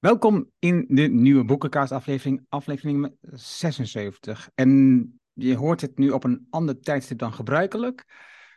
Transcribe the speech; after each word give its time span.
Welkom 0.00 0.50
in 0.58 0.84
de 0.88 1.02
nieuwe 1.02 1.44
boekenkast 1.44 1.92
aflevering, 1.92 2.46
aflevering 2.48 3.16
76. 3.32 4.50
En 4.54 5.20
je 5.32 5.56
hoort 5.56 5.80
het 5.80 5.98
nu 5.98 6.10
op 6.10 6.24
een 6.24 6.46
ander 6.50 6.80
tijdstip 6.80 7.18
dan 7.18 7.32
gebruikelijk, 7.32 8.04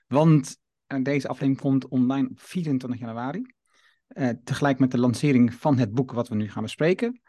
want 0.08 0.58
eh, 0.88 1.02
deze 1.02 1.28
aflevering 1.28 1.62
komt 1.62 1.88
online 1.88 2.30
op 2.30 2.40
24 2.40 3.00
januari, 3.00 3.54
uh, 4.08 4.30
tegelijk 4.44 4.80
met 4.80 4.92
de 4.92 4.98
lancering 4.98 5.54
van 5.54 5.78
het 5.78 5.94
boek 5.94 6.12
wat 6.12 6.28
we 6.28 6.36
nu 6.36 6.50
gaan 6.50 6.64
bespreken, 6.64 7.22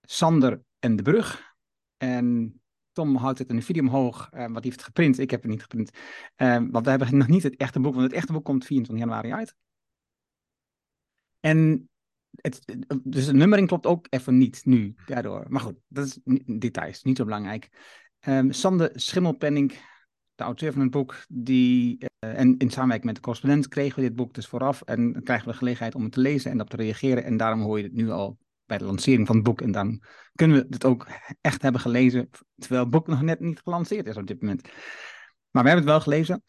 Sander 0.00 0.62
en 0.78 0.96
de 0.96 1.02
Brug. 1.02 1.54
En 1.96 2.60
Tom 2.92 3.16
houdt 3.16 3.38
het 3.38 3.48
in 3.48 3.56
een 3.56 3.62
video 3.62 3.82
omhoog, 3.82 4.30
uh, 4.32 4.40
wat 4.40 4.52
hij 4.52 4.62
heeft 4.62 4.82
geprint. 4.82 5.18
Ik 5.18 5.30
heb 5.30 5.42
het 5.42 5.50
niet 5.50 5.62
geprint, 5.62 5.90
want 6.70 6.84
we 6.84 6.90
hebben 6.90 7.16
nog 7.16 7.28
niet 7.28 7.42
het 7.42 7.56
echte 7.56 7.80
boek, 7.80 7.94
want 7.94 8.06
het 8.06 8.16
echte 8.16 8.32
boek 8.32 8.44
komt 8.44 8.64
24 8.64 9.06
januari 9.06 9.32
uit. 9.32 9.54
En 11.40 11.90
het, 12.32 12.76
dus 13.04 13.26
de 13.26 13.34
nummering 13.34 13.68
klopt 13.68 13.86
ook 13.86 14.06
even 14.10 14.38
niet 14.38 14.64
nu 14.64 14.94
daardoor. 15.06 15.46
Maar 15.48 15.60
goed, 15.60 15.76
dat 15.88 16.06
is 16.06 16.18
details, 16.46 17.02
niet 17.02 17.16
zo 17.16 17.24
belangrijk. 17.24 17.68
Um, 18.26 18.52
Sander 18.52 18.90
Schimmelpenning, 18.94 19.72
de 20.34 20.44
auteur 20.44 20.72
van 20.72 20.82
het 20.82 20.90
boek, 20.90 21.24
die, 21.28 21.98
uh, 21.98 22.38
en 22.38 22.56
in 22.56 22.70
samenwerking 22.70 23.04
met 23.04 23.14
de 23.14 23.20
correspondent 23.20 23.68
kregen 23.68 24.02
we 24.02 24.08
dit 24.08 24.16
boek 24.16 24.34
dus 24.34 24.46
vooraf. 24.46 24.82
En 24.82 25.12
dan 25.12 25.22
krijgen 25.22 25.46
we 25.46 25.52
de 25.52 25.58
gelegenheid 25.58 25.94
om 25.94 26.02
het 26.02 26.12
te 26.12 26.20
lezen 26.20 26.50
en 26.50 26.60
op 26.60 26.70
te 26.70 26.76
reageren. 26.76 27.24
En 27.24 27.36
daarom 27.36 27.60
hoor 27.60 27.78
je 27.78 27.84
het 27.84 27.92
nu 27.92 28.10
al 28.10 28.38
bij 28.66 28.78
de 28.78 28.84
lancering 28.84 29.26
van 29.26 29.36
het 29.36 29.44
boek. 29.44 29.60
En 29.60 29.72
dan 29.72 30.02
kunnen 30.34 30.56
we 30.56 30.66
het 30.70 30.84
ook 30.84 31.06
echt 31.40 31.62
hebben 31.62 31.80
gelezen, 31.80 32.30
terwijl 32.56 32.82
het 32.82 32.90
boek 32.90 33.06
nog 33.06 33.22
net 33.22 33.40
niet 33.40 33.60
gelanceerd 33.60 34.06
is 34.06 34.16
op 34.16 34.26
dit 34.26 34.40
moment. 34.40 34.62
Maar 35.50 35.62
we 35.62 35.68
hebben 35.68 35.76
het 35.76 35.84
wel 35.84 36.00
gelezen. 36.00 36.42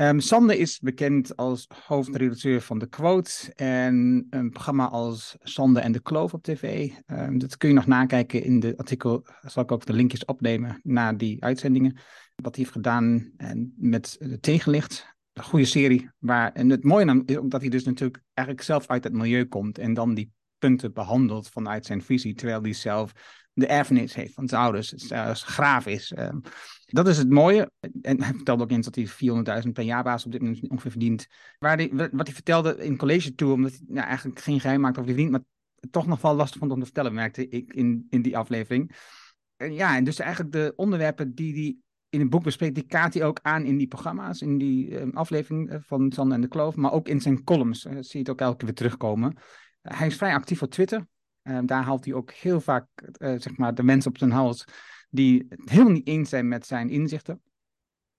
Um, 0.00 0.20
Sander 0.20 0.58
is 0.58 0.78
bekend 0.78 1.36
als 1.36 1.66
hoofdredacteur 1.86 2.60
van 2.60 2.78
De 2.78 2.86
Quote 2.86 3.52
en 3.54 4.26
een 4.30 4.50
programma 4.50 4.88
als 4.88 5.36
Sander 5.42 5.82
en 5.82 5.92
de 5.92 6.00
Kloof 6.00 6.34
op 6.34 6.42
tv. 6.42 6.90
Um, 7.06 7.38
dat 7.38 7.56
kun 7.56 7.68
je 7.68 7.74
nog 7.74 7.86
nakijken 7.86 8.42
in 8.42 8.60
de 8.60 8.76
artikel, 8.76 9.26
zal 9.40 9.62
ik 9.62 9.72
ook 9.72 9.86
de 9.86 9.92
linkjes 9.92 10.24
opnemen 10.24 10.80
naar 10.82 11.16
die 11.16 11.44
uitzendingen. 11.44 11.92
Wat 12.34 12.54
hij 12.54 12.64
heeft 12.64 12.76
gedaan 12.76 13.30
en 13.36 13.74
met 13.76 14.18
tegenlicht. 14.40 15.16
Een 15.32 15.44
goede 15.44 15.64
serie. 15.64 16.10
Waar, 16.18 16.52
en 16.52 16.70
het 16.70 16.84
mooie 16.84 17.22
is 17.26 17.36
ook 17.36 17.50
dat 17.50 17.60
hij 17.60 17.70
dus 17.70 17.84
natuurlijk 17.84 18.22
eigenlijk 18.34 18.66
zelf 18.66 18.86
uit 18.86 19.04
het 19.04 19.12
milieu 19.12 19.44
komt 19.44 19.78
en 19.78 19.94
dan 19.94 20.14
die 20.14 20.32
punten 20.58 20.92
behandelt 20.92 21.48
vanuit 21.48 21.86
zijn 21.86 22.02
visie, 22.02 22.34
terwijl 22.34 22.62
hij 22.62 22.72
zelf 22.72 23.12
de 23.58 23.66
erfenis 23.66 24.14
heeft 24.14 24.34
van 24.34 24.48
zijn 24.48 24.62
ouders, 24.62 24.88
zelfs 24.88 25.42
graaf 25.42 25.86
is. 25.86 26.12
Um, 26.18 26.40
dat 26.86 27.08
is 27.08 27.18
het 27.18 27.30
mooie. 27.30 27.70
En 28.02 28.22
hij 28.22 28.32
vertelde 28.34 28.62
ook 28.62 28.70
eens 28.70 28.90
dat 28.90 28.94
hij 28.94 29.62
400.000 29.64 29.72
per 29.72 29.84
jaar 29.84 30.02
baas 30.02 30.24
op 30.24 30.32
dit 30.32 30.40
moment 30.40 30.68
ongeveer 30.68 30.90
verdient. 30.90 31.26
Waar 31.58 31.76
die, 31.76 31.90
wat 31.94 32.26
hij 32.26 32.34
vertelde 32.34 32.84
in 32.84 32.96
college 32.96 33.34
toe, 33.34 33.52
omdat 33.52 33.70
hij 33.70 33.80
nou, 33.86 34.06
eigenlijk 34.06 34.40
geen 34.40 34.60
geheim 34.60 34.80
maakt 34.80 34.98
over 34.98 35.14
die 35.14 35.22
verdient, 35.22 35.44
maar 35.44 35.90
toch 35.90 36.06
nog 36.06 36.20
wel 36.20 36.34
lastig 36.34 36.58
vond 36.58 36.72
om 36.72 36.78
te 36.78 36.84
vertellen, 36.84 37.14
merkte 37.14 37.48
ik 37.48 37.72
in, 37.72 38.06
in 38.10 38.22
die 38.22 38.36
aflevering. 38.36 38.96
En 39.56 39.74
ja, 39.74 39.96
en 39.96 40.04
dus 40.04 40.18
eigenlijk 40.18 40.52
de 40.52 40.72
onderwerpen 40.76 41.34
die 41.34 41.54
hij 41.54 41.76
in 42.08 42.20
het 42.20 42.30
boek 42.30 42.42
bespreekt, 42.42 42.74
die 42.74 42.86
kaart 42.86 43.14
hij 43.14 43.24
ook 43.24 43.38
aan 43.42 43.64
in 43.64 43.76
die 43.76 43.88
programma's, 43.88 44.42
in 44.42 44.58
die 44.58 44.88
uh, 44.88 45.12
aflevering 45.12 45.70
eh, 45.70 45.78
van 45.80 46.12
Sander 46.12 46.34
en 46.34 46.40
de 46.40 46.48
Kloof, 46.48 46.76
maar 46.76 46.92
ook 46.92 47.08
in 47.08 47.20
zijn 47.20 47.44
columns. 47.44 47.84
Uh, 47.84 47.92
zie 47.92 48.08
je 48.10 48.18
het 48.18 48.30
ook 48.30 48.40
elke 48.40 48.56
keer 48.56 48.66
weer 48.66 48.76
terugkomen. 48.76 49.36
hij 49.82 50.06
is 50.06 50.16
vrij 50.16 50.34
actief 50.34 50.62
op 50.62 50.70
Twitter. 50.70 51.06
Daar 51.64 51.82
haalt 51.82 52.04
hij 52.04 52.14
ook 52.14 52.30
heel 52.30 52.60
vaak 52.60 52.86
zeg 53.18 53.56
maar, 53.56 53.74
de 53.74 53.82
mensen 53.82 54.10
op 54.10 54.18
zijn 54.18 54.30
hals 54.30 54.64
die 55.10 55.46
het 55.48 55.70
helemaal 55.70 55.92
niet 55.92 56.06
eens 56.06 56.28
zijn 56.28 56.48
met 56.48 56.66
zijn 56.66 56.90
inzichten. 56.90 57.42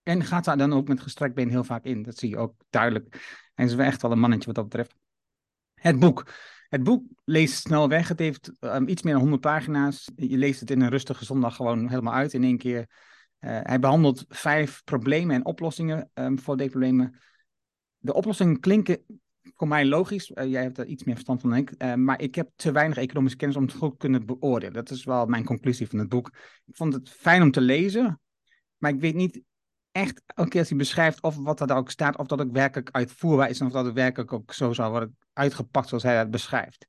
En 0.02 0.24
gaat 0.24 0.44
daar 0.44 0.58
dan 0.58 0.72
ook 0.72 0.88
met 0.88 1.00
gestrekt 1.00 1.34
been 1.34 1.50
heel 1.50 1.64
vaak 1.64 1.84
in. 1.84 2.02
Dat 2.02 2.18
zie 2.18 2.28
je 2.28 2.36
ook 2.36 2.54
duidelijk. 2.70 3.38
En 3.54 3.66
is 3.66 3.74
echt 3.74 4.02
wel 4.02 4.12
een 4.12 4.18
mannetje 4.18 4.46
wat 4.46 4.54
dat 4.54 4.64
betreft. 4.64 4.94
Het 5.74 5.98
boek. 5.98 6.32
Het 6.68 6.82
boek 6.82 7.04
leest 7.24 7.54
snel 7.54 7.88
weg. 7.88 8.08
Het 8.08 8.18
heeft 8.18 8.52
um, 8.60 8.88
iets 8.88 9.02
meer 9.02 9.12
dan 9.12 9.22
100 9.22 9.42
pagina's. 9.42 10.10
Je 10.16 10.36
leest 10.36 10.60
het 10.60 10.70
in 10.70 10.80
een 10.80 10.88
rustige 10.88 11.24
zondag 11.24 11.56
gewoon 11.56 11.88
helemaal 11.88 12.14
uit 12.14 12.32
in 12.32 12.44
één 12.44 12.58
keer. 12.58 12.78
Uh, 12.78 13.60
hij 13.62 13.78
behandelt 13.78 14.24
vijf 14.28 14.84
problemen 14.84 15.34
en 15.34 15.44
oplossingen 15.44 16.10
um, 16.14 16.38
voor 16.38 16.56
deze 16.56 16.70
problemen. 16.70 17.20
De 17.98 18.14
oplossingen 18.14 18.60
klinken 18.60 19.22
voor 19.42 19.68
mij 19.68 19.86
logisch. 19.86 20.30
Uh, 20.30 20.50
jij 20.50 20.62
hebt 20.62 20.78
er 20.78 20.86
iets 20.86 21.04
meer 21.04 21.14
verstand 21.14 21.40
van 21.40 21.50
dan 21.50 21.58
ik. 21.58 21.74
Uh, 21.78 21.94
maar 21.94 22.20
ik 22.20 22.34
heb 22.34 22.50
te 22.56 22.72
weinig 22.72 22.96
economische 22.96 23.36
kennis 23.36 23.56
om 23.56 23.62
het 23.62 23.72
goed 23.72 23.90
te 23.90 23.96
kunnen 23.96 24.26
beoordelen. 24.26 24.74
Dat 24.74 24.90
is 24.90 25.04
wel 25.04 25.26
mijn 25.26 25.44
conclusie 25.44 25.88
van 25.88 25.98
het 25.98 26.08
boek. 26.08 26.30
Ik 26.66 26.76
vond 26.76 26.92
het 26.92 27.10
fijn 27.10 27.42
om 27.42 27.50
te 27.50 27.60
lezen. 27.60 28.20
Maar 28.76 28.90
ik 28.90 29.00
weet 29.00 29.14
niet 29.14 29.42
echt, 29.92 30.22
elke 30.26 30.50
keer 30.50 30.60
als 30.60 30.68
hij 30.68 30.78
beschrijft 30.78 31.22
of 31.22 31.36
wat 31.36 31.58
daar 31.58 31.76
ook 31.76 31.90
staat, 31.90 32.16
of 32.16 32.26
dat 32.26 32.40
ook 32.40 32.52
werkelijk 32.52 32.88
uitvoerbaar 32.90 33.50
is 33.50 33.60
en 33.60 33.66
of 33.66 33.72
dat 33.72 33.84
het 33.84 33.94
werkelijk 33.94 34.32
ook 34.32 34.52
zo 34.52 34.72
zou 34.72 34.90
worden 34.90 35.16
uitgepakt 35.32 35.88
zoals 35.88 36.02
hij 36.02 36.16
dat 36.16 36.30
beschrijft. 36.30 36.86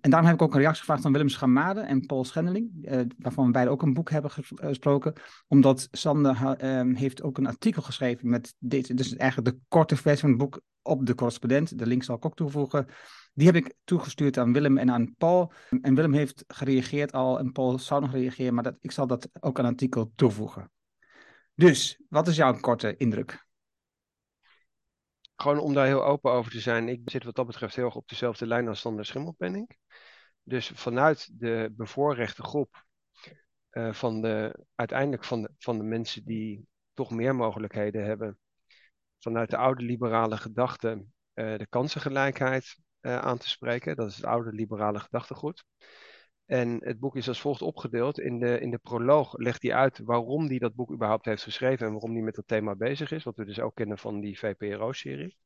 En 0.00 0.10
daarom 0.10 0.28
heb 0.28 0.38
ik 0.38 0.42
ook 0.42 0.54
een 0.54 0.60
reactie 0.60 0.80
gevraagd 0.80 1.02
van 1.02 1.12
Willem 1.12 1.28
Schamade 1.28 1.80
en 1.80 2.06
Paul 2.06 2.24
Schendeling, 2.24 2.70
uh, 2.80 3.00
waarvan 3.18 3.46
we 3.46 3.50
beide 3.50 3.70
ook 3.70 3.82
een 3.82 3.94
boek 3.94 4.10
hebben 4.10 4.30
gesproken, 4.54 5.12
omdat 5.48 5.88
Sander 5.90 6.56
heeft 6.96 7.22
ook 7.22 7.38
een 7.38 7.46
artikel 7.46 7.82
geschreven 7.82 8.28
met 8.28 8.54
dit, 8.58 8.96
dus 8.96 9.16
eigenlijk 9.16 9.56
de 9.56 9.62
korte 9.68 9.96
versie 9.96 10.20
van 10.20 10.28
het 10.28 10.38
boek 10.38 10.62
op 10.84 11.06
de 11.06 11.14
correspondent. 11.14 11.78
De 11.78 11.86
link 11.86 12.02
zal 12.02 12.16
ik 12.16 12.24
ook 12.24 12.36
toevoegen. 12.36 12.86
Die 13.34 13.46
heb 13.46 13.56
ik 13.56 13.74
toegestuurd 13.84 14.38
aan 14.38 14.52
Willem 14.52 14.78
en 14.78 14.90
aan 14.90 15.14
Paul. 15.18 15.52
En 15.80 15.94
Willem 15.94 16.12
heeft 16.12 16.44
gereageerd 16.46 17.12
al 17.12 17.38
en 17.38 17.52
Paul 17.52 17.78
zou 17.78 18.00
nog 18.00 18.12
reageren, 18.12 18.54
maar 18.54 18.62
dat, 18.62 18.76
ik 18.80 18.90
zal 18.90 19.06
dat 19.06 19.28
ook 19.40 19.58
aan 19.58 19.64
het 19.64 19.72
artikel 19.72 20.12
toevoegen. 20.14 20.70
Dus, 21.54 22.02
wat 22.08 22.28
is 22.28 22.36
jouw 22.36 22.60
korte 22.60 22.96
indruk? 22.96 23.46
Gewoon 25.36 25.58
om 25.58 25.74
daar 25.74 25.86
heel 25.86 26.04
open 26.04 26.32
over 26.32 26.50
te 26.50 26.60
zijn. 26.60 26.88
Ik 26.88 27.00
zit 27.04 27.24
wat 27.24 27.34
dat 27.34 27.46
betreft 27.46 27.76
heel 27.76 27.84
erg 27.84 27.96
op 27.96 28.08
dezelfde 28.08 28.46
lijn 28.46 28.68
als 28.68 28.80
Sander 28.80 29.04
Schimmelpenning. 29.04 29.76
Dus 30.42 30.68
vanuit 30.74 31.30
de 31.40 31.72
bevoorrechte 31.76 32.42
groep 32.42 32.84
uh, 33.70 33.92
van 33.92 34.20
de, 34.20 34.64
uiteindelijk 34.74 35.24
van 35.24 35.42
de, 35.42 35.50
van 35.58 35.78
de 35.78 35.84
mensen 35.84 36.24
die 36.24 36.66
toch 36.92 37.10
meer 37.10 37.34
mogelijkheden 37.34 38.04
hebben, 38.04 38.38
vanuit 39.24 39.50
de 39.50 39.56
oude 39.56 39.82
liberale 39.82 40.36
gedachte 40.36 41.04
uh, 41.34 41.56
de 41.58 41.66
kansengelijkheid 41.68 42.76
uh, 43.00 43.18
aan 43.18 43.38
te 43.38 43.48
spreken. 43.48 43.96
Dat 43.96 44.08
is 44.08 44.16
het 44.16 44.24
oude 44.24 44.52
liberale 44.52 45.00
gedachtegoed. 45.00 45.64
En 46.46 46.84
het 46.84 46.98
boek 46.98 47.16
is 47.16 47.28
als 47.28 47.40
volgt 47.40 47.62
opgedeeld. 47.62 48.18
In 48.20 48.38
de, 48.38 48.60
in 48.60 48.70
de 48.70 48.78
proloog 48.78 49.36
legt 49.36 49.62
hij 49.62 49.74
uit 49.74 49.98
waarom 49.98 50.46
hij 50.46 50.58
dat 50.58 50.74
boek 50.74 50.92
überhaupt 50.92 51.24
heeft 51.24 51.42
geschreven 51.42 51.86
en 51.86 51.92
waarom 51.92 52.12
hij 52.12 52.22
met 52.22 52.34
dat 52.34 52.46
thema 52.46 52.74
bezig 52.74 53.10
is. 53.10 53.24
Wat 53.24 53.36
we 53.36 53.44
dus 53.44 53.60
ook 53.60 53.74
kennen 53.74 53.98
van 53.98 54.20
die 54.20 54.38
VPRO-serie. 54.38 55.36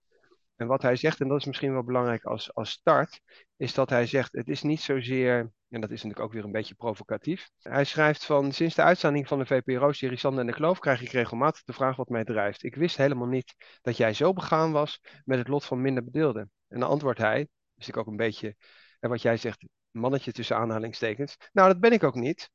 En 0.59 0.67
wat 0.67 0.83
hij 0.83 0.97
zegt, 0.97 1.21
en 1.21 1.29
dat 1.29 1.39
is 1.39 1.45
misschien 1.45 1.73
wel 1.73 1.85
belangrijk 1.85 2.25
als, 2.25 2.55
als 2.55 2.71
start, 2.71 3.21
is 3.57 3.75
dat 3.75 3.91
hij 3.91 4.07
zegt: 4.07 4.33
het 4.33 4.49
is 4.49 4.63
niet 4.63 4.81
zozeer, 4.81 5.53
en 5.69 5.81
dat 5.81 5.91
is 5.91 6.03
natuurlijk 6.03 6.21
ook 6.21 6.33
weer 6.33 6.45
een 6.45 6.53
beetje 6.53 6.75
provocatief. 6.75 7.51
Hij 7.59 7.85
schrijft 7.85 8.25
van: 8.25 8.53
sinds 8.53 8.75
de 8.75 8.83
uitzending 8.83 9.29
van 9.29 9.39
de 9.39 9.47
VPRO-serie 9.47 10.19
Sander 10.19 10.41
en 10.41 10.47
de 10.47 10.53
Kloof 10.53 10.79
krijg 10.79 11.03
ik 11.03 11.11
regelmatig 11.11 11.65
de 11.65 11.73
vraag 11.73 11.97
wat 11.97 12.09
mij 12.09 12.25
drijft. 12.25 12.63
Ik 12.63 12.75
wist 12.75 12.97
helemaal 12.97 13.27
niet 13.27 13.55
dat 13.83 13.97
jij 13.97 14.13
zo 14.13 14.33
begaan 14.33 14.73
was 14.73 15.01
met 15.25 15.39
het 15.39 15.49
lot 15.49 15.65
van 15.65 15.81
minder 15.81 16.05
bedeelden. 16.05 16.51
En 16.69 16.81
dan 16.81 16.89
antwoordt 16.89 17.19
hij, 17.19 17.49
dus 17.75 17.89
ik 17.89 17.97
ook 17.97 18.07
een 18.07 18.17
beetje, 18.17 18.57
en 19.01 19.09
wat 19.09 19.23
jij 19.23 19.37
zegt, 19.37 19.67
mannetje 19.91 20.33
tussen 20.33 20.57
aanhalingstekens. 20.57 21.37
Nou, 21.53 21.69
dat 21.69 21.81
ben 21.81 21.93
ik 21.93 22.03
ook 22.03 22.15
niet. 22.15 22.51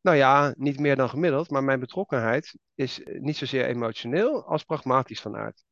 Nou 0.00 0.16
ja, 0.16 0.54
niet 0.58 0.78
meer 0.78 0.96
dan 0.96 1.08
gemiddeld, 1.08 1.50
maar 1.50 1.64
mijn 1.64 1.80
betrokkenheid 1.80 2.58
is 2.74 3.00
niet 3.04 3.36
zozeer 3.36 3.66
emotioneel 3.66 4.44
als 4.44 4.64
pragmatisch 4.64 5.20
van 5.20 5.36
aard. 5.36 5.64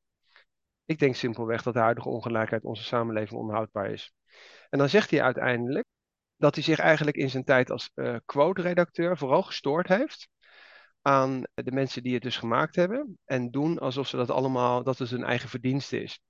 Ik 0.91 0.99
denk 0.99 1.15
simpelweg 1.15 1.63
dat 1.63 1.75
de 1.75 1.81
huidige 1.81 2.09
ongelijkheid 2.09 2.65
onze 2.65 2.85
samenleving 2.85 3.41
onhoudbaar 3.41 3.91
is. 3.91 4.13
En 4.69 4.79
dan 4.79 4.89
zegt 4.89 5.11
hij 5.11 5.23
uiteindelijk 5.23 5.87
dat 6.37 6.55
hij 6.55 6.65
zich 6.65 6.79
eigenlijk 6.79 7.17
in 7.17 7.31
zijn 7.31 7.45
tijd 7.45 7.71
als 7.71 7.91
uh, 7.95 8.17
quote-redacteur 8.25 9.19
vooral 9.19 9.43
gestoord 9.43 9.89
heeft 9.89 10.29
aan 11.03 11.43
de 11.55 11.73
mensen 11.73 12.03
die 12.03 12.15
het 12.15 12.23
dus 12.23 12.37
gemaakt 12.37 12.77
hebben 12.77 13.19
en 13.25 13.51
doen 13.51 13.79
alsof 13.79 14.09
ze 14.09 14.17
dat 14.17 14.31
allemaal, 14.31 14.83
dat 14.83 14.99
het 14.99 15.11
hun 15.11 15.25
eigen 15.25 15.49
verdienste 15.49 16.03
is. 16.03 16.21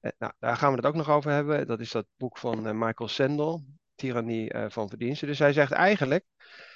Uh, 0.00 0.10
nou, 0.18 0.32
daar 0.38 0.56
gaan 0.56 0.70
we 0.70 0.76
het 0.76 0.86
ook 0.86 0.94
nog 0.94 1.10
over 1.10 1.30
hebben. 1.30 1.66
Dat 1.66 1.80
is 1.80 1.90
dat 1.90 2.06
boek 2.16 2.38
van 2.38 2.66
uh, 2.66 2.72
Michael 2.72 3.08
Sandel, 3.08 3.64
Tyrannie 3.94 4.54
van 4.68 4.88
Verdiensten. 4.88 5.28
Dus 5.28 5.38
hij 5.38 5.52
zegt 5.52 5.72
eigenlijk, 5.72 6.24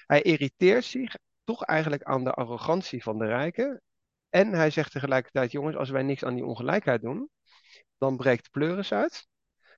hij 0.06 0.23
irriteert 0.23 0.84
zich 0.84 1.14
toch 1.44 1.64
eigenlijk 1.64 2.02
aan 2.02 2.25
de 2.25 2.32
arrogantie 2.32 3.02
van 3.02 3.19
de 3.19 3.26
rijken 3.26 3.82
en 4.31 4.53
hij 4.53 4.71
zegt 4.71 4.93
tegelijkertijd, 4.93 5.53
jongens, 5.53 5.77
als 5.77 5.91
wij 5.91 6.03
niks 6.03 6.25
aan 6.25 6.35
die 6.35 6.44
ongelijkheid 6.44 7.03
doen, 7.03 7.31
dan 7.99 8.17
breekt 8.17 8.50
pleuris 8.50 8.93
uit. 8.93 9.29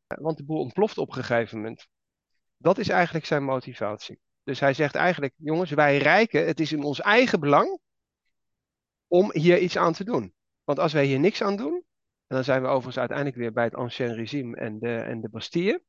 Want 0.07 0.37
de 0.37 0.45
boel 0.45 0.59
ontploft 0.59 0.99
op 0.99 1.09
een 1.09 1.15
gegeven 1.15 1.57
moment. 1.57 1.87
Dat 2.57 2.79
is 2.79 2.89
eigenlijk 2.89 3.27
zijn 3.27 3.45
motivatie. 3.45 4.21
Dus 4.45 4.61
hij 4.61 4.75
zegt 4.75 4.95
eigenlijk, 4.95 5.35
jongens, 5.37 5.71
wij 5.71 5.99
rijken, 5.99 6.47
het 6.47 6.61
is 6.61 6.73
in 6.73 6.83
ons 6.83 7.01
eigen 7.01 7.41
belang 7.41 7.79
om 9.07 9.31
hier 9.33 9.59
iets 9.59 9.77
aan 9.77 9.93
te 9.93 10.05
doen. 10.05 10.35
Want 10.65 10.79
als 10.79 10.93
wij 10.93 11.05
hier 11.05 11.21
niks 11.21 11.43
aan 11.43 11.57
doen, 11.57 11.75
en 12.27 12.37
dan 12.37 12.45
zijn 12.45 12.63
we 12.63 12.69
overigens 12.69 12.99
uiteindelijk 12.99 13.37
weer 13.37 13.53
bij 13.53 13.65
het 13.65 13.75
ancien 13.75 14.15
regime 14.15 14.57
en 14.57 14.79
de, 14.79 14.97
en 14.97 15.21
de 15.21 15.29
Bastille 15.29 15.83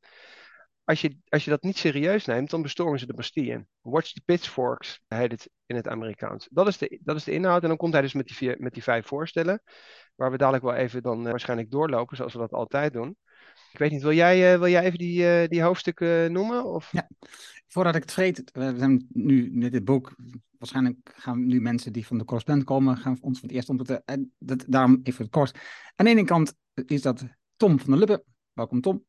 als 0.83 1.01
je, 1.01 1.17
als 1.29 1.43
je 1.43 1.49
dat 1.49 1.63
niet 1.63 1.77
serieus 1.77 2.25
neemt, 2.25 2.49
dan 2.49 2.61
bestormen 2.61 2.99
ze 2.99 3.05
de 3.05 3.13
Bastille. 3.13 3.65
Watch 3.81 4.11
the 4.11 4.21
pitchforks, 4.25 5.01
heet 5.07 5.31
het 5.31 5.49
in 5.65 5.75
het 5.75 5.87
Amerikaans. 5.87 6.47
Dat 6.51 6.67
is 6.67 6.77
de, 6.77 6.99
dat 7.03 7.15
is 7.15 7.23
de 7.23 7.31
inhoud. 7.31 7.61
En 7.61 7.67
dan 7.67 7.77
komt 7.77 7.93
hij 7.93 8.01
dus 8.01 8.13
met 8.13 8.27
die, 8.27 8.35
vier, 8.35 8.55
met 8.59 8.73
die 8.73 8.83
vijf 8.83 9.07
voorstellen, 9.07 9.61
waar 10.15 10.31
we 10.31 10.37
dadelijk 10.37 10.63
wel 10.63 10.73
even 10.73 11.03
dan 11.03 11.23
uh, 11.23 11.29
waarschijnlijk 11.29 11.71
doorlopen, 11.71 12.17
zoals 12.17 12.33
we 12.33 12.39
dat 12.39 12.51
altijd 12.51 12.93
doen. 12.93 13.17
Ik 13.71 13.79
weet 13.79 13.91
niet, 13.91 14.01
wil 14.01 14.13
jij, 14.13 14.59
wil 14.59 14.67
jij 14.67 14.83
even 14.83 14.97
die, 14.97 15.47
die 15.47 15.61
hoofdstukken 15.61 16.31
noemen? 16.31 16.65
Of? 16.65 16.91
Ja, 16.91 17.09
voordat 17.67 17.95
ik 17.95 18.01
het 18.01 18.11
vergeet, 18.11 18.49
we 18.51 18.73
zijn 18.77 19.07
nu 19.09 19.51
met 19.53 19.71
dit 19.71 19.83
boek, 19.83 20.15
waarschijnlijk 20.57 20.97
gaan 21.15 21.45
nu 21.45 21.61
mensen 21.61 21.93
die 21.93 22.07
van 22.07 22.17
de 22.17 22.25
correspondent 22.25 22.67
komen, 22.67 22.97
gaan 22.97 23.17
ons 23.21 23.39
voor 23.39 23.47
het 23.47 23.57
eerst 23.57 23.69
ontmoeten. 23.69 24.01
En 24.05 24.33
dat, 24.37 24.65
daarom 24.67 24.99
even 25.03 25.29
kort. 25.29 25.59
Aan 25.95 26.05
de 26.05 26.11
ene 26.11 26.23
kant 26.23 26.53
is 26.73 27.01
dat 27.01 27.23
Tom 27.55 27.79
van 27.79 27.89
der 27.89 27.99
Lubbe. 27.99 28.23
Welkom 28.53 28.81
Tom. 28.81 29.05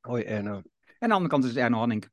Hoi 0.00 0.22
Erno. 0.22 0.62
Aan 1.00 1.08
de 1.08 1.14
andere 1.14 1.32
kant 1.32 1.44
is 1.44 1.50
het 1.50 1.58
Erno 1.58 1.78
Hanning. 1.78 2.08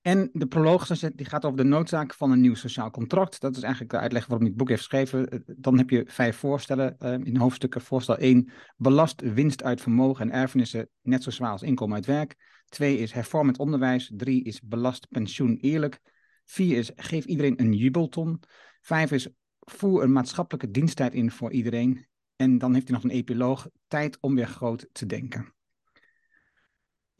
En 0.00 0.30
de 0.32 0.46
proloog 0.46 0.86
die 0.86 1.26
gaat 1.26 1.44
over 1.44 1.56
de 1.56 1.64
noodzaak 1.64 2.14
van 2.14 2.30
een 2.30 2.40
nieuw 2.40 2.54
sociaal 2.54 2.90
contract. 2.90 3.40
Dat 3.40 3.56
is 3.56 3.62
eigenlijk 3.62 3.92
de 3.92 3.98
uitleg 3.98 4.26
waarom 4.26 4.46
ik 4.46 4.48
het 4.48 4.58
boek 4.58 4.68
heeft 4.68 4.80
geschreven. 4.80 5.28
Eh, 5.28 5.38
dan 5.46 5.78
heb 5.78 5.90
je 5.90 6.04
vijf 6.06 6.36
voorstellen 6.36 6.96
uh, 6.98 7.12
in 7.12 7.36
hoofdstukken. 7.36 7.80
Voorstel 7.80 8.16
1, 8.16 8.50
belast 8.76 9.20
winst 9.20 9.62
uit 9.62 9.80
vermogen 9.80 10.30
en 10.30 10.40
erfenissen 10.40 10.88
net 11.02 11.22
zo 11.22 11.30
zwaar 11.30 11.50
als 11.50 11.62
inkomen 11.62 11.94
uit 11.94 12.06
werk. 12.06 12.62
2 12.68 12.98
is 12.98 13.12
hervorm 13.12 13.48
het 13.48 13.58
onderwijs. 13.58 14.12
3 14.14 14.44
is 14.44 14.60
belast 14.60 15.08
pensioen 15.08 15.56
eerlijk. 15.56 16.00
4 16.44 16.76
is 16.76 16.90
geef 16.96 17.24
iedereen 17.24 17.60
een 17.60 17.72
jubelton. 17.72 18.42
5 18.80 19.12
is 19.12 19.28
voer 19.58 20.02
een 20.02 20.12
maatschappelijke 20.12 20.70
diensttijd 20.70 21.14
in 21.14 21.30
voor 21.30 21.52
iedereen. 21.52 22.06
En 22.36 22.58
dan 22.58 22.74
heeft 22.74 22.88
hij 22.88 22.96
nog 22.96 23.04
een 23.04 23.16
epiloog, 23.16 23.68
tijd 23.88 24.18
om 24.20 24.34
weer 24.34 24.48
groot 24.48 24.88
te 24.92 25.06
denken. 25.06 25.54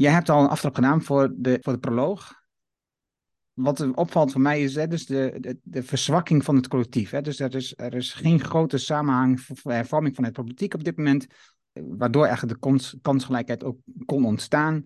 Jij 0.00 0.12
hebt 0.12 0.28
al 0.28 0.42
een 0.42 0.48
aftrap 0.48 0.74
gedaan 0.74 1.02
voor 1.02 1.32
de, 1.36 1.58
voor 1.62 1.72
de 1.72 1.78
proloog 1.78 2.40
wat 3.52 3.94
opvalt 3.94 4.32
voor 4.32 4.40
mij 4.40 4.62
is 4.62 4.74
hè, 4.74 4.86
dus 4.86 5.06
de, 5.06 5.36
de, 5.40 5.58
de, 5.62 5.82
verzwakking 5.82 6.44
van 6.44 6.56
het 6.56 6.68
collectief. 6.68 7.10
Hè. 7.10 7.20
Dus 7.20 7.40
er 7.40 7.54
is, 7.54 7.74
er 7.76 7.94
is 7.94 8.12
geen 8.12 8.40
grote 8.40 8.78
samenhang 8.78 9.46
hervorming 9.62 10.14
van 10.14 10.24
het 10.24 10.32
politiek 10.32 10.74
op 10.74 10.84
dit 10.84 10.96
moment, 10.96 11.26
waardoor 11.72 12.26
eigenlijk 12.26 12.62
de 12.62 12.98
kansgelijkheid 13.02 13.64
ook 13.64 13.78
kon 14.04 14.24
ontstaan. 14.24 14.84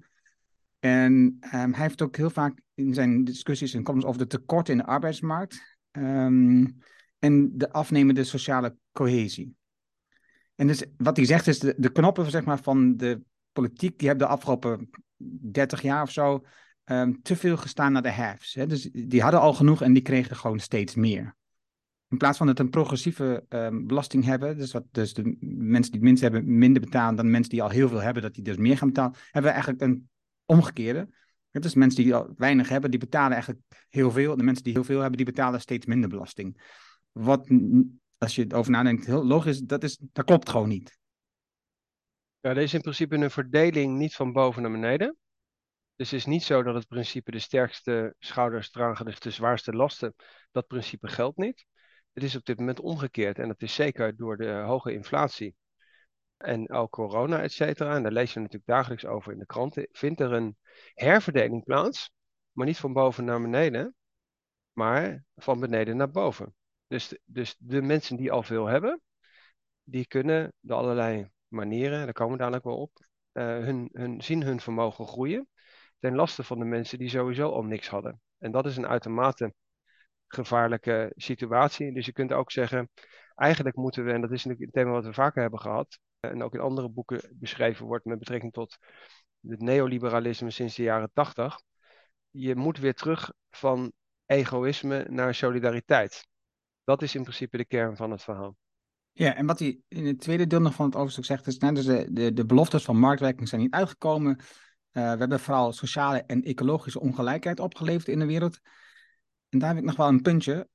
En 0.78 1.12
um, 1.12 1.72
hij 1.72 1.82
heeft 1.82 2.02
ook 2.02 2.16
heel 2.16 2.30
vaak 2.30 2.60
in 2.74 2.94
zijn 2.94 3.24
discussies 3.24 3.74
en 3.74 3.82
comments 3.82 4.08
over 4.08 4.20
de 4.20 4.26
tekorten 4.26 4.72
in 4.72 4.78
de 4.78 4.86
arbeidsmarkt 4.86 5.76
um, 5.92 6.78
en 7.18 7.58
de 7.58 7.72
afnemende 7.72 8.24
sociale 8.24 8.76
cohesie. 8.92 9.54
En 10.54 10.66
dus 10.66 10.84
wat 10.96 11.16
hij 11.16 11.26
zegt 11.26 11.46
is, 11.46 11.58
de, 11.58 11.74
de 11.76 11.92
knoppen 11.92 12.30
zeg 12.30 12.44
maar, 12.44 12.58
van 12.58 12.96
de 12.96 13.22
politiek, 13.54 13.98
die 13.98 14.08
hebben 14.08 14.26
de 14.26 14.32
afgelopen 14.32 14.90
30 15.16 15.82
jaar 15.82 16.02
of 16.02 16.10
zo 16.10 16.44
um, 16.84 17.22
te 17.22 17.36
veel 17.36 17.56
gestaan 17.56 17.92
naar 17.92 18.02
de 18.02 18.10
haves. 18.10 18.54
Hè? 18.54 18.66
Dus 18.66 18.90
die 18.92 19.22
hadden 19.22 19.40
al 19.40 19.54
genoeg 19.54 19.82
en 19.82 19.92
die 19.92 20.02
kregen 20.02 20.36
gewoon 20.36 20.58
steeds 20.58 20.94
meer. 20.94 21.36
In 22.08 22.16
plaats 22.16 22.38
van 22.38 22.48
het 22.48 22.58
een 22.58 22.70
progressieve 22.70 23.44
um, 23.48 23.86
belasting 23.86 24.24
hebben, 24.24 24.58
dus, 24.58 24.72
wat, 24.72 24.84
dus 24.90 25.14
de 25.14 25.36
mensen 25.40 25.92
die 25.92 26.00
het 26.00 26.08
minst 26.08 26.22
hebben 26.22 26.58
minder 26.58 26.82
betalen 26.82 27.16
dan 27.16 27.30
mensen 27.30 27.50
die 27.50 27.62
al 27.62 27.68
heel 27.68 27.88
veel 27.88 28.00
hebben, 28.00 28.22
dat 28.22 28.34
die 28.34 28.44
dus 28.44 28.56
meer 28.56 28.78
gaan 28.78 28.88
betalen, 28.88 29.14
hebben 29.30 29.42
we 29.42 29.48
eigenlijk 29.48 29.82
een 29.82 30.08
omgekeerde. 30.44 31.08
Dus 31.50 31.74
mensen 31.74 32.02
die 32.02 32.14
al 32.14 32.32
weinig 32.36 32.68
hebben, 32.68 32.90
die 32.90 32.98
betalen 32.98 33.32
eigenlijk 33.32 33.62
heel 33.88 34.10
veel. 34.10 34.36
De 34.36 34.42
mensen 34.42 34.64
die 34.64 34.72
heel 34.72 34.84
veel 34.84 35.00
hebben, 35.00 35.16
die 35.16 35.26
betalen 35.26 35.60
steeds 35.60 35.86
minder 35.86 36.08
belasting. 36.08 36.62
Wat, 37.12 37.48
als 38.18 38.34
je 38.34 38.42
het 38.42 38.54
over 38.54 38.70
nadenkt, 38.70 39.08
logisch, 39.08 39.60
dat, 39.60 39.82
is, 39.82 39.98
dat 40.12 40.24
klopt 40.24 40.48
gewoon 40.48 40.68
niet. 40.68 40.98
Ja, 42.44 42.50
er 42.50 42.58
is 42.58 42.74
in 42.74 42.80
principe 42.80 43.14
een 43.16 43.30
verdeling 43.30 43.98
niet 43.98 44.14
van 44.14 44.32
boven 44.32 44.62
naar 44.62 44.70
beneden. 44.70 45.16
Dus 45.96 46.10
het 46.10 46.20
is 46.20 46.26
niet 46.26 46.42
zo 46.42 46.62
dat 46.62 46.74
het 46.74 46.88
principe 46.88 47.30
de 47.30 47.38
sterkste 47.38 48.14
schouders 48.18 48.70
dragen 48.70 49.20
de 49.20 49.30
zwaarste 49.30 49.72
lasten. 49.72 50.14
Dat 50.52 50.66
principe 50.66 51.08
geldt 51.08 51.36
niet. 51.36 51.66
Het 52.12 52.22
is 52.22 52.36
op 52.36 52.44
dit 52.44 52.58
moment 52.58 52.80
omgekeerd 52.80 53.38
en 53.38 53.48
dat 53.48 53.62
is 53.62 53.74
zeker 53.74 54.16
door 54.16 54.36
de 54.36 54.50
hoge 54.50 54.92
inflatie 54.92 55.54
en 56.36 56.70
ook 56.70 56.90
corona, 56.90 57.42
et 57.42 57.52
cetera. 57.52 57.94
En 57.94 58.02
daar 58.02 58.12
lees 58.12 58.32
je 58.32 58.40
natuurlijk 58.40 58.66
dagelijks 58.66 59.04
over 59.04 59.32
in 59.32 59.38
de 59.38 59.46
kranten. 59.46 59.88
Vindt 59.92 60.20
er 60.20 60.32
een 60.32 60.56
herverdeling 60.94 61.64
plaats, 61.64 62.10
maar 62.52 62.66
niet 62.66 62.78
van 62.78 62.92
boven 62.92 63.24
naar 63.24 63.40
beneden, 63.40 63.94
maar 64.72 65.24
van 65.36 65.60
beneden 65.60 65.96
naar 65.96 66.10
boven. 66.10 66.54
Dus, 66.86 67.18
dus 67.24 67.56
de 67.58 67.82
mensen 67.82 68.16
die 68.16 68.32
al 68.32 68.42
veel 68.42 68.66
hebben, 68.66 69.00
die 69.82 70.06
kunnen 70.06 70.52
door 70.60 70.76
allerlei 70.76 71.32
manieren, 71.54 72.04
daar 72.04 72.12
komen 72.12 72.32
we 72.32 72.38
dadelijk 72.38 72.64
wel 72.64 72.76
op, 72.76 72.90
uh, 73.32 73.44
hun, 73.44 73.88
hun, 73.92 74.22
zien 74.22 74.42
hun 74.42 74.60
vermogen 74.60 75.06
groeien 75.06 75.48
ten 75.98 76.14
laste 76.14 76.42
van 76.42 76.58
de 76.58 76.64
mensen 76.64 76.98
die 76.98 77.08
sowieso 77.08 77.50
al 77.50 77.62
niks 77.62 77.88
hadden. 77.88 78.20
En 78.38 78.52
dat 78.52 78.66
is 78.66 78.76
een 78.76 78.86
uitermate 78.86 79.54
gevaarlijke 80.26 81.12
situatie. 81.16 81.92
Dus 81.92 82.06
je 82.06 82.12
kunt 82.12 82.32
ook 82.32 82.50
zeggen, 82.50 82.90
eigenlijk 83.34 83.76
moeten 83.76 84.04
we, 84.04 84.12
en 84.12 84.20
dat 84.20 84.30
is 84.30 84.44
natuurlijk 84.44 84.76
een 84.76 84.82
thema 84.82 84.94
wat 84.94 85.04
we 85.04 85.12
vaker 85.12 85.42
hebben 85.42 85.60
gehad, 85.60 85.98
en 86.20 86.42
ook 86.42 86.54
in 86.54 86.60
andere 86.60 86.88
boeken 86.88 87.36
beschreven 87.38 87.86
wordt 87.86 88.04
met 88.04 88.18
betrekking 88.18 88.52
tot 88.52 88.78
het 89.40 89.60
neoliberalisme 89.60 90.50
sinds 90.50 90.74
de 90.74 90.82
jaren 90.82 91.10
tachtig. 91.12 91.60
Je 92.30 92.56
moet 92.56 92.78
weer 92.78 92.94
terug 92.94 93.32
van 93.50 93.92
egoïsme 94.26 95.06
naar 95.08 95.34
solidariteit. 95.34 96.26
Dat 96.84 97.02
is 97.02 97.14
in 97.14 97.22
principe 97.22 97.56
de 97.56 97.64
kern 97.64 97.96
van 97.96 98.10
het 98.10 98.22
verhaal. 98.22 98.56
Ja, 99.16 99.34
en 99.34 99.46
wat 99.46 99.58
hij 99.58 99.78
in 99.88 100.06
het 100.06 100.20
tweede 100.20 100.46
deel 100.46 100.60
nog 100.60 100.74
van 100.74 100.86
het 100.86 100.94
hoofdstuk 100.94 101.24
zegt, 101.24 101.46
is 101.46 101.58
nou, 101.58 101.74
dus 101.74 101.84
de, 101.84 102.06
de, 102.10 102.32
de 102.32 102.46
beloftes 102.46 102.84
van 102.84 102.98
marktwerking 102.98 103.48
zijn 103.48 103.60
niet 103.60 103.72
uitgekomen. 103.72 104.36
Eh, 104.90 105.12
we 105.12 105.18
hebben 105.18 105.40
vooral 105.40 105.72
sociale 105.72 106.22
en 106.26 106.42
ecologische 106.42 107.00
ongelijkheid 107.00 107.60
opgeleverd 107.60 108.08
in 108.08 108.18
de 108.18 108.26
wereld. 108.26 108.60
En 109.48 109.58
daar 109.58 109.68
heb 109.68 109.78
ik 109.78 109.84
nog 109.84 109.96
wel 109.96 110.08
een 110.08 110.22
puntje. 110.22 110.68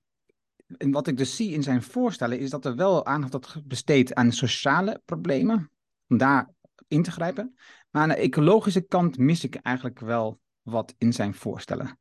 En 0.77 0.91
wat 0.91 1.07
ik 1.07 1.17
dus 1.17 1.35
zie 1.35 1.51
in 1.51 1.63
zijn 1.63 1.83
voorstellen 1.83 2.39
is 2.39 2.49
dat 2.49 2.65
er 2.65 2.75
wel 2.75 3.05
aandacht 3.05 3.31
wordt 3.33 3.67
besteed 3.67 4.13
aan 4.13 4.31
sociale 4.31 5.01
problemen, 5.05 5.71
om 6.07 6.17
daar 6.17 6.49
in 6.87 7.03
te 7.03 7.11
grijpen. 7.11 7.55
Maar 7.89 8.01
aan 8.01 8.09
de 8.09 8.15
ecologische 8.15 8.81
kant 8.81 9.17
mis 9.17 9.43
ik 9.43 9.55
eigenlijk 9.55 9.99
wel 9.99 10.39
wat 10.61 10.95
in 10.97 11.13
zijn 11.13 11.33
voorstellen. 11.33 11.99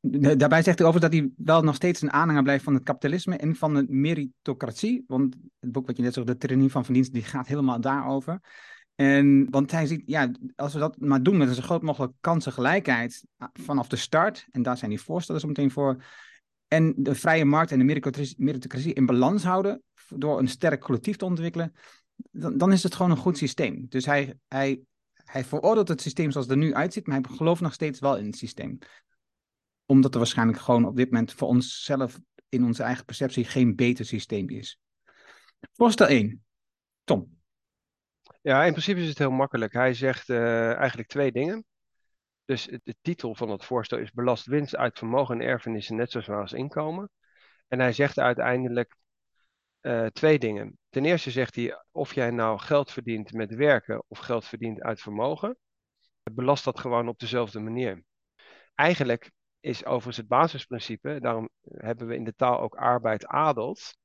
Daarbij 0.00 0.62
zegt 0.62 0.78
hij 0.78 0.88
over 0.88 1.00
dat 1.00 1.12
hij 1.12 1.30
wel 1.36 1.62
nog 1.62 1.74
steeds 1.74 2.02
een 2.02 2.12
aanhanger 2.12 2.42
blijft 2.42 2.64
van 2.64 2.74
het 2.74 2.82
kapitalisme 2.82 3.36
en 3.36 3.56
van 3.56 3.74
de 3.74 3.84
meritocratie. 3.88 5.04
Want 5.06 5.36
het 5.58 5.72
boek 5.72 5.86
wat 5.86 5.96
je 5.96 6.02
net 6.02 6.14
zegt, 6.14 6.26
de 6.26 6.36
tyrannie 6.36 6.70
van 6.70 6.84
verdiensten, 6.84 7.14
die 7.14 7.24
gaat 7.24 7.46
helemaal 7.46 7.80
daarover. 7.80 8.40
En, 8.94 9.50
want 9.50 9.70
hij 9.70 9.86
ziet, 9.86 10.02
ja, 10.06 10.30
als 10.56 10.72
we 10.72 10.78
dat 10.78 10.98
maar 10.98 11.22
doen 11.22 11.36
met 11.36 11.48
een 11.48 11.54
zo 11.54 11.62
groot 11.62 11.82
mogelijk 11.82 12.12
kansengelijkheid 12.20 13.24
vanaf 13.52 13.88
de 13.88 13.96
start, 13.96 14.46
en 14.50 14.62
daar 14.62 14.76
zijn 14.76 14.90
die 14.90 15.00
voorstellen 15.00 15.40
zo 15.40 15.46
meteen 15.46 15.70
voor, 15.70 16.04
en 16.68 16.94
de 16.96 17.14
vrije 17.14 17.44
markt 17.44 17.72
en 17.72 17.78
de 17.78 18.34
meritocratie 18.36 18.94
in 18.94 19.06
balans 19.06 19.44
houden 19.44 19.82
door 20.08 20.38
een 20.38 20.48
sterk 20.48 20.80
collectief 20.80 21.16
te 21.16 21.24
ontwikkelen, 21.24 21.72
dan, 22.30 22.58
dan 22.58 22.72
is 22.72 22.82
het 22.82 22.94
gewoon 22.94 23.10
een 23.10 23.16
goed 23.16 23.38
systeem. 23.38 23.86
Dus 23.88 24.06
hij, 24.06 24.34
hij, 24.48 24.80
hij 25.24 25.44
veroordeelt 25.44 25.88
het 25.88 26.00
systeem 26.00 26.30
zoals 26.30 26.46
het 26.46 26.56
er 26.56 26.62
nu 26.62 26.74
uitziet, 26.74 27.06
maar 27.06 27.20
hij 27.20 27.36
gelooft 27.36 27.60
nog 27.60 27.72
steeds 27.72 27.98
wel 27.98 28.16
in 28.16 28.26
het 28.26 28.36
systeem. 28.36 28.78
Omdat 29.90 30.12
er 30.12 30.18
waarschijnlijk 30.18 30.58
gewoon 30.58 30.84
op 30.84 30.96
dit 30.96 31.10
moment 31.10 31.32
voor 31.32 31.48
onszelf 31.48 32.18
in 32.48 32.64
onze 32.64 32.82
eigen 32.82 33.04
perceptie 33.04 33.44
geen 33.44 33.76
beter 33.76 34.04
systeem 34.04 34.48
is. 34.48 34.80
Voorstel 35.72 36.06
1. 36.06 36.44
Tom. 37.04 37.38
Ja, 38.42 38.64
in 38.64 38.70
principe 38.70 39.00
is 39.00 39.08
het 39.08 39.18
heel 39.18 39.30
makkelijk. 39.30 39.72
Hij 39.72 39.94
zegt 39.94 40.28
uh, 40.28 40.74
eigenlijk 40.74 41.08
twee 41.08 41.32
dingen. 41.32 41.64
Dus 42.44 42.68
de 42.82 42.94
titel 43.00 43.34
van 43.34 43.50
het 43.50 43.64
voorstel 43.64 43.98
is 43.98 44.10
belast 44.10 44.46
winst 44.46 44.76
uit 44.76 44.98
vermogen 44.98 45.40
en 45.40 45.46
erfenissen 45.46 45.96
net 45.96 46.10
zoals 46.10 46.28
als 46.28 46.52
inkomen. 46.52 47.10
En 47.68 47.80
hij 47.80 47.92
zegt 47.92 48.18
uiteindelijk 48.18 48.96
uh, 49.80 50.06
twee 50.06 50.38
dingen. 50.38 50.78
Ten 50.88 51.04
eerste 51.04 51.30
zegt 51.30 51.54
hij, 51.54 51.84
of 51.90 52.14
jij 52.14 52.30
nou 52.30 52.58
geld 52.58 52.90
verdient 52.90 53.32
met 53.32 53.54
werken 53.54 54.04
of 54.08 54.18
geld 54.18 54.44
verdient 54.44 54.80
uit 54.80 55.00
vermogen, 55.00 55.58
belast 56.22 56.64
dat 56.64 56.80
gewoon 56.80 57.08
op 57.08 57.18
dezelfde 57.18 57.60
manier. 57.60 58.02
Eigenlijk 58.74 59.30
is 59.60 59.84
overigens 59.84 60.16
het 60.16 60.28
basisprincipe, 60.28 61.20
daarom 61.20 61.48
hebben 61.62 62.06
we 62.06 62.14
in 62.14 62.24
de 62.24 62.34
taal 62.34 62.60
ook 62.60 62.74
arbeid 62.74 63.26
adelt, 63.26 63.98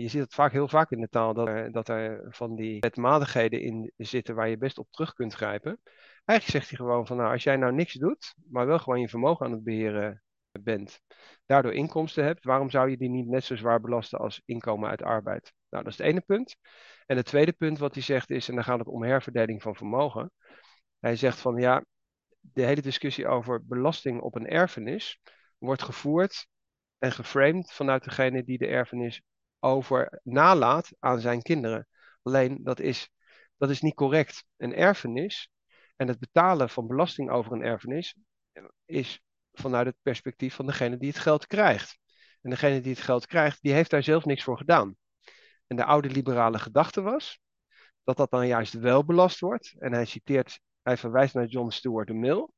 je 0.00 0.08
ziet 0.08 0.20
het 0.20 0.34
vaak, 0.34 0.52
heel 0.52 0.68
vaak 0.68 0.90
in 0.90 1.00
de 1.00 1.08
taal 1.08 1.34
dat 1.34 1.48
er, 1.48 1.72
dat 1.72 1.88
er 1.88 2.26
van 2.28 2.56
die 2.56 2.80
wetmatigheden 2.80 3.60
in 3.60 3.92
zitten 3.96 4.34
waar 4.34 4.48
je 4.48 4.58
best 4.58 4.78
op 4.78 4.86
terug 4.90 5.12
kunt 5.12 5.34
grijpen. 5.34 5.80
Eigenlijk 6.24 6.58
zegt 6.58 6.68
hij 6.68 6.86
gewoon 6.86 7.06
van 7.06 7.16
nou, 7.16 7.32
als 7.32 7.42
jij 7.42 7.56
nou 7.56 7.72
niks 7.72 7.92
doet, 7.92 8.34
maar 8.50 8.66
wel 8.66 8.78
gewoon 8.78 9.00
je 9.00 9.08
vermogen 9.08 9.46
aan 9.46 9.52
het 9.52 9.64
beheren 9.64 10.22
bent, 10.60 11.00
daardoor 11.46 11.72
inkomsten 11.72 12.24
hebt, 12.24 12.44
waarom 12.44 12.70
zou 12.70 12.90
je 12.90 12.96
die 12.96 13.08
niet 13.08 13.26
net 13.26 13.44
zo 13.44 13.56
zwaar 13.56 13.80
belasten 13.80 14.18
als 14.18 14.42
inkomen 14.44 14.88
uit 14.88 15.02
arbeid? 15.02 15.52
Nou, 15.68 15.84
dat 15.84 15.92
is 15.92 15.98
het 15.98 16.06
ene 16.06 16.20
punt. 16.20 16.56
En 17.06 17.16
het 17.16 17.26
tweede 17.26 17.52
punt 17.52 17.78
wat 17.78 17.94
hij 17.94 18.02
zegt 18.02 18.30
is, 18.30 18.48
en 18.48 18.54
dan 18.54 18.64
gaat 18.64 18.78
het 18.78 18.88
om 18.88 19.02
herverdeling 19.02 19.62
van 19.62 19.76
vermogen. 19.76 20.30
Hij 20.98 21.16
zegt 21.16 21.38
van 21.38 21.56
ja, 21.56 21.84
de 22.52 22.62
hele 22.62 22.82
discussie 22.82 23.26
over 23.26 23.66
belasting 23.66 24.20
op 24.20 24.34
een 24.34 24.46
erfenis 24.46 25.20
wordt 25.58 25.82
gevoerd 25.82 26.46
en 26.98 27.12
geframed 27.12 27.72
vanuit 27.72 28.04
degene 28.04 28.44
die 28.44 28.58
de 28.58 28.66
erfenis 28.66 29.22
over 29.60 30.20
nalaat 30.22 30.90
aan 30.98 31.20
zijn 31.20 31.42
kinderen. 31.42 31.88
Alleen 32.22 32.58
dat 32.62 32.80
is, 32.80 33.10
dat 33.56 33.70
is 33.70 33.80
niet 33.80 33.94
correct. 33.94 34.44
Een 34.56 34.74
erfenis 34.74 35.50
en 35.96 36.08
het 36.08 36.18
betalen 36.18 36.68
van 36.68 36.86
belasting 36.86 37.30
over 37.30 37.52
een 37.52 37.62
erfenis 37.62 38.16
is 38.84 39.20
vanuit 39.52 39.86
het 39.86 39.96
perspectief 40.02 40.54
van 40.54 40.66
degene 40.66 40.96
die 40.96 41.08
het 41.08 41.18
geld 41.18 41.46
krijgt. 41.46 41.98
En 42.42 42.50
degene 42.50 42.80
die 42.80 42.92
het 42.92 43.02
geld 43.02 43.26
krijgt, 43.26 43.62
die 43.62 43.72
heeft 43.72 43.90
daar 43.90 44.02
zelf 44.02 44.24
niks 44.24 44.42
voor 44.42 44.56
gedaan. 44.56 44.96
En 45.66 45.76
de 45.76 45.84
oude 45.84 46.10
liberale 46.10 46.58
gedachte 46.58 47.00
was 47.00 47.40
dat 48.04 48.16
dat 48.16 48.30
dan 48.30 48.46
juist 48.46 48.72
wel 48.72 49.04
belast 49.04 49.40
wordt. 49.40 49.74
En 49.78 49.92
hij 49.92 50.04
citeert, 50.04 50.60
hij 50.86 50.96
verwijst 50.96 51.34
naar 51.34 51.46
John 51.46 51.70
Stuart 51.70 52.12
Mill. 52.12 52.48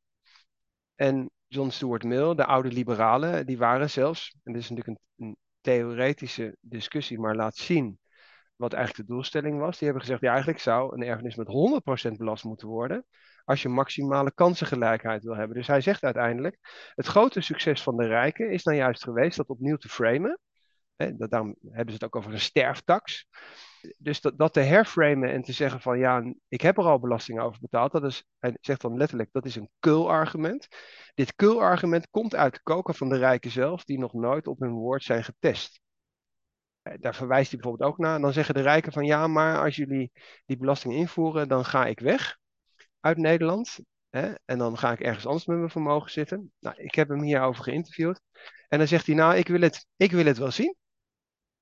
En 0.95 1.31
John 1.47 1.69
Stuart 1.69 2.05
Mill, 2.05 2.35
de 2.35 2.45
oude 2.45 2.69
liberalen, 2.69 3.47
die 3.47 3.59
waren 3.59 3.91
zelfs, 3.91 4.37
en 4.45 4.53
dit 4.53 4.63
is 4.63 4.71
natuurlijk 4.71 4.99
een, 5.17 5.37
theoretische 5.61 6.57
discussie, 6.61 7.19
maar 7.19 7.35
laat 7.35 7.57
zien 7.57 7.99
wat 8.57 8.73
eigenlijk 8.73 9.09
de 9.09 9.15
doelstelling 9.15 9.59
was. 9.59 9.79
Die 9.79 9.85
hebben 9.89 10.05
gezegd, 10.05 10.23
ja, 10.23 10.31
eigenlijk 10.31 10.61
zou 10.61 10.95
een 10.95 11.03
erfenis 11.03 11.37
met 11.37 11.47
100% 12.11 12.17
belast 12.17 12.45
moeten 12.45 12.69
worden 12.69 13.07
als 13.45 13.63
je 13.63 13.69
maximale 13.69 14.33
kansengelijkheid 14.35 15.23
wil 15.23 15.37
hebben. 15.37 15.57
Dus 15.57 15.67
hij 15.67 15.81
zegt 15.81 16.03
uiteindelijk, 16.03 16.59
het 16.95 17.07
grote 17.07 17.41
succes 17.41 17.83
van 17.83 17.97
de 17.97 18.07
rijken 18.07 18.51
is 18.51 18.63
nou 18.65 18.77
juist 18.77 19.03
geweest 19.03 19.37
dat 19.37 19.49
opnieuw 19.49 19.77
te 19.77 19.89
framen. 19.89 20.39
Hè, 20.97 21.17
daarom 21.17 21.57
hebben 21.63 21.95
ze 21.95 21.95
het 21.95 22.05
ook 22.05 22.17
over 22.17 22.33
een 22.33 22.41
sterftax. 22.41 23.27
Dus 23.99 24.21
dat, 24.21 24.39
dat 24.39 24.53
te 24.53 24.61
herframen 24.61 25.33
en 25.33 25.43
te 25.43 25.53
zeggen 25.53 25.81
van 25.81 25.99
ja, 25.99 26.33
ik 26.49 26.61
heb 26.61 26.79
er 26.79 26.85
al 26.85 26.99
belasting 26.99 27.41
over 27.41 27.61
betaald, 27.61 27.93
dat 27.93 28.05
is, 28.05 28.25
hij 28.39 28.57
zegt 28.61 28.81
dan 28.81 28.97
letterlijk, 28.97 29.33
dat 29.33 29.45
is 29.45 29.57
een 29.57 29.71
kul-argument. 29.79 30.69
Dit 31.15 31.35
kul-argument 31.35 32.09
komt 32.11 32.35
uit 32.35 32.55
de 32.55 32.61
koker 32.63 32.95
van 32.95 33.09
de 33.09 33.17
rijken 33.17 33.51
zelf, 33.51 33.85
die 33.85 33.99
nog 33.99 34.13
nooit 34.13 34.47
op 34.47 34.61
hun 34.61 34.73
woord 34.73 35.03
zijn 35.03 35.25
getest. 35.25 35.81
Eh, 36.83 36.95
daar 37.01 37.15
verwijst 37.15 37.51
hij 37.51 37.61
bijvoorbeeld 37.61 37.91
ook 37.91 37.99
naar. 37.99 38.15
En 38.15 38.23
dan 38.23 38.33
zeggen 38.33 38.55
de 38.55 38.61
rijken 38.61 38.93
van 38.93 39.05
ja, 39.05 39.27
maar 39.27 39.65
als 39.65 39.77
jullie 39.77 40.13
die 40.47 40.57
belasting 40.57 40.95
invoeren, 40.95 41.49
dan 41.49 41.65
ga 41.65 41.87
ik 41.87 42.01
weg 42.01 42.39
uit 43.01 43.17
Nederland. 43.17 43.79
Hè, 44.11 44.35
en 44.45 44.59
dan 44.59 44.79
ga 44.79 44.93
ik 44.93 45.01
ergens 45.01 45.27
anders 45.27 45.47
met 45.47 45.57
mijn 45.59 45.71
vermogen 45.71 46.11
zitten. 46.11 46.53
Nou, 46.59 46.83
ik 46.83 46.95
heb 46.95 47.09
hem 47.09 47.23
hierover 47.23 47.63
geïnterviewd. 47.65 48.21
En 48.69 48.79
dan 48.79 48.89
zegt 48.89 49.07
hij, 49.07 49.15
nou, 49.15 49.37
ik 49.37 49.49
wil 49.49 49.61
het, 49.61 49.87
ik 49.97 50.11
wil 50.13 50.25
het 50.25 50.39
wel 50.39 50.51
zien. 50.51 50.77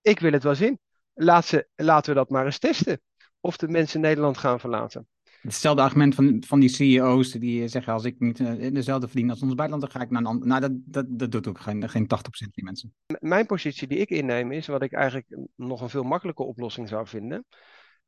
Ik 0.01 0.21
wil 0.21 0.33
het 0.33 0.43
wel 0.43 0.55
zien. 0.55 0.81
Laat 1.19 1.47
ze, 1.47 1.69
laten 1.77 2.13
we 2.13 2.19
dat 2.19 2.31
maar 2.31 2.45
eens 2.45 2.59
testen. 2.59 3.01
Of 3.41 3.57
de 3.57 3.69
mensen 3.69 4.01
Nederland 4.01 4.39
gaan 4.39 4.61
verlaten. 4.61 5.09
Hetzelfde 5.41 5.83
argument 5.83 6.15
van, 6.15 6.43
van 6.47 6.61
die 6.61 6.69
CEO's 6.69 7.31
die 7.33 7.69
zeggen: 7.69 7.93
als 7.93 8.05
ik 8.05 8.19
niet 8.19 8.39
uh, 8.39 8.73
dezelfde 8.73 9.09
verdien 9.09 9.31
als 9.31 9.43
ons 9.43 9.55
buitenland, 9.55 9.83
dan 9.83 10.01
ga 10.01 10.07
ik 10.07 10.11
naar 10.11 10.21
een 10.21 10.27
ander. 10.27 10.49
Nou, 10.49 10.61
dat, 10.61 10.73
dat, 10.75 11.07
dat 11.09 11.33
doet 11.33 11.47
ook 11.47 11.61
geen, 11.61 11.89
geen 11.89 12.05
80% 12.05 12.07
die 12.51 12.65
mensen. 12.65 12.95
mijn 13.21 13.47
positie 13.47 13.89
die 13.89 13.99
ik 13.99 14.11
inneem 14.11 14.53
is 14.53 14.67
wat 14.67 14.83
ik 14.83 14.93
eigenlijk 14.93 15.39
nog 15.57 15.81
een 15.81 15.91
veel 15.91 16.03
makkelijker 16.03 16.45
oplossing 16.45 16.89
zou 16.89 17.07
vinden. 17.07 17.45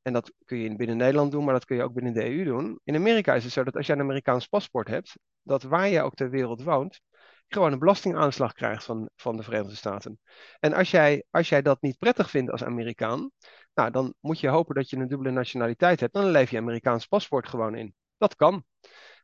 En 0.03 0.13
dat 0.13 0.33
kun 0.45 0.59
je 0.59 0.77
binnen 0.77 0.97
Nederland 0.97 1.33
doen, 1.33 1.45
maar 1.45 1.55
dat 1.55 1.65
kun 1.65 1.77
je 1.77 1.83
ook 1.83 1.95
binnen 1.95 2.13
de 2.13 2.25
EU 2.25 2.45
doen. 2.45 2.81
In 2.85 2.95
Amerika 2.95 3.35
is 3.35 3.45
het 3.45 3.53
zo 3.53 3.65
dat 3.65 3.77
als 3.77 3.87
je 3.87 3.93
een 3.93 4.01
Amerikaans 4.01 4.47
paspoort 4.47 4.89
hebt, 4.89 5.19
dat 5.43 5.63
waar 5.63 5.89
je 5.89 6.03
ook 6.03 6.15
ter 6.15 6.31
wereld 6.31 6.63
woont, 6.63 7.01
gewoon 7.49 7.73
een 7.73 7.79
belastingaanslag 7.79 8.53
krijgt 8.53 8.85
van, 8.85 9.11
van 9.17 9.37
de 9.37 9.43
Verenigde 9.43 9.77
Staten. 9.77 10.21
En 10.61 10.73
als 10.73 10.91
jij, 10.91 11.25
als 11.31 11.49
jij 11.49 11.63
dat 11.63 11.83
niet 11.83 11.99
prettig 11.99 12.31
vindt 12.31 12.51
als 12.51 12.65
Amerikaan, 12.65 13.31
nou, 13.75 13.91
dan 13.91 14.15
moet 14.21 14.41
je 14.41 14.49
hopen 14.49 14.75
dat 14.75 14.91
je 14.91 14.97
een 14.97 15.09
dubbele 15.09 15.31
nationaliteit 15.31 16.01
hebt. 16.01 16.13
Dan 16.13 16.31
leef 16.31 16.51
je 16.51 16.59
Amerikaans 16.59 17.07
paspoort 17.07 17.49
gewoon 17.49 17.75
in. 17.75 17.95
Dat 18.17 18.37
kan. 18.37 18.65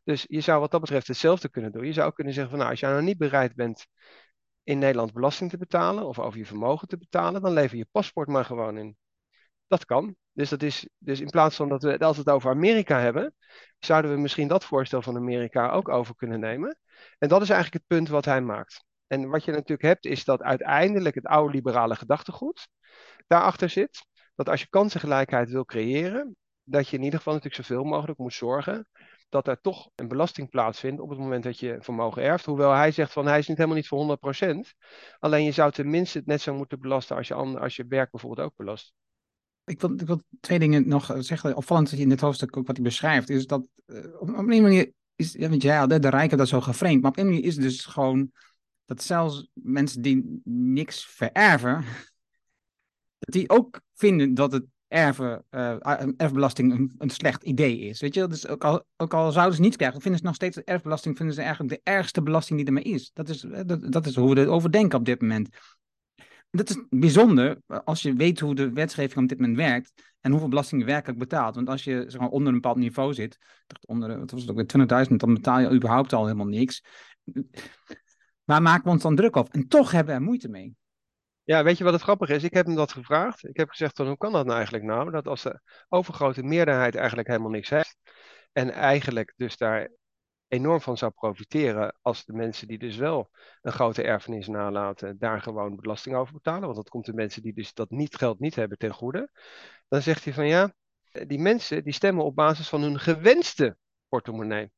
Dus 0.05 0.25
je 0.29 0.41
zou 0.41 0.61
wat 0.61 0.71
dat 0.71 0.81
betreft 0.81 1.07
hetzelfde 1.07 1.49
kunnen 1.49 1.73
doen. 1.73 1.87
Je 1.87 1.93
zou 1.93 2.13
kunnen 2.13 2.33
zeggen 2.33 2.51
van 2.51 2.61
nou, 2.61 2.71
als 2.71 2.81
jij 2.81 2.91
nou 2.91 3.03
niet 3.03 3.19
bereid 3.19 3.55
bent 3.55 3.87
in 4.63 4.79
Nederland 4.79 5.13
belasting 5.13 5.51
te 5.51 5.59
betalen 5.59 6.07
of 6.07 6.19
over 6.19 6.39
je 6.39 6.47
vermogen 6.47 6.89
te 6.89 6.99
betalen, 6.99 7.43
dan 7.43 7.53
lever 7.53 7.77
je 7.77 7.87
paspoort 7.91 8.29
maar 8.29 8.45
gewoon 8.45 8.79
in. 8.79 8.97
Dat 9.67 9.85
kan. 9.85 10.17
Dus, 10.35 10.49
dat 10.49 10.63
is, 10.63 10.89
dus 10.99 11.21
in 11.21 11.31
plaats 11.31 11.57
van 11.57 11.69
dat 11.69 11.83
we 11.83 11.99
als 11.99 12.17
het 12.17 12.31
over 12.31 12.51
Amerika 12.51 13.01
hebben, 13.01 13.35
zouden 13.79 14.11
we 14.11 14.17
misschien 14.17 14.49
dat 14.49 14.65
voorstel 14.65 15.03
van 15.03 15.17
Amerika 15.17 15.71
ook 15.71 15.89
over 15.89 16.15
kunnen 16.17 16.41
nemen. 16.41 16.79
En 17.19 17.29
dat 17.29 17.43
is 17.43 17.51
eigenlijk 17.51 17.85
het 17.85 17.99
punt 17.99 18.09
wat 18.09 18.25
hij 18.25 18.41
maakt. 18.41 18.85
En 19.07 19.29
wat 19.29 19.45
je 19.45 19.51
natuurlijk 19.51 19.83
hebt, 19.83 20.05
is 20.05 20.25
dat 20.25 20.43
uiteindelijk 20.43 21.15
het 21.15 21.27
oude 21.27 21.55
liberale 21.55 21.97
gedachtegoed 21.97 22.69
daarachter 23.27 23.69
zit. 23.69 24.07
Dat 24.35 24.49
als 24.49 24.61
je 24.61 24.69
kansengelijkheid 24.71 25.51
wil 25.51 25.65
creëren, 25.65 26.37
dat 26.63 26.89
je 26.89 26.97
in 26.97 27.03
ieder 27.03 27.19
geval 27.19 27.35
natuurlijk 27.35 27.67
zoveel 27.67 27.85
mogelijk 27.85 28.19
moet 28.19 28.35
zorgen 28.35 28.89
dat 29.29 29.49
er 29.49 29.61
toch 29.61 29.91
een 29.95 30.09
belasting 30.09 30.51
plaatsvindt 30.51 31.01
op 31.01 31.09
het 31.09 31.19
moment 31.19 31.45
dat 31.45 31.59
je 31.59 31.77
vermogen 31.81 32.23
erft. 32.23 32.45
Hoewel 32.45 32.73
hij 32.73 32.91
zegt 32.91 33.13
van 33.13 33.27
hij 33.27 33.39
is 33.39 33.49
niet 33.49 33.57
helemaal 33.57 33.77
niet 33.77 33.89
voor 33.89 34.19
100%. 34.45 34.75
Alleen 35.19 35.45
je 35.45 35.53
zou 35.53 35.73
tenminste 35.73 36.19
het 36.19 36.27
net 36.27 36.41
zo 36.41 36.55
moeten 36.55 36.81
belasten 36.81 37.17
als 37.17 37.29
je, 37.29 37.35
als 37.35 37.77
je 37.77 37.87
werk 37.89 38.11
bijvoorbeeld 38.11 38.47
ook 38.47 38.57
belast. 38.57 38.93
Ik 39.65 39.81
wil, 39.81 39.91
ik 39.91 40.23
twee 40.41 40.59
dingen 40.59 40.89
nog 40.89 41.17
zeggen. 41.19 41.57
Opvallend 41.57 41.89
dat 41.89 41.99
je 41.99 42.05
in 42.05 42.11
dit 42.11 42.21
hoofdstuk 42.21 42.55
wat 42.55 42.67
hij 42.67 42.83
beschrijft, 42.83 43.31
is 43.31 43.47
dat 43.47 43.69
uh, 43.87 44.21
op 44.21 44.29
een 44.29 44.63
manier 44.63 44.93
is, 45.17 45.33
ja, 45.33 45.49
want 45.49 45.63
ja, 45.63 45.87
de, 45.87 46.09
rijken 46.09 46.39
dat 46.39 46.49
zo 46.49 46.61
geframed, 46.61 47.01
maar 47.01 47.11
op 47.11 47.17
een 47.17 47.27
manier 47.27 47.45
is 47.45 47.55
het 47.55 47.63
dus 47.63 47.85
gewoon 47.85 48.31
dat 48.85 49.03
zelfs 49.03 49.49
mensen 49.53 50.03
die 50.03 50.41
niks 50.45 51.07
vererven, 51.07 51.85
dat 53.19 53.35
die 53.35 53.51
ook 53.51 53.81
vinden 53.95 54.35
dat 54.35 54.53
het 54.53 54.65
erven, 54.89 55.45
uh, 55.51 55.77
erfbelasting 56.17 56.73
een, 56.73 56.93
een, 56.99 57.11
slecht 57.11 57.43
idee 57.43 57.79
is. 57.79 58.01
Weet 58.01 58.15
je, 58.15 58.27
dus 58.27 58.47
ook 58.47 58.65
al, 58.65 58.85
ook 58.97 59.15
al 59.15 59.33
zouden 59.33 59.57
ze 59.57 59.61
niets 59.61 59.77
krijgen, 59.77 60.01
vinden 60.01 60.21
ze 60.21 60.27
nog 60.27 60.35
steeds 60.35 60.57
erfbelasting 60.57 61.17
vinden 61.17 61.35
ze 61.35 61.43
eigenlijk 61.43 61.75
de 61.75 61.91
ergste 61.91 62.23
belasting 62.23 62.59
die 62.59 62.67
er 62.67 62.73
maar 62.73 62.85
is. 62.85 63.11
Dat 63.13 63.29
is, 63.29 63.47
dat, 63.67 63.93
dat 63.93 64.07
is 64.07 64.17
hoe 64.17 64.35
we 64.35 64.41
erover 64.41 64.73
denken 64.73 64.99
op 64.99 65.05
dit 65.05 65.21
moment 65.21 65.49
dat 66.57 66.71
is 66.71 66.85
bijzonder 66.91 67.61
als 67.67 68.03
je 68.03 68.15
weet 68.15 68.41
hoe 68.41 68.55
de 68.55 68.73
wetgeving 68.73 69.23
op 69.23 69.29
dit 69.29 69.39
moment 69.39 69.57
werkt 69.57 69.93
en 70.21 70.31
hoeveel 70.31 70.49
belasting 70.49 70.81
je 70.81 70.87
werkelijk 70.87 71.19
betaalt. 71.19 71.55
Want 71.55 71.69
als 71.69 71.85
je 71.85 72.05
zeg 72.07 72.21
onder 72.21 72.49
een 72.49 72.61
bepaald 72.61 72.77
niveau 72.77 73.15
zit, 73.15 73.39
onder, 73.81 74.19
wat 74.19 74.31
was 74.31 74.45
het 74.45 74.51
ook, 74.51 75.07
20.000, 75.09 75.17
dan 75.17 75.35
betaal 75.35 75.61
je 75.61 75.73
überhaupt 75.73 76.13
al 76.13 76.25
helemaal 76.25 76.47
niks. 76.47 76.85
Waar 78.45 78.63
maken 78.63 78.85
we 78.85 78.91
ons 78.91 79.03
dan 79.03 79.17
druk 79.17 79.37
op? 79.37 79.49
En 79.49 79.69
toch 79.69 79.91
hebben 79.91 80.15
we 80.15 80.21
er 80.21 80.27
moeite 80.27 80.49
mee. 80.49 80.75
Ja, 81.43 81.65
weet 81.65 81.79
je 81.79 81.85
wat 81.85 81.93
het 81.93 82.03
grappige 82.03 82.35
is? 82.35 82.43
Ik 82.43 82.55
heb 82.55 82.67
hem 82.67 82.75
dat 82.75 82.93
gevraagd. 82.93 83.49
Ik 83.49 83.57
heb 83.57 83.69
gezegd, 83.69 83.99
hoe 83.99 84.17
kan 84.17 84.33
dat 84.33 84.45
nou 84.45 84.57
eigenlijk 84.57 84.85
nou? 84.85 85.11
Dat 85.11 85.27
als 85.27 85.43
de 85.43 85.61
overgrote 85.89 86.43
meerderheid 86.43 86.95
eigenlijk 86.95 87.29
helemaal 87.29 87.51
niks 87.51 87.71
heeft. 87.71 87.97
En 88.53 88.71
eigenlijk 88.71 89.33
dus 89.37 89.57
daar 89.57 89.91
enorm 90.49 90.81
van 90.81 90.97
zou 90.97 91.13
profiteren 91.13 91.97
als 92.03 92.25
de 92.25 92.33
mensen 92.33 92.69
die 92.69 92.79
dus 92.79 92.97
wel 92.97 93.31
een 93.63 93.73
grote 93.73 94.03
erfenis 94.03 94.47
nalaten, 94.47 95.19
daar 95.19 95.43
gewoon 95.43 95.77
belasting 95.77 96.17
over 96.17 96.35
betalen. 96.35 96.63
Want 96.63 96.77
dat 96.77 96.89
komt 96.89 97.07
de 97.07 97.15
mensen 97.15 97.43
die 97.43 97.55
dus 97.55 97.75
dat 97.75 97.91
niet, 97.91 98.17
geld 98.17 98.39
niet 98.39 98.55
hebben 98.55 98.79
ten 98.79 98.93
goede. 98.93 99.31
Dan 99.89 100.03
zegt 100.03 100.25
hij 100.25 100.33
van 100.33 100.47
ja, 100.47 100.75
die 101.27 101.39
mensen 101.39 101.85
die 101.85 101.93
stemmen 101.93 102.25
op 102.25 102.35
basis 102.35 102.69
van 102.69 102.83
hun 102.83 102.99
gewenste 102.99 103.77
portemonnee. 104.09 104.73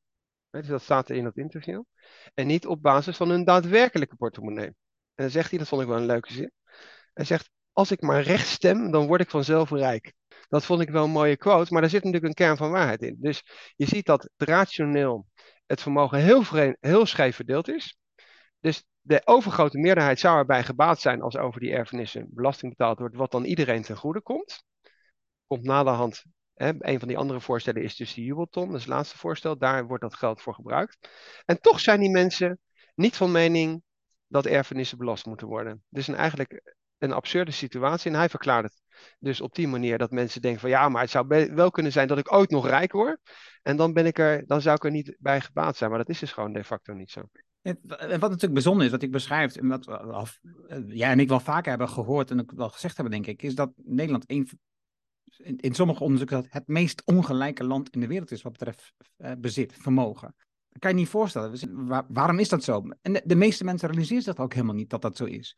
Dus 0.49 0.67
dat 0.67 0.81
staat 0.81 1.09
er 1.09 1.15
in 1.15 1.23
dat 1.23 1.37
interview. 1.37 1.83
En 2.33 2.47
niet 2.47 2.67
op 2.67 2.81
basis 2.81 3.17
van 3.17 3.29
hun 3.29 3.43
daadwerkelijke 3.43 4.15
portemonnee. 4.15 4.67
En 4.67 4.75
dan 5.15 5.29
zegt 5.29 5.49
hij, 5.49 5.59
dat 5.59 5.67
vond 5.67 5.81
ik 5.81 5.87
wel 5.87 5.97
een 5.97 6.05
leuke 6.05 6.33
zin. 6.33 6.51
Hij 7.13 7.25
zegt, 7.25 7.49
als 7.71 7.91
ik 7.91 8.01
maar 8.01 8.21
recht 8.21 8.47
stem, 8.47 8.91
dan 8.91 9.07
word 9.07 9.21
ik 9.21 9.29
vanzelf 9.29 9.69
rijk. 9.71 10.13
Dat 10.49 10.65
vond 10.65 10.81
ik 10.81 10.89
wel 10.89 11.03
een 11.03 11.09
mooie 11.09 11.37
quote, 11.37 11.73
maar 11.73 11.81
daar 11.81 11.89
zit 11.89 12.03
natuurlijk 12.03 12.25
een 12.25 12.45
kern 12.45 12.57
van 12.57 12.71
waarheid 12.71 13.01
in. 13.01 13.17
Dus 13.19 13.43
je 13.75 13.85
ziet 13.85 14.05
dat 14.05 14.29
rationeel 14.37 15.25
het 15.67 15.81
vermogen 15.81 16.19
heel, 16.19 16.43
heel 16.79 17.05
scheef 17.05 17.35
verdeeld 17.35 17.67
is. 17.69 17.97
Dus 18.59 18.85
de 19.01 19.21
overgrote 19.25 19.77
meerderheid 19.77 20.19
zou 20.19 20.37
erbij 20.37 20.63
gebaat 20.63 20.99
zijn 21.01 21.21
als 21.21 21.37
over 21.37 21.59
die 21.59 21.71
erfenissen 21.71 22.27
belasting 22.29 22.71
betaald 22.77 22.99
wordt, 22.99 23.15
wat 23.15 23.31
dan 23.31 23.43
iedereen 23.43 23.81
ten 23.81 23.97
goede 23.97 24.21
komt. 24.21 24.63
Komt 25.47 25.63
naderhand, 25.63 26.23
hè, 26.53 26.71
een 26.77 26.99
van 26.99 27.07
die 27.07 27.17
andere 27.17 27.41
voorstellen 27.41 27.83
is 27.83 27.95
dus 27.95 28.13
die 28.13 28.25
jubelton, 28.25 28.65
dat 28.67 28.75
is 28.75 28.81
het 28.81 28.93
laatste 28.93 29.17
voorstel, 29.17 29.57
daar 29.57 29.87
wordt 29.87 30.03
dat 30.03 30.15
geld 30.15 30.41
voor 30.41 30.53
gebruikt. 30.53 31.09
En 31.45 31.61
toch 31.61 31.79
zijn 31.79 31.99
die 31.99 32.09
mensen 32.09 32.59
niet 32.95 33.15
van 33.15 33.31
mening 33.31 33.83
dat 34.27 34.45
erfenissen 34.45 34.97
belast 34.97 35.25
moeten 35.25 35.47
worden. 35.47 35.83
Dus 35.89 36.07
een, 36.07 36.15
eigenlijk 36.15 36.75
een 36.97 37.11
absurde 37.11 37.51
situatie 37.51 38.11
en 38.11 38.17
hij 38.17 38.29
verklaart 38.29 38.65
het 38.65 38.81
dus 39.19 39.41
op 39.41 39.55
die 39.55 39.67
manier 39.67 39.97
dat 39.97 40.11
mensen 40.11 40.41
denken 40.41 40.61
van 40.61 40.69
ja, 40.69 40.89
maar 40.89 41.01
het 41.01 41.11
zou 41.11 41.27
wel 41.53 41.71
kunnen 41.71 41.91
zijn 41.91 42.07
dat 42.07 42.17
ik 42.17 42.33
ooit 42.33 42.49
nog 42.49 42.67
rijk 42.67 42.91
word. 42.91 43.19
En 43.61 43.77
dan, 43.77 43.93
ben 43.93 44.05
ik 44.05 44.19
er, 44.19 44.47
dan 44.47 44.61
zou 44.61 44.75
ik 44.75 44.83
er 44.83 44.91
niet 44.91 45.15
bij 45.19 45.41
gebaat 45.41 45.77
zijn. 45.77 45.89
Maar 45.89 45.99
dat 45.99 46.09
is 46.09 46.19
dus 46.19 46.31
gewoon 46.31 46.53
de 46.53 46.63
facto 46.63 46.93
niet 46.93 47.11
zo. 47.11 47.21
En 47.61 47.79
wat 48.09 48.09
natuurlijk 48.09 48.53
bijzonder 48.53 48.85
is, 48.85 48.91
wat 48.91 49.01
ik 49.01 49.11
beschrijf, 49.11 49.55
en 49.55 49.67
wat 49.67 50.39
jij 50.87 51.11
en 51.11 51.19
ik 51.19 51.29
wel 51.29 51.39
vaker 51.39 51.69
hebben 51.69 51.89
gehoord 51.89 52.31
en 52.31 52.39
ook 52.39 52.51
wel 52.51 52.69
gezegd 52.69 52.97
hebben, 52.97 53.13
denk 53.13 53.27
ik, 53.27 53.47
is 53.47 53.55
dat 53.55 53.71
Nederland 53.75 54.25
in, 54.25 54.49
sommige 55.75 56.03
onderzoeken 56.03 56.45
het 56.49 56.67
meest 56.67 57.01
ongelijke 57.05 57.63
land 57.63 57.89
in 57.89 57.99
de 57.99 58.07
wereld 58.07 58.31
is 58.31 58.41
wat 58.41 58.51
betreft 58.51 58.93
uh, 59.17 59.31
bezit, 59.37 59.73
vermogen. 59.73 60.35
Dat 60.69 60.79
kan 60.79 60.91
je 60.91 60.97
niet 60.97 61.09
voorstellen. 61.09 62.05
waarom 62.07 62.39
is 62.39 62.49
dat 62.49 62.63
zo? 62.63 62.83
En 63.01 63.13
de, 63.13 63.21
de 63.25 63.35
meeste 63.35 63.63
mensen 63.63 63.89
realiseren 63.89 64.23
zich 64.23 64.37
ook 64.37 64.53
helemaal 64.53 64.75
niet 64.75 64.89
dat 64.89 65.01
dat 65.01 65.17
zo 65.17 65.25
is. 65.25 65.57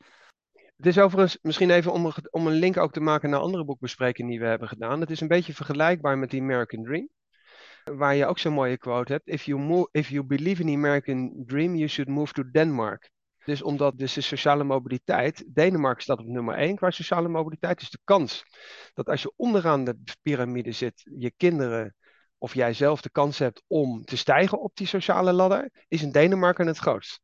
Het 0.79 0.88
is 0.88 1.00
overigens 1.00 1.38
misschien 1.41 1.69
even 1.69 1.91
om, 1.91 2.13
om 2.29 2.48
een 2.48 2.53
link 2.53 2.77
ook 2.77 2.91
te 2.91 3.00
maken 3.00 3.29
naar 3.29 3.39
andere 3.39 3.65
boekbesprekingen 3.65 4.31
die 4.31 4.39
we 4.39 4.45
hebben 4.45 4.67
gedaan. 4.67 5.00
Het 5.00 5.09
is 5.09 5.21
een 5.21 5.27
beetje 5.27 5.53
vergelijkbaar 5.53 6.17
met 6.17 6.29
die 6.29 6.41
American 6.41 6.83
Dream. 6.83 7.09
Waar 7.83 8.15
je 8.15 8.25
ook 8.25 8.39
zo'n 8.39 8.53
mooie 8.53 8.77
quote 8.77 9.12
hebt. 9.12 9.27
If 9.27 9.43
you, 9.43 9.88
if 9.91 10.09
you 10.09 10.24
believe 10.24 10.62
in 10.62 10.67
the 10.67 10.74
American 10.74 11.43
Dream, 11.45 11.75
you 11.75 11.88
should 11.88 12.09
move 12.09 12.33
to 12.33 12.51
Denmark. 12.51 13.09
Dus 13.45 13.62
omdat 13.62 13.98
dus 13.98 14.13
de 14.13 14.21
sociale 14.21 14.63
mobiliteit, 14.63 15.45
Denemarken 15.48 16.03
staat 16.03 16.19
op 16.19 16.25
nummer 16.25 16.55
1 16.55 16.75
qua 16.75 16.91
sociale 16.91 17.27
mobiliteit, 17.27 17.81
is 17.81 17.89
de 17.89 18.00
kans 18.03 18.43
dat 18.93 19.09
als 19.09 19.21
je 19.21 19.33
onderaan 19.36 19.83
de 19.83 19.98
piramide 20.21 20.71
zit, 20.71 21.09
je 21.17 21.31
kinderen 21.38 21.95
of 22.38 22.53
jij 22.53 22.74
zelf 22.74 23.01
de 23.01 23.12
kans 23.12 23.39
hebt 23.39 23.63
om 23.67 24.03
te 24.03 24.17
stijgen 24.17 24.62
op 24.62 24.75
die 24.75 24.88
sociale 24.88 25.33
ladder, 25.33 25.69
is 25.88 26.01
in 26.01 26.12
Denemarken 26.12 26.67
het 26.67 26.77
grootst. 26.77 27.21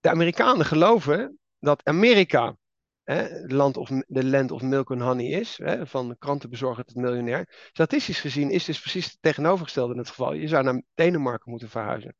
De 0.00 0.10
Amerikanen 0.10 0.66
geloven 0.66 1.36
dat 1.62 1.84
Amerika 1.84 2.56
hè, 3.02 3.46
land 3.46 3.76
of, 3.76 3.90
de 4.06 4.24
land 4.24 4.50
of 4.50 4.62
milk 4.62 4.90
and 4.90 5.00
honey 5.00 5.26
is, 5.26 5.58
hè, 5.62 5.86
van 5.86 6.16
krantenbezorger 6.18 6.84
tot 6.84 6.96
miljonair. 6.96 7.70
Statistisch 7.72 8.20
gezien 8.20 8.50
is 8.50 8.64
dus 8.64 8.80
precies 8.80 9.04
het 9.04 9.18
tegenovergestelde 9.20 9.92
in 9.92 9.98
het 9.98 10.08
geval. 10.08 10.32
Je 10.32 10.48
zou 10.48 10.64
naar 10.64 10.82
Denemarken 10.94 11.50
moeten 11.50 11.68
verhuizen. 11.68 12.16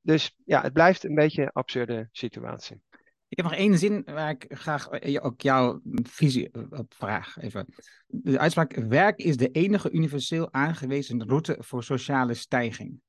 Dus 0.00 0.34
ja, 0.44 0.62
het 0.62 0.72
blijft 0.72 1.04
een 1.04 1.14
beetje 1.14 1.42
een 1.42 1.52
absurde 1.52 2.08
situatie. 2.12 2.82
Ik 3.28 3.36
heb 3.36 3.46
nog 3.46 3.54
één 3.54 3.78
zin 3.78 4.02
waar 4.04 4.30
ik 4.30 4.44
graag 4.48 4.88
eh, 4.88 5.24
ook 5.24 5.40
jouw 5.40 5.80
visie 6.02 6.50
op 6.70 6.94
vraag. 6.94 7.36
Even. 7.38 7.74
De 8.06 8.38
uitspraak: 8.38 8.74
werk 8.74 9.18
is 9.18 9.36
de 9.36 9.50
enige 9.50 9.90
universeel 9.90 10.52
aangewezen 10.52 11.28
route 11.28 11.56
voor 11.58 11.84
sociale 11.84 12.34
stijging. 12.34 13.00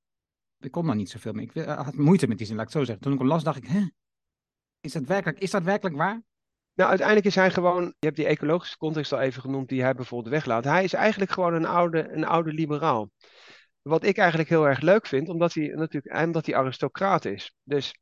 Ik 0.60 0.72
kon 0.72 0.86
daar 0.86 0.96
niet 0.96 1.10
zoveel 1.10 1.34
mee. 1.34 1.50
Ik 1.54 1.66
had 1.66 1.96
moeite 1.96 2.28
met 2.28 2.38
die 2.38 2.48
zin, 2.48 2.56
laat 2.56 2.68
ik 2.68 2.74
het 2.74 2.82
zo 2.82 2.86
zeggen. 2.86 3.04
Toen 3.04 3.14
ik 3.14 3.20
hem 3.20 3.28
las, 3.28 3.44
dacht 3.44 3.58
ik: 3.58 3.68
hè? 3.68 3.82
Is 4.82 4.92
dat 4.92 5.04
werkelijk, 5.04 5.40
is 5.40 5.52
dat 5.52 5.64
werkelijk 5.64 5.96
waar? 5.96 6.22
Nou, 6.74 6.90
uiteindelijk 6.90 7.28
is 7.28 7.36
hij 7.36 7.52
gewoon, 7.52 7.84
je 7.84 8.06
hebt 8.06 8.16
die 8.16 8.26
ecologische 8.26 8.78
context 8.78 9.14
al 9.14 9.20
even 9.20 9.42
genoemd, 9.42 9.70
die 9.70 9.82
hij 9.82 9.94
bijvoorbeeld 9.94 10.34
weglaat. 10.34 10.64
Hij 10.64 10.84
is 10.84 10.94
eigenlijk 10.94 11.32
gewoon 11.32 11.54
een 11.54 11.66
oude, 11.66 12.10
een 12.12 12.26
oude 12.26 12.54
liberaal. 12.54 13.12
Wat 13.82 14.04
ik 14.04 14.18
eigenlijk 14.18 14.50
heel 14.50 14.68
erg 14.68 14.82
leuk 14.82 15.06
vind, 15.08 15.30
omdat 15.30 15.54
hij 15.54 15.68
natuurlijk 15.68 16.26
omdat 16.26 16.46
hij 16.46 16.56
aristocraat 16.56 17.26
is. 17.26 17.54
Dus 17.64 17.96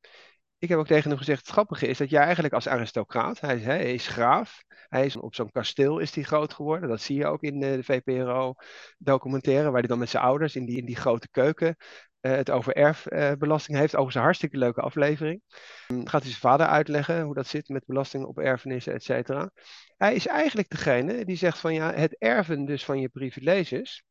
ik 0.60 0.70
heb 0.70 0.78
ook 0.78 0.88
tegen 0.88 1.10
hem 1.10 1.18
gezegd, 1.18 1.40
het 1.40 1.50
grappige 1.50 1.88
is 1.88 1.98
dat 1.98 2.10
jij 2.10 2.24
eigenlijk 2.24 2.54
als 2.54 2.68
aristocraat, 2.68 3.40
hij 3.40 3.58
hij 3.58 3.94
is 3.94 4.08
graaf, 4.08 4.64
hij 4.90 5.06
is 5.06 5.16
op 5.16 5.36
zo'n 5.36 5.52
kasteel 5.52 6.00
is 6.00 6.16
hij 6.16 6.24
groot 6.24 6.54
geworden. 6.54 6.90
Dat 6.90 7.02
zie 7.02 7.18
je 7.18 7.26
ook 7.26 7.42
in 7.42 7.60
de 7.60 7.84
VPRO 7.84 8.54
documentaire, 8.98 9.64
waar 9.70 9.80
hij 9.80 9.88
dan 9.88 10.00
met 10.00 10.10
zijn 10.10 10.24
ouders 10.24 10.56
in 10.56 10.66
die, 10.66 10.78
in 10.78 10.86
die 10.86 10.96
grote 10.96 11.30
keuken 11.30 11.76
uh, 12.22 12.32
het 12.32 12.52
over 12.52 12.74
erfbelasting 12.74 13.76
uh, 13.76 13.82
heeft. 13.82 13.94
Overigens 13.94 14.16
een 14.16 14.22
hartstikke 14.22 14.58
leuke 14.58 14.82
aflevering. 14.82 15.42
Dan 15.88 16.10
gaat 16.10 16.22
hij 16.22 16.30
zijn 16.30 16.42
vader 16.42 16.68
uitleggen 16.68 17.22
hoe 17.22 17.34
dat 17.34 17.48
zit 17.48 17.70
met 17.70 17.86
belasting 17.86 18.26
op 18.26 18.40
erfenissen, 18.40 18.94
et 18.94 19.04
cetera. 19.04 19.52
Hij 19.98 20.16
is 20.16 20.28
eigenlijk 20.28 20.70
degene 20.70 21.26
die 21.26 21.38
zegt 21.38 21.60
van 21.60 21.74
ja, 21.74 21.94
het 21.94 22.18
erven 22.18 22.66
dus 22.66 22.86
van 22.86 23.00
je 23.00 23.10
privileges, 23.10 24.04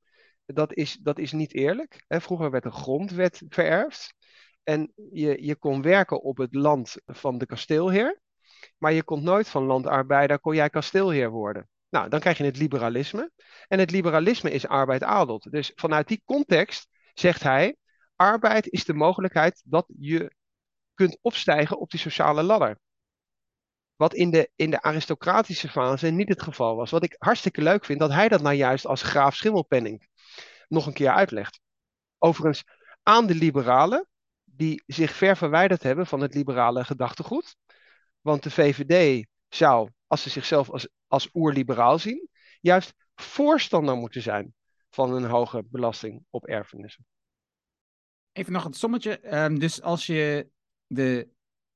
dat 0.47 0.75
is, 0.75 0.99
dat 1.03 1.19
is 1.19 1.33
niet 1.33 1.55
eerlijk. 1.55 2.05
Hè, 2.09 2.21
vroeger 2.21 2.51
werd 2.51 2.65
een 2.65 2.73
grondwet 2.73 3.43
vererfd. 3.49 4.15
En 4.67 4.93
je, 5.13 5.45
je 5.45 5.57
kon 5.57 5.83
werken 5.83 6.23
op 6.23 6.37
het 6.37 6.55
land 6.55 6.97
van 7.07 7.39
de 7.39 7.47
kasteelheer. 7.47 8.21
Maar 8.79 8.93
je 8.93 9.03
kon 9.03 9.23
nooit 9.23 9.49
van 9.49 9.65
landarbeider, 9.65 10.41
kon 10.41 10.55
jij 10.55 10.71
kasteelheer 10.71 11.31
worden. 11.31 11.69
Nou, 11.89 12.09
dan 12.09 12.21
krijg 12.21 12.39
je 12.39 12.45
het 12.45 12.57
liberalisme. 12.57 13.31
En 13.69 13.79
het 13.79 13.91
liberalisme 13.91 14.51
is 14.51 14.67
arbeid 14.67 15.03
adelt. 15.03 15.51
Dus 15.51 15.73
vanuit 15.75 16.09
die 16.09 16.23
context 16.25 16.89
zegt 17.15 17.43
hij, 17.43 17.77
arbeid 18.17 18.69
is 18.69 18.85
de 18.85 18.95
mogelijkheid 18.95 19.63
dat 19.65 19.87
je 19.99 20.33
kunt 20.95 21.19
opstijgen 21.21 21.79
op 21.79 21.91
die 21.91 22.01
sociale 22.01 22.43
ladder. 22.43 22.79
Wat 23.97 24.15
in 24.15 24.31
de, 24.31 24.51
in 24.57 24.71
de 24.71 24.83
aristocratische 24.83 25.69
fase 25.69 26.11
niet 26.11 26.29
het 26.29 26.43
geval 26.43 26.77
was. 26.77 26.91
Wat 26.91 27.05
ik 27.05 27.17
hartstikke 27.19 27.63
leuk 27.63 27.85
vind, 27.85 27.99
dat 27.99 28.13
hij 28.13 28.29
dat 28.29 28.43
nou 28.43 28.55
juist 28.55 28.87
als 28.87 29.03
graaf 29.03 29.35
Schimmelpenning 29.35 30.09
nog 30.69 30.87
een 30.87 30.93
keer 30.93 31.11
uitlegt. 31.11 31.61
Overigens, 32.19 32.65
aan 33.03 33.27
de 33.27 33.35
liberalen, 33.35 34.09
die 34.57 34.83
zich 34.87 35.15
ver 35.15 35.37
verwijderd 35.37 35.83
hebben 35.83 36.07
van 36.07 36.21
het 36.21 36.35
liberale 36.35 36.85
gedachtegoed. 36.85 37.57
Want 38.21 38.43
de 38.43 38.51
VVD 38.51 39.27
zou, 39.49 39.91
als 40.07 40.23
ze 40.23 40.31
zichzelf 40.31 40.71
als, 40.71 40.89
als 41.07 41.29
oerliberaal 41.33 41.99
zien, 41.99 42.29
juist 42.61 42.95
voorstander 43.15 43.97
moeten 43.97 44.23
zijn 44.23 44.55
van 44.91 45.15
een 45.15 45.25
hoge 45.25 45.65
belasting 45.71 46.25
op 46.31 46.47
erfenissen. 46.47 47.07
Even 48.33 48.53
nog 48.53 48.65
het 48.65 48.77
sommetje. 48.77 49.35
Um, 49.45 49.59
dus 49.59 49.83
als 49.83 50.07
je 50.07 50.49
de 50.87 51.29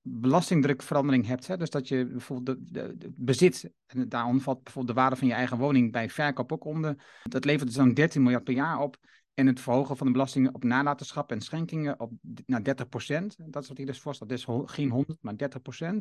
belastingdrukverandering 0.02 1.26
hebt, 1.26 1.46
hè, 1.46 1.56
dus 1.56 1.70
dat 1.70 1.88
je 1.88 2.06
bijvoorbeeld 2.06 2.74
de, 2.74 3.12
bezit, 3.16 3.70
en 3.86 4.08
daarom 4.08 4.40
valt 4.40 4.62
bijvoorbeeld 4.62 4.96
de 4.96 5.00
waarde 5.00 5.16
van 5.16 5.28
je 5.28 5.34
eigen 5.34 5.58
woning 5.58 5.92
bij 5.92 6.10
verkoop 6.10 6.52
ook 6.52 6.64
onder, 6.64 7.20
dat 7.22 7.44
levert 7.44 7.66
dus 7.66 7.76
zo'n 7.76 7.94
13 7.94 8.22
miljard 8.22 8.44
per 8.44 8.54
jaar 8.54 8.78
op. 8.78 8.96
En 9.40 9.46
het 9.46 9.60
verhogen 9.60 9.96
van 9.96 10.06
de 10.06 10.12
belastingen 10.12 10.54
op 10.54 10.64
nalatenschap 10.64 11.30
en 11.30 11.40
schenkingen 11.40 12.00
op, 12.00 12.12
naar 12.46 12.60
30% 12.60 12.64
Dat 13.36 13.62
is 13.62 13.68
wat 13.68 13.76
hij 13.76 13.86
dus 13.86 14.00
voorstelt. 14.00 14.30
Dus 14.30 14.46
geen 14.64 14.90
100, 14.90 15.18
maar 15.20 15.34
30% 15.34 15.96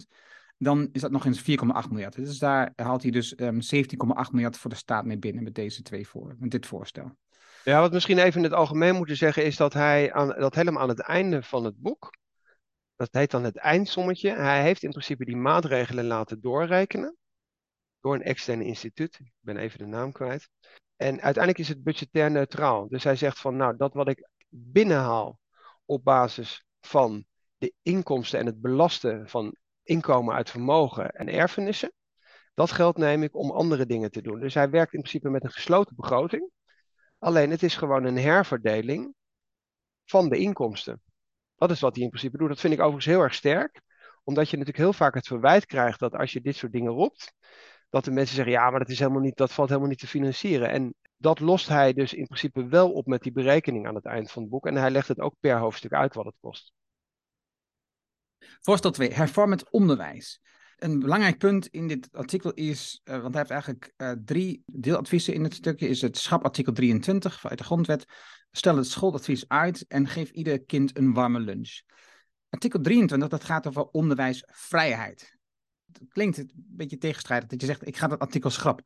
Dan 0.58 0.90
is 0.92 1.02
dat 1.02 1.12
nog 1.12 1.26
eens 1.26 1.42
4,8 1.42 1.90
miljard. 1.90 2.16
Dus 2.16 2.40
daar 2.40 2.74
haalt 2.76 3.02
hij 3.02 3.12
dus 3.12 3.40
um, 3.40 3.60
ehm, 3.60 3.86
17,8 4.26 4.32
miljard 4.32 4.58
voor 4.58 4.70
de 4.70 4.76
staat 4.76 5.06
mee 5.06 5.18
binnen 5.18 5.44
met 5.44 5.56
deze 5.56 5.82
twee 5.82 6.08
voor, 6.08 6.36
met 6.40 6.52
dit 6.52 6.66
voorstel. 6.66 7.18
Ja, 7.64 7.80
wat 7.80 7.92
misschien 7.92 8.18
even 8.18 8.38
in 8.38 8.44
het 8.44 8.54
algemeen 8.54 8.96
moeten 8.96 9.18
zeggen 9.18 9.46
is 9.46 9.58
dat 9.58 9.74
hij 9.74 10.14
aan, 10.14 10.28
dat 10.28 10.56
helemaal 10.56 10.82
aan 10.82 10.90
het 10.90 11.02
einde 11.02 11.44
van 11.44 11.64
het 11.64 11.78
boek, 11.78 12.14
dat 12.96 13.10
heet 13.12 13.32
dan 13.32 13.44
het 13.44 13.58
eindsommetje, 13.58 14.32
hij 14.32 14.62
heeft 14.62 14.84
in 14.84 14.90
principe 14.90 15.26
die 15.26 15.38
maatregelen 15.38 16.06
laten 16.06 16.42
doorrekenen 16.42 17.18
door 18.00 18.14
een 18.14 18.24
extern 18.24 18.62
instituut. 18.62 19.20
Ik 19.20 19.32
ben 19.40 19.58
even 19.58 19.80
de 19.80 19.86
naam 19.86 20.12
kwijt. 20.12 20.50
En 21.00 21.22
uiteindelijk 21.22 21.58
is 21.58 21.68
het 21.68 21.84
budgetair 21.84 22.32
neutraal. 22.32 22.88
Dus 22.88 23.04
hij 23.04 23.16
zegt 23.16 23.40
van, 23.40 23.56
nou, 23.56 23.78
dat 23.78 23.94
wat 23.94 24.08
ik 24.08 24.30
binnenhaal 24.50 25.40
op 25.86 26.04
basis 26.04 26.66
van 26.80 27.26
de 27.58 27.74
inkomsten 27.82 28.40
en 28.40 28.46
het 28.46 28.62
belasten 28.62 29.30
van 29.30 29.56
inkomen 29.84 30.36
uit 30.36 30.50
vermogen 30.50 31.10
en 31.12 31.28
erfenissen, 31.28 31.94
dat 32.54 32.72
geld 32.72 32.98
neem 32.98 33.24
ik 33.24 33.36
om 33.36 33.52
andere 33.52 33.86
dingen 33.86 34.12
te 34.12 34.22
doen. 34.22 34.40
Dus 34.40 34.54
hij 34.54 34.70
werkt 34.70 34.94
in 34.94 35.00
principe 35.00 35.30
met 35.30 35.44
een 35.44 35.52
gesloten 35.52 35.96
begroting. 35.96 36.50
Alleen 37.20 37.52
het 37.52 37.64
is 37.64 37.76
gewoon 37.76 38.04
een 38.04 38.18
herverdeling 38.18 39.14
van 40.06 40.30
de 40.30 40.38
inkomsten. 40.38 41.02
Dat 41.56 41.72
is 41.72 41.80
wat 41.80 41.96
hij 41.96 42.04
in 42.04 42.10
principe 42.10 42.38
doet. 42.38 42.50
Dat 42.50 42.60
vind 42.60 42.74
ik 42.74 42.80
overigens 42.80 43.06
heel 43.06 43.22
erg 43.22 43.34
sterk, 43.34 43.82
omdat 44.24 44.50
je 44.50 44.58
natuurlijk 44.58 44.84
heel 44.84 44.94
vaak 44.94 45.14
het 45.14 45.28
verwijt 45.28 45.66
krijgt 45.66 46.00
dat 46.00 46.16
als 46.16 46.34
je 46.34 46.42
dit 46.42 46.56
soort 46.56 46.72
dingen 46.72 46.92
roept, 46.92 47.34
dat 47.90 48.06
de 48.06 48.12
mensen 48.12 48.36
zeggen, 48.36 48.54
ja, 48.54 48.70
maar 48.70 48.80
dat, 48.80 48.90
is 48.90 49.00
helemaal 49.00 49.22
niet, 49.22 49.38
dat 49.38 49.54
valt 49.54 49.70
helemaal 49.70 49.90
niet 49.90 50.00
te 50.00 50.08
financieren. 50.08 50.70
En 50.70 50.94
dat 51.18 51.40
lost 51.40 51.68
hij 51.68 51.94
dus 51.94 52.14
in 52.14 52.26
principe 52.26 52.68
wel 52.68 52.92
op 52.92 53.06
met 53.06 53.22
die 53.22 53.32
berekening 53.32 53.88
aan 53.88 53.96
het 53.96 54.06
eind 54.06 54.32
van 54.32 54.42
het 54.42 54.52
boek. 54.52 54.66
En 54.66 54.76
hij 54.76 54.92
legt 54.92 55.08
het 55.08 55.20
ook 55.20 55.36
per 55.40 55.58
hoofdstuk 55.58 55.94
uit 55.94 56.14
wat 56.14 56.26
het 56.26 56.36
kost. 56.40 56.74
Voorstel 58.62 58.92
2, 58.92 59.14
hervormend 59.14 59.70
onderwijs. 59.70 60.42
Een 60.78 61.00
belangrijk 61.00 61.38
punt 61.38 61.68
in 61.68 61.88
dit 61.88 62.08
artikel 62.12 62.54
is, 62.54 63.02
uh, 63.04 63.22
want 63.22 63.34
hij 63.34 63.38
heeft 63.38 63.52
eigenlijk 63.52 63.94
uh, 63.98 64.12
drie 64.26 64.64
deeladviezen 64.66 65.34
in 65.34 65.44
het 65.44 65.54
stukje, 65.54 65.88
is 65.88 66.02
het 66.02 66.18
schapartikel 66.18 66.74
23 66.74 67.48
uit 67.48 67.58
de 67.58 67.64
grondwet. 67.64 68.06
Stel 68.52 68.78
het 68.78 68.88
schooladvies 68.88 69.48
uit 69.48 69.86
en 69.88 70.08
geef 70.08 70.30
ieder 70.30 70.64
kind 70.64 70.98
een 70.98 71.14
warme 71.14 71.40
lunch. 71.40 71.82
Artikel 72.50 72.82
23, 72.82 73.30
dat 73.30 73.44
gaat 73.44 73.68
over 73.68 73.86
onderwijsvrijheid 73.86 75.39
klinkt 76.10 76.38
een 76.38 76.52
beetje 76.54 76.98
tegenstrijdig 76.98 77.50
dat 77.50 77.62
je 77.62 77.68
zegt, 77.68 77.88
ik 77.88 77.98
ga 77.98 78.08
dat 78.08 78.20
artikel 78.20 78.50
schrappen. 78.50 78.86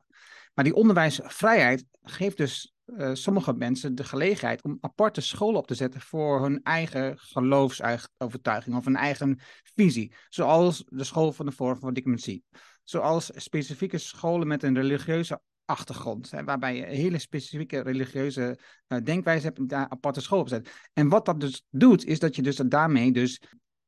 Maar 0.54 0.64
die 0.64 0.76
onderwijsvrijheid 0.76 1.86
geeft 2.02 2.38
dus 2.38 2.74
uh, 2.86 3.10
sommige 3.14 3.54
mensen 3.54 3.96
de 3.96 4.04
gelegenheid 4.04 4.64
om 4.64 4.78
aparte 4.82 5.22
scholen 5.22 5.60
op 5.60 5.68
te 5.68 5.76
zetten 5.76 6.02
voor 6.02 6.42
hun 6.42 6.64
eigen 6.64 7.18
geloofsovertuiging 7.18 8.76
of 8.76 8.86
hun 8.86 8.96
eigen 8.96 9.40
visie. 9.76 10.14
Zoals 10.30 10.84
de 10.88 11.04
school 11.04 11.32
van 11.32 11.46
de 11.46 11.52
vorm 11.52 11.80
van 11.80 11.94
diplomatie. 11.94 12.44
Zoals 12.84 13.32
specifieke 13.36 13.98
scholen 13.98 14.48
met 14.48 14.64
een 14.64 14.76
religieuze 14.76 15.42
achtergrond, 15.66 16.32
hè, 16.32 16.44
waarbij 16.44 16.76
je 16.76 16.86
hele 16.86 17.18
specifieke 17.18 17.80
religieuze 17.80 18.60
uh, 18.88 19.00
denkwijze 19.04 19.46
hebt 19.46 19.58
en 19.58 19.68
daar 19.68 19.90
aparte 19.90 20.22
school 20.22 20.40
op 20.40 20.48
zet. 20.48 20.70
En 20.94 21.10
wat 21.10 21.26
dat 21.26 21.40
dus 21.40 21.66
doet, 21.70 22.06
is 22.06 22.20
dat 22.20 22.36
je 22.36 22.42
dus 22.42 22.56
daarmee 22.56 23.12
dus 23.12 23.42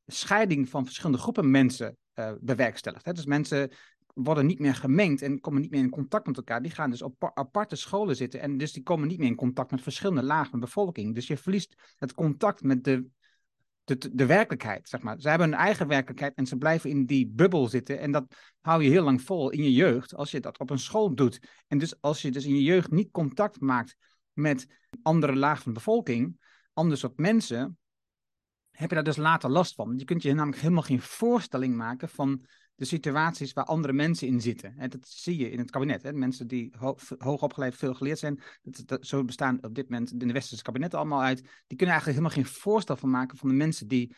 scheiding 0.06 0.70
van 0.70 0.86
verschillende 0.86 1.18
groepen 1.18 1.52
mensen 1.52 1.98
uh. 2.16 2.32
Hè? 3.02 3.14
Dus 3.14 3.26
mensen 3.26 3.72
worden 4.14 4.46
niet 4.46 4.60
meer 4.60 4.76
gemengd 4.76 5.22
en 5.22 5.40
komen 5.40 5.62
niet 5.62 5.72
meer 5.72 5.80
in 5.80 5.90
contact 5.90 6.28
met 6.28 6.38
elkaar. 6.38 6.62
Die 6.62 6.72
gaan 6.72 6.90
dus 6.90 7.02
op 7.02 7.32
aparte 7.34 7.76
scholen 7.76 8.16
zitten 8.16 8.42
en 8.42 8.58
dus 8.58 8.74
die 8.74 8.84
komen 8.84 9.08
niet 9.08 9.20
meer 9.20 9.28
in 9.28 9.36
contact 9.36 9.72
met 9.72 9.82
verschillende 9.82 10.24
lagen 10.24 10.50
van 10.50 10.60
bevolking. 10.60 11.16
Dus 11.16 11.28
je 11.28 11.38
verliest 11.38 11.76
het 11.96 12.14
contact 12.14 12.64
met 12.64 12.84
de, 12.84 13.08
de, 13.84 14.16
de 14.16 14.26
werkelijkheid, 14.26 14.90
zeg 14.90 15.02
maar. 15.02 15.20
Ze 15.20 15.30
hebben 15.30 15.50
hun 15.50 15.60
eigen 15.60 15.88
werkelijkheid 15.88 16.34
en 16.36 16.46
ze 16.46 16.58
blijven 16.58 16.90
in 16.90 17.06
die 17.06 17.28
bubbel 17.28 17.68
zitten 17.68 18.00
en 18.00 18.12
dat 18.12 18.26
hou 18.62 18.84
je 18.84 18.90
heel 18.90 19.04
lang 19.04 19.22
vol 19.22 19.50
in 19.50 19.64
je 19.64 19.74
jeugd 19.74 20.16
als 20.16 20.32
je 20.32 20.40
dat 20.40 20.60
op 20.60 20.70
een 20.70 20.80
school 20.80 21.16
doet. 21.16 21.40
En 21.68 21.78
dus 21.78 22.02
als 22.02 22.22
je 22.22 22.32
dus 22.32 22.46
in 22.46 22.56
je 22.56 22.64
jeugd 22.64 22.92
niet 22.92 23.12
contact 23.12 23.60
maakt 23.60 23.96
met 24.34 24.68
andere 25.02 25.36
lagen 25.36 25.64
van 25.64 25.74
bevolking, 25.74 26.38
ander 26.74 26.98
soort 26.98 27.18
mensen, 27.18 27.78
heb 28.76 28.90
je 28.90 28.96
daar 28.96 29.04
dus 29.04 29.18
later 29.18 29.50
last 29.50 29.76
van. 29.76 29.98
Je 29.98 30.06
kunt 30.06 30.22
je 30.22 30.34
namelijk 30.34 30.62
helemaal 30.62 30.84
geen 30.84 31.02
voorstelling 31.02 31.76
maken 31.76 32.10
van 32.10 32.46
de 32.76 32.86
situaties 32.86 33.54
waar 33.54 33.64
andere 33.64 33.94
mensen 33.94 34.28
in 34.28 34.42
zitten. 34.42 34.74
En 34.78 34.90
dat 34.90 35.08
zie 35.08 35.38
je 35.38 35.52
in 35.52 35.60
het 35.60 35.72
kabinet. 35.72 36.04
Hè? 36.04 36.14
Mensen 36.14 36.48
die 36.48 36.74
ho 36.78 36.96
hoog 37.18 37.42
opgeleid, 37.42 37.76
veel 37.76 37.94
geleerd 37.94 38.20
zijn, 38.20 38.42
dat, 38.62 39.06
zo 39.06 39.24
bestaan 39.24 39.64
op 39.64 39.76
dit 39.76 39.90
moment 39.90 40.12
in 40.12 40.28
de 40.28 40.34
westerse 40.34 40.64
kabinetten 40.64 41.00
allemaal 41.00 41.22
uit. 41.22 41.42
Die 41.42 41.78
kunnen 41.78 41.96
eigenlijk 41.96 42.06
helemaal 42.06 42.44
geen 42.44 42.62
voorstel 42.62 42.96
van 42.96 43.10
maken 43.10 43.38
van 43.38 43.50
de 43.50 43.56
mensen 43.56 43.88
die 43.88 44.16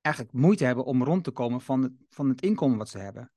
eigenlijk 0.00 0.36
moeite 0.36 0.64
hebben 0.64 0.84
om 0.84 1.04
rond 1.04 1.24
te 1.24 1.30
komen 1.30 1.60
van 1.60 1.82
het, 1.82 1.92
van 2.08 2.28
het 2.28 2.42
inkomen 2.42 2.78
wat 2.78 2.88
ze 2.88 2.98
hebben. 2.98 3.32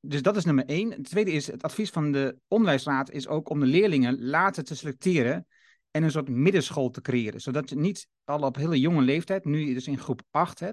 Dus 0.00 0.22
dat 0.22 0.36
is 0.36 0.44
nummer 0.44 0.64
één. 0.64 0.90
Het 0.90 1.04
tweede 1.04 1.30
is, 1.30 1.46
het 1.46 1.62
advies 1.62 1.90
van 1.90 2.12
de 2.12 2.36
onderwijsraad 2.48 3.10
is 3.10 3.28
ook 3.28 3.48
om 3.48 3.60
de 3.60 3.66
leerlingen 3.66 4.24
later 4.24 4.64
te 4.64 4.74
selecteren 4.74 5.46
en 5.90 6.02
een 6.02 6.10
soort 6.10 6.28
middenschool 6.28 6.90
te 6.90 7.00
creëren. 7.00 7.40
Zodat 7.40 7.68
je 7.68 7.76
niet 7.76 8.08
al 8.24 8.40
op 8.40 8.56
hele 8.56 8.80
jonge 8.80 9.02
leeftijd, 9.02 9.44
nu 9.44 9.74
dus 9.74 9.86
in 9.86 9.98
groep 9.98 10.22
8, 10.30 10.60
hè, 10.60 10.70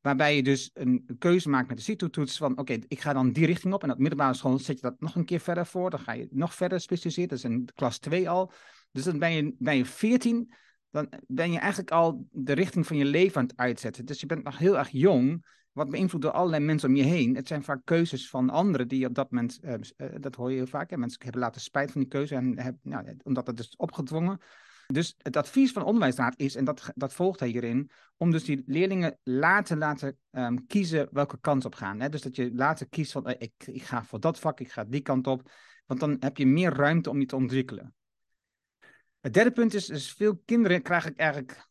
Waarbij 0.00 0.36
je 0.36 0.42
dus 0.42 0.70
een 0.72 1.16
keuze 1.18 1.48
maakt 1.48 1.68
met 1.68 1.76
de 1.76 1.82
CITO-toets 1.82 2.36
van 2.36 2.58
oké, 2.58 2.78
ik 2.88 3.00
ga 3.00 3.12
dan 3.12 3.32
die 3.32 3.46
richting 3.46 3.74
op. 3.74 3.82
En 3.82 3.90
op 3.90 3.98
middelbare 3.98 4.34
school 4.34 4.58
zet 4.58 4.76
je 4.76 4.82
dat 4.82 5.00
nog 5.00 5.14
een 5.14 5.24
keer 5.24 5.40
verder 5.40 5.66
voor. 5.66 5.90
Dan 5.90 6.00
ga 6.00 6.12
je 6.12 6.28
nog 6.30 6.54
verder 6.54 6.80
specialiseren. 6.80 7.28
Dat 7.28 7.38
is 7.38 7.44
in 7.44 7.68
klas 7.74 7.98
2 7.98 8.30
al. 8.30 8.52
Dus 8.92 9.04
dan 9.04 9.18
ben 9.18 9.32
je, 9.32 9.54
ben 9.58 9.76
je 9.76 9.84
14, 9.84 10.54
dan 10.90 11.08
ben 11.26 11.52
je 11.52 11.58
eigenlijk 11.58 11.90
al 11.90 12.26
de 12.30 12.52
richting 12.52 12.86
van 12.86 12.96
je 12.96 13.04
leven 13.04 13.36
aan 13.40 13.46
het 13.46 13.56
uitzetten. 13.56 14.04
Dus 14.04 14.20
je 14.20 14.26
bent 14.26 14.44
nog 14.44 14.58
heel 14.58 14.78
erg 14.78 14.88
jong, 14.90 15.46
wat 15.72 15.90
beïnvloed 15.90 16.22
door 16.22 16.30
allerlei 16.30 16.64
mensen 16.64 16.88
om 16.88 16.96
je 16.96 17.02
heen. 17.02 17.36
Het 17.36 17.46
zijn 17.46 17.62
vaak 17.62 17.80
keuzes 17.84 18.30
van 18.30 18.50
anderen 18.50 18.88
die 18.88 19.06
op 19.06 19.14
dat 19.14 19.30
moment, 19.30 19.58
uh, 19.62 19.74
dat 20.20 20.34
hoor 20.34 20.50
je 20.50 20.56
heel 20.56 20.66
vaak, 20.66 20.90
hè? 20.90 20.96
mensen 20.96 21.22
hebben 21.22 21.40
later 21.40 21.60
spijt 21.60 21.90
van 21.90 22.00
die 22.00 22.10
keuze, 22.10 22.34
en 22.34 22.78
nou, 22.82 23.16
omdat 23.22 23.46
het 23.46 23.58
is 23.58 23.76
opgedwongen. 23.76 24.40
Dus 24.86 25.14
het 25.18 25.36
advies 25.36 25.72
van 25.72 25.82
de 25.82 25.88
onderwijsraad 25.88 26.38
is, 26.38 26.54
en 26.54 26.64
dat, 26.64 26.90
dat 26.94 27.12
volgt 27.12 27.40
hij 27.40 27.48
hierin, 27.48 27.90
om 28.16 28.30
dus 28.30 28.44
die 28.44 28.62
leerlingen 28.66 29.18
later 29.22 29.76
laten 29.76 30.18
um, 30.30 30.66
kiezen 30.66 31.08
welke 31.12 31.38
kant 31.40 31.64
op 31.64 31.74
gaan. 31.74 32.00
Hè? 32.00 32.08
Dus 32.08 32.22
dat 32.22 32.36
je 32.36 32.54
later 32.54 32.88
kiest 32.88 33.12
van, 33.12 33.28
ik, 33.28 33.52
ik 33.66 33.82
ga 33.82 34.04
voor 34.04 34.20
dat 34.20 34.38
vak, 34.38 34.60
ik 34.60 34.72
ga 34.72 34.84
die 34.84 35.00
kant 35.00 35.26
op. 35.26 35.50
Want 35.86 36.00
dan 36.00 36.16
heb 36.20 36.36
je 36.36 36.46
meer 36.46 36.72
ruimte 36.72 37.10
om 37.10 37.20
je 37.20 37.26
te 37.26 37.36
ontwikkelen. 37.36 37.94
Het 39.20 39.34
derde 39.34 39.50
punt 39.50 39.74
is, 39.74 39.88
is 39.88 40.12
veel 40.12 40.42
kinderen 40.44 40.82
krijgen 40.82 41.16
eigenlijk 41.16 41.50
nou, 41.52 41.69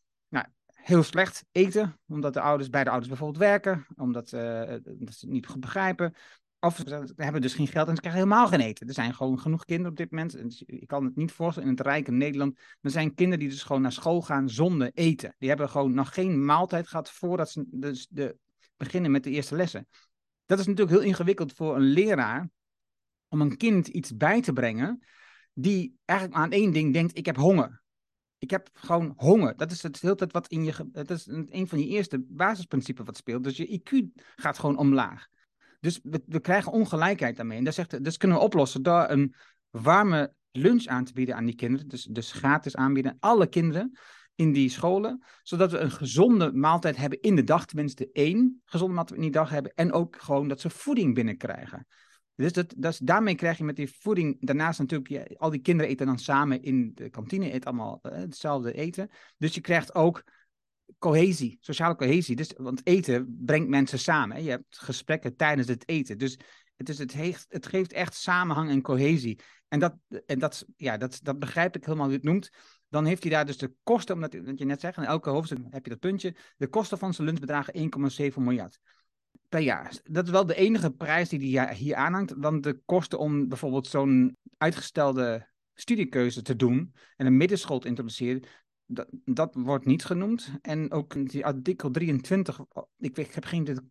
heel 0.90 1.02
slecht 1.02 1.44
eten, 1.52 1.98
omdat 2.06 2.34
de 2.34 2.40
ouders, 2.40 2.70
beide 2.70 2.90
ouders 2.90 3.10
bijvoorbeeld 3.10 3.42
werken, 3.42 3.86
omdat, 3.94 4.32
uh, 4.32 4.40
ze 4.40 4.80
het 5.04 5.24
niet 5.26 5.46
goed 5.46 5.60
begrijpen. 5.60 6.14
Of 6.60 6.76
ze 6.86 7.12
hebben 7.16 7.40
dus 7.40 7.54
geen 7.54 7.66
geld 7.66 7.88
en 7.88 7.94
ze 7.94 8.00
krijgen 8.00 8.22
helemaal 8.22 8.48
geen 8.48 8.60
eten. 8.60 8.88
Er 8.88 8.94
zijn 8.94 9.14
gewoon 9.14 9.40
genoeg 9.40 9.64
kinderen 9.64 9.90
op 9.90 9.96
dit 9.96 10.10
moment. 10.10 10.32
Dus 10.32 10.62
ik 10.66 10.86
kan 10.86 11.04
het 11.04 11.16
niet 11.16 11.32
voorstellen 11.32 11.68
in 11.68 11.76
het 11.76 11.86
rijke 11.86 12.10
Nederland. 12.10 12.58
Er 12.80 12.90
zijn 12.90 13.14
kinderen 13.14 13.38
die 13.40 13.48
dus 13.48 13.62
gewoon 13.62 13.82
naar 13.82 13.92
school 13.92 14.22
gaan 14.22 14.48
zonder 14.48 14.90
eten. 14.94 15.34
Die 15.38 15.48
hebben 15.48 15.68
gewoon 15.68 15.94
nog 15.94 16.14
geen 16.14 16.44
maaltijd 16.44 16.88
gehad 16.88 17.10
voordat 17.10 17.50
ze 17.50 17.64
dus 17.70 18.06
de, 18.10 18.36
beginnen 18.76 19.10
met 19.10 19.24
de 19.24 19.30
eerste 19.30 19.56
lessen. 19.56 19.88
Dat 20.46 20.58
is 20.58 20.66
natuurlijk 20.66 20.96
heel 20.96 21.08
ingewikkeld 21.08 21.52
voor 21.52 21.76
een 21.76 21.82
leraar 21.82 22.50
om 23.28 23.40
een 23.40 23.56
kind 23.56 23.88
iets 23.88 24.16
bij 24.16 24.42
te 24.42 24.52
brengen 24.52 25.00
die 25.54 25.98
eigenlijk 26.04 26.40
aan 26.40 26.50
één 26.50 26.72
ding 26.72 26.92
denkt, 26.92 27.18
ik 27.18 27.26
heb 27.26 27.36
honger. 27.36 27.82
Ik 28.40 28.50
heb 28.50 28.68
gewoon 28.72 29.12
honger. 29.16 29.56
Dat 29.56 29.70
is 29.70 29.82
het 29.82 30.00
hele 30.00 30.14
tijd 30.14 30.32
wat 30.32 30.48
in 30.48 30.64
je. 30.64 30.88
Dat 30.92 31.10
is 31.10 31.26
een 31.26 31.68
van 31.68 31.78
je 31.78 31.86
eerste 31.86 32.24
basisprincipes 32.28 33.04
wat 33.04 33.16
speelt. 33.16 33.44
Dus 33.44 33.56
je 33.56 33.80
IQ 33.80 34.22
gaat 34.36 34.58
gewoon 34.58 34.76
omlaag. 34.76 35.28
Dus 35.80 36.00
we, 36.02 36.22
we 36.26 36.40
krijgen 36.40 36.72
ongelijkheid 36.72 37.36
daarmee. 37.36 37.58
En 37.58 37.64
dat 37.64 37.74
zegt, 37.74 38.04
dus 38.04 38.16
kunnen 38.16 38.36
we 38.36 38.42
oplossen 38.42 38.82
door 38.82 39.08
een 39.08 39.34
warme 39.70 40.34
lunch 40.50 40.86
aan 40.86 41.04
te 41.04 41.12
bieden 41.12 41.36
aan 41.36 41.44
die 41.44 41.54
kinderen. 41.54 41.88
Dus, 41.88 42.04
dus 42.04 42.32
gratis 42.32 42.76
aanbieden 42.76 43.12
aan 43.12 43.30
alle 43.30 43.46
kinderen 43.46 43.98
in 44.34 44.52
die 44.52 44.68
scholen. 44.68 45.24
Zodat 45.42 45.70
we 45.70 45.78
een 45.78 45.90
gezonde 45.90 46.52
maaltijd 46.52 46.96
hebben 46.96 47.20
in 47.20 47.36
de 47.36 47.44
dag. 47.44 47.66
Tenminste 47.66 48.10
één 48.12 48.60
gezonde 48.64 48.94
maaltijd 48.94 49.18
in 49.18 49.24
die 49.24 49.34
dag 49.34 49.50
hebben. 49.50 49.72
En 49.74 49.92
ook 49.92 50.16
gewoon 50.20 50.48
dat 50.48 50.60
ze 50.60 50.70
voeding 50.70 51.14
binnenkrijgen. 51.14 51.86
Dus 52.40 52.52
dat, 52.52 52.74
dat, 52.76 52.98
daarmee 53.02 53.34
krijg 53.34 53.58
je 53.58 53.64
met 53.64 53.76
die 53.76 53.94
voeding, 54.00 54.36
daarnaast 54.40 54.78
natuurlijk, 54.78 55.34
al 55.36 55.50
die 55.50 55.60
kinderen 55.60 55.90
eten 55.90 56.06
dan 56.06 56.18
samen 56.18 56.62
in 56.62 56.92
de 56.94 57.10
kantine, 57.10 57.50
eten 57.50 57.64
allemaal 57.64 58.00
uh, 58.02 58.12
hetzelfde 58.12 58.72
eten. 58.72 59.10
Dus 59.38 59.54
je 59.54 59.60
krijgt 59.60 59.94
ook 59.94 60.24
cohesie, 60.98 61.58
sociale 61.60 61.96
cohesie. 61.96 62.36
Dus, 62.36 62.52
want 62.56 62.80
eten 62.86 63.36
brengt 63.44 63.68
mensen 63.68 63.98
samen. 63.98 64.42
Je 64.42 64.50
hebt 64.50 64.78
gesprekken 64.78 65.36
tijdens 65.36 65.68
het 65.68 65.88
eten. 65.88 66.18
Dus 66.18 66.38
het, 66.76 66.88
is, 66.88 66.98
het, 66.98 67.14
het 67.48 67.66
geeft 67.66 67.92
echt 67.92 68.14
samenhang 68.14 68.70
en 68.70 68.82
cohesie. 68.82 69.40
En 69.68 69.78
dat, 69.78 69.94
en 70.26 70.38
dat, 70.38 70.64
ja, 70.76 70.96
dat, 70.96 71.20
dat 71.22 71.38
begrijp 71.38 71.76
ik 71.76 71.84
helemaal 71.84 72.06
hoe 72.06 72.14
het 72.14 72.24
noemt. 72.24 72.50
Dan 72.88 73.04
heeft 73.04 73.22
hij 73.22 73.32
daar 73.32 73.46
dus 73.46 73.58
de 73.58 73.72
kosten, 73.82 74.14
omdat 74.14 74.32
je 74.32 74.64
net 74.64 74.80
zegt, 74.80 74.96
in 74.96 75.04
elke 75.04 75.30
hoofdstuk 75.30 75.58
heb 75.70 75.84
je 75.84 75.90
dat 75.90 76.00
puntje. 76.00 76.34
De 76.56 76.68
kosten 76.68 76.98
van 76.98 77.14
zijn 77.14 77.26
lunch 77.26 77.40
bedragen 77.40 77.90
1,7 78.32 78.34
miljard 78.36 78.80
per 79.50 79.60
jaar. 79.60 80.00
Dat 80.04 80.24
is 80.24 80.30
wel 80.30 80.46
de 80.46 80.54
enige 80.54 80.90
prijs 80.90 81.28
die 81.28 81.58
hij 81.58 81.74
hier 81.74 81.94
aanhangt. 81.94 82.34
Want 82.36 82.62
de 82.62 82.80
kosten 82.84 83.18
om 83.18 83.48
bijvoorbeeld 83.48 83.86
zo'n 83.86 84.36
uitgestelde 84.56 85.48
studiekeuze 85.74 86.42
te 86.42 86.56
doen 86.56 86.94
en 87.16 87.26
een 87.26 87.36
middenschool 87.36 87.78
te 87.78 87.88
introduceren, 87.88 88.42
dat, 88.86 89.08
dat 89.24 89.54
wordt 89.54 89.84
niet 89.84 90.04
genoemd. 90.04 90.50
En 90.62 90.92
ook 90.92 91.30
die 91.30 91.44
artikel 91.44 91.90
23, 91.90 92.60
ik, 92.98 93.16
heb 93.16 93.44
geen 93.44 93.90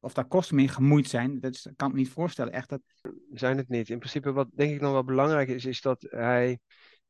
of 0.00 0.12
daar 0.12 0.28
kosten 0.28 0.56
mee 0.56 0.68
gemoeid 0.68 1.08
zijn. 1.08 1.40
Dat 1.40 1.62
kan 1.76 1.88
ik 1.88 1.94
me 1.94 2.00
niet 2.00 2.10
voorstellen. 2.10 2.52
Echt 2.52 2.68
dat... 2.68 2.80
Zijn 3.32 3.56
het 3.56 3.68
niet. 3.68 3.88
In 3.88 3.98
principe, 3.98 4.32
wat 4.32 4.48
denk 4.54 4.74
ik 4.74 4.80
nog 4.80 4.92
wel 4.92 5.04
belangrijk 5.04 5.48
is, 5.48 5.64
is 5.64 5.80
dat 5.80 6.06
hij 6.10 6.48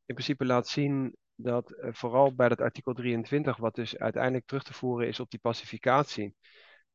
in 0.05 0.13
principe 0.15 0.45
laat 0.45 0.67
zien 0.67 1.15
dat 1.35 1.71
uh, 1.71 1.89
vooral 1.93 2.35
bij 2.35 2.49
dat 2.49 2.61
artikel 2.61 2.93
23, 2.93 3.57
wat 3.57 3.75
dus 3.75 3.97
uiteindelijk 3.97 4.45
terug 4.45 4.63
te 4.63 4.73
voeren 4.73 5.07
is 5.07 5.19
op 5.19 5.29
die 5.29 5.39
pacificatie, 5.39 6.35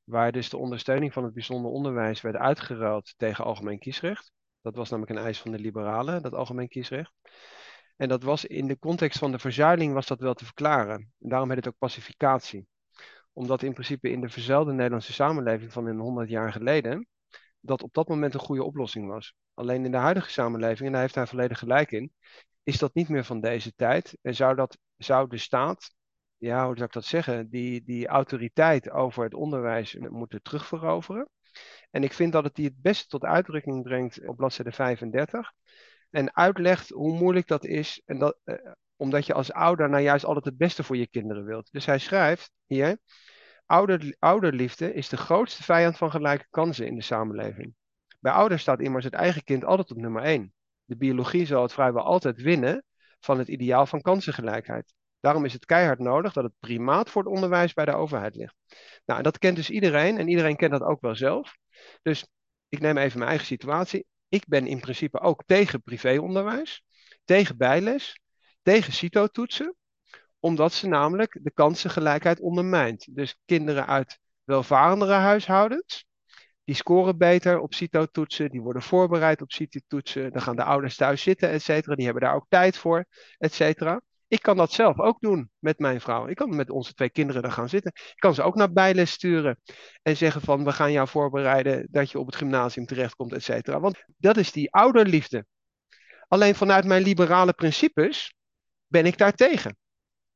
waar 0.05 0.33
dus 0.33 0.49
de 0.49 0.57
ondersteuning 0.57 1.13
van 1.13 1.25
het 1.25 1.35
bijzonder 1.35 1.71
onderwijs 1.71 2.21
werd 2.21 2.37
uitgeruild 2.37 3.15
tegen 3.17 3.45
algemeen 3.45 3.79
kiesrecht. 3.79 4.33
Dat 4.61 4.75
was 4.75 4.91
namelijk 4.91 5.19
een 5.19 5.25
eis 5.25 5.41
van 5.41 5.51
de 5.51 5.59
liberalen, 5.59 6.23
dat 6.23 6.35
algemeen 6.35 6.69
kiesrecht. 6.69 7.13
En 7.97 8.09
dat 8.09 8.23
was 8.23 8.45
in 8.45 8.67
de 8.67 8.79
context 8.79 9.19
van 9.19 9.31
de 9.31 9.39
verzuiling 9.39 9.93
was 9.93 10.07
dat 10.07 10.21
wel 10.21 10.35
te 10.35 10.45
verklaren. 10.45 11.13
En 11.21 11.29
daarom 11.29 11.49
heet 11.49 11.57
het 11.57 11.69
ook 11.69 11.79
pacificatie. 11.79 12.67
Omdat 13.33 13.63
in 13.63 13.73
principe 13.73 14.11
in 14.11 14.21
de 14.21 14.29
verzuilde 14.29 14.73
Nederlandse 14.73 15.13
samenleving 15.13 15.73
van 15.73 15.87
een 15.87 15.99
100 15.99 16.29
jaar 16.29 16.53
geleden, 16.53 17.09
dat 17.61 17.83
op 17.83 17.95
dat 17.95 18.09
moment 18.09 18.35
een 18.35 18.41
goede 18.41 18.65
oplossing 18.65 19.09
was. 19.09 19.35
Alleen 19.55 19.85
in 19.85 19.91
de 19.91 19.97
huidige 19.97 20.31
samenleving, 20.31 20.87
en 20.87 20.93
daar 20.93 21.01
heeft 21.01 21.15
hij 21.15 21.27
volledig 21.27 21.59
gelijk 21.59 21.91
in, 21.91 22.13
is 22.63 22.79
dat 22.79 22.95
niet 22.95 23.09
meer 23.09 23.25
van 23.25 23.41
deze 23.41 23.75
tijd. 23.75 24.19
En 24.23 24.35
zou, 24.35 24.55
dat, 24.55 24.79
zou 24.97 25.29
de 25.29 25.39
staat 25.39 25.95
ja, 26.45 26.67
hoe 26.67 26.75
zou 26.75 26.87
ik 26.87 26.93
dat 26.93 27.05
zeggen, 27.05 27.49
die, 27.51 27.83
die 27.85 28.07
autoriteit 28.07 28.91
over 28.91 29.25
het 29.25 29.35
onderwijs 29.35 29.97
moeten 29.97 30.43
terugveroveren. 30.43 31.29
En 31.91 32.03
ik 32.03 32.13
vind 32.13 32.33
dat 32.33 32.45
het 32.45 32.55
die 32.55 32.65
het 32.65 32.83
beste 32.83 33.07
tot 33.07 33.25
uitdrukking 33.25 33.83
brengt 33.83 34.27
op 34.27 34.37
bladzijde 34.37 34.73
35. 34.73 35.53
En 36.11 36.35
uitlegt 36.37 36.89
hoe 36.89 37.19
moeilijk 37.19 37.47
dat 37.47 37.65
is. 37.65 38.03
En 38.05 38.19
dat, 38.19 38.39
eh, 38.45 38.55
omdat 38.97 39.27
je 39.27 39.35
als 39.35 39.53
ouder 39.53 39.89
nou 39.89 40.03
juist 40.03 40.25
altijd 40.25 40.45
het 40.45 40.57
beste 40.57 40.83
voor 40.83 40.97
je 40.97 41.07
kinderen 41.07 41.45
wilt. 41.45 41.69
Dus 41.73 41.87
hij 41.87 41.99
schrijft 41.99 42.51
hier: 42.67 42.99
ouder, 43.67 44.17
ouderliefde 44.19 44.95
is 44.95 45.09
de 45.09 45.17
grootste 45.17 45.63
vijand 45.63 45.97
van 45.97 46.11
gelijke 46.11 46.47
kansen 46.51 46.87
in 46.87 46.95
de 46.95 47.03
samenleving. 47.03 47.75
Bij 48.21 48.33
ouders 48.33 48.63
staat 48.63 48.81
immers 48.81 49.05
het 49.05 49.15
eigen 49.15 49.45
kind 49.45 49.65
altijd 49.65 49.91
op 49.91 49.97
nummer 49.97 50.23
1. 50.23 50.53
De 50.85 50.97
biologie 50.97 51.47
zal 51.47 51.63
het 51.63 51.73
vrijwel 51.73 52.03
altijd 52.03 52.43
winnen 52.43 52.85
van 53.21 53.39
het 53.39 53.49
ideaal 53.49 53.87
van 53.87 54.01
kansengelijkheid. 54.01 54.95
Daarom 55.25 55.45
is 55.45 55.53
het 55.53 55.65
keihard 55.65 55.99
nodig 55.99 56.33
dat 56.33 56.45
het 56.45 56.53
primaat 56.61 57.11
voor 57.11 57.23
het 57.23 57.33
onderwijs 57.33 57.73
bij 57.73 57.85
de 57.85 57.95
overheid 57.95 58.35
ligt. 58.35 58.55
Nou, 59.05 59.23
dat 59.23 59.39
kent 59.39 59.57
dus 59.57 59.71
iedereen 59.71 60.19
en 60.19 60.29
iedereen 60.29 60.57
kent 60.57 60.73
dat 60.73 60.83
ook 60.83 61.01
wel 61.01 61.15
zelf. 61.15 61.57
Dus 62.03 62.27
ik 62.69 62.81
neem 62.81 62.97
even 62.97 63.19
mijn 63.19 63.31
eigen 63.31 63.47
situatie. 63.47 64.07
Ik 64.29 64.47
ben 64.47 64.67
in 64.67 64.81
principe 64.81 65.21
ook 65.21 65.43
tegen 65.47 65.83
privéonderwijs, 65.83 66.85
tegen 67.25 67.57
bijles, 67.57 68.21
tegen 68.63 68.93
CITO-toetsen, 68.93 69.75
omdat 70.39 70.73
ze 70.73 70.87
namelijk 70.87 71.39
de 71.43 71.53
kansengelijkheid 71.53 72.41
ondermijnt. 72.41 73.17
Dus 73.17 73.37
kinderen 73.45 73.87
uit 73.87 74.19
welvarendere 74.43 75.13
huishoudens, 75.13 76.07
die 76.65 76.75
scoren 76.75 77.19
beter 77.19 77.59
op 77.61 77.75
CITO-toetsen, 77.75 78.51
die 78.51 78.63
worden 78.63 78.83
voorbereid 78.83 79.43
op 79.43 79.53
CITO-toetsen, 79.53 80.33
dan 80.33 80.43
gaan 80.43 80.57
de 80.57 80.65
ouders 80.65 80.97
thuis 80.97 81.23
zitten, 81.23 81.51
et 81.51 81.63
cetera, 81.63 81.95
die 81.95 82.05
hebben 82.05 82.23
daar 82.23 82.35
ook 82.35 82.47
tijd 82.49 82.77
voor, 82.77 83.07
et 83.39 83.55
cetera. 83.55 84.01
Ik 84.35 84.43
kan 84.43 84.57
dat 84.57 84.73
zelf 84.73 85.01
ook 85.01 85.21
doen 85.21 85.51
met 85.59 85.79
mijn 85.79 86.01
vrouw. 86.01 86.27
Ik 86.27 86.37
kan 86.37 86.57
met 86.57 86.71
onze 86.71 86.93
twee 86.95 87.11
kinderen 87.11 87.43
daar 87.43 87.53
gaan 87.53 87.69
zitten. 87.69 87.93
Ik 87.95 88.19
kan 88.19 88.35
ze 88.35 88.43
ook 88.43 88.55
naar 88.55 88.73
bijles 88.73 89.11
sturen 89.11 89.61
en 90.03 90.17
zeggen 90.17 90.41
van 90.41 90.65
we 90.65 90.73
gaan 90.73 90.93
jou 90.93 91.09
voorbereiden 91.09 91.89
dat 91.91 92.11
je 92.11 92.19
op 92.19 92.27
het 92.27 92.37
gymnasium 92.37 92.87
terechtkomt, 92.87 93.33
et 93.33 93.43
cetera. 93.43 93.81
Want 93.81 94.05
dat 94.17 94.37
is 94.37 94.53
die 94.53 94.73
ouderliefde. 94.73 95.47
Alleen 96.29 96.55
vanuit 96.55 96.85
mijn 96.85 97.03
liberale 97.03 97.53
principes 97.53 98.35
ben 98.87 99.07
ik 99.07 99.19
daar 99.19 99.33
tegen. 99.33 99.77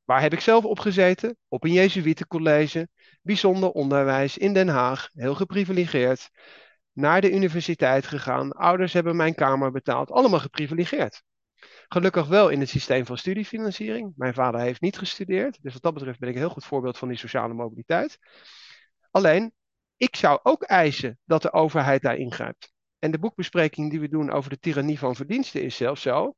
Waar 0.05 0.21
heb 0.21 0.33
ik 0.33 0.41
zelf 0.41 0.65
op 0.65 0.79
gezeten? 0.79 1.37
Op 1.49 1.65
een 1.65 1.73
Jezuïetencollege, 1.73 2.89
bijzonder 3.23 3.71
onderwijs 3.71 4.39
in 4.39 4.53
Den 4.53 4.69
Haag, 4.69 5.09
heel 5.13 5.35
geprivilegeerd. 5.35 6.31
Naar 6.93 7.21
de 7.21 7.33
universiteit 7.33 8.07
gegaan, 8.07 8.53
ouders 8.53 8.93
hebben 8.93 9.17
mijn 9.17 9.35
kamer 9.35 9.71
betaald, 9.71 10.11
allemaal 10.11 10.41
geprivilegeerd. 10.41 11.23
Gelukkig 11.89 12.27
wel 12.27 12.49
in 12.49 12.61
het 12.61 12.69
systeem 12.69 13.07
van 13.07 13.19
studiefinanciering. 13.19 14.13
Mijn 14.17 14.35
vader 14.35 14.61
heeft 14.61 14.81
niet 14.81 14.99
gestudeerd, 14.99 15.59
dus 15.63 15.73
wat 15.73 15.83
dat 15.83 15.95
betreft 15.95 16.19
ben 16.19 16.29
ik 16.29 16.35
een 16.35 16.41
heel 16.41 16.51
goed 16.51 16.65
voorbeeld 16.65 16.99
van 16.99 17.09
die 17.09 17.17
sociale 17.17 17.55
mobiliteit. 17.55 18.19
Alleen, 19.11 19.53
ik 19.97 20.17
zou 20.17 20.41
ook 20.43 20.63
eisen 20.63 21.19
dat 21.25 21.43
de 21.43 21.53
overheid 21.53 22.03
daar 22.03 22.17
ingrijpt. 22.17 22.73
En 22.99 23.11
de 23.11 23.19
boekbespreking 23.19 23.91
die 23.91 24.01
we 24.01 24.09
doen 24.09 24.31
over 24.31 24.51
de 24.51 24.59
tirannie 24.59 24.99
van 24.99 25.17
verdiensten 25.17 25.63
is 25.63 25.77
zelfs 25.77 26.03
zo 26.03 26.35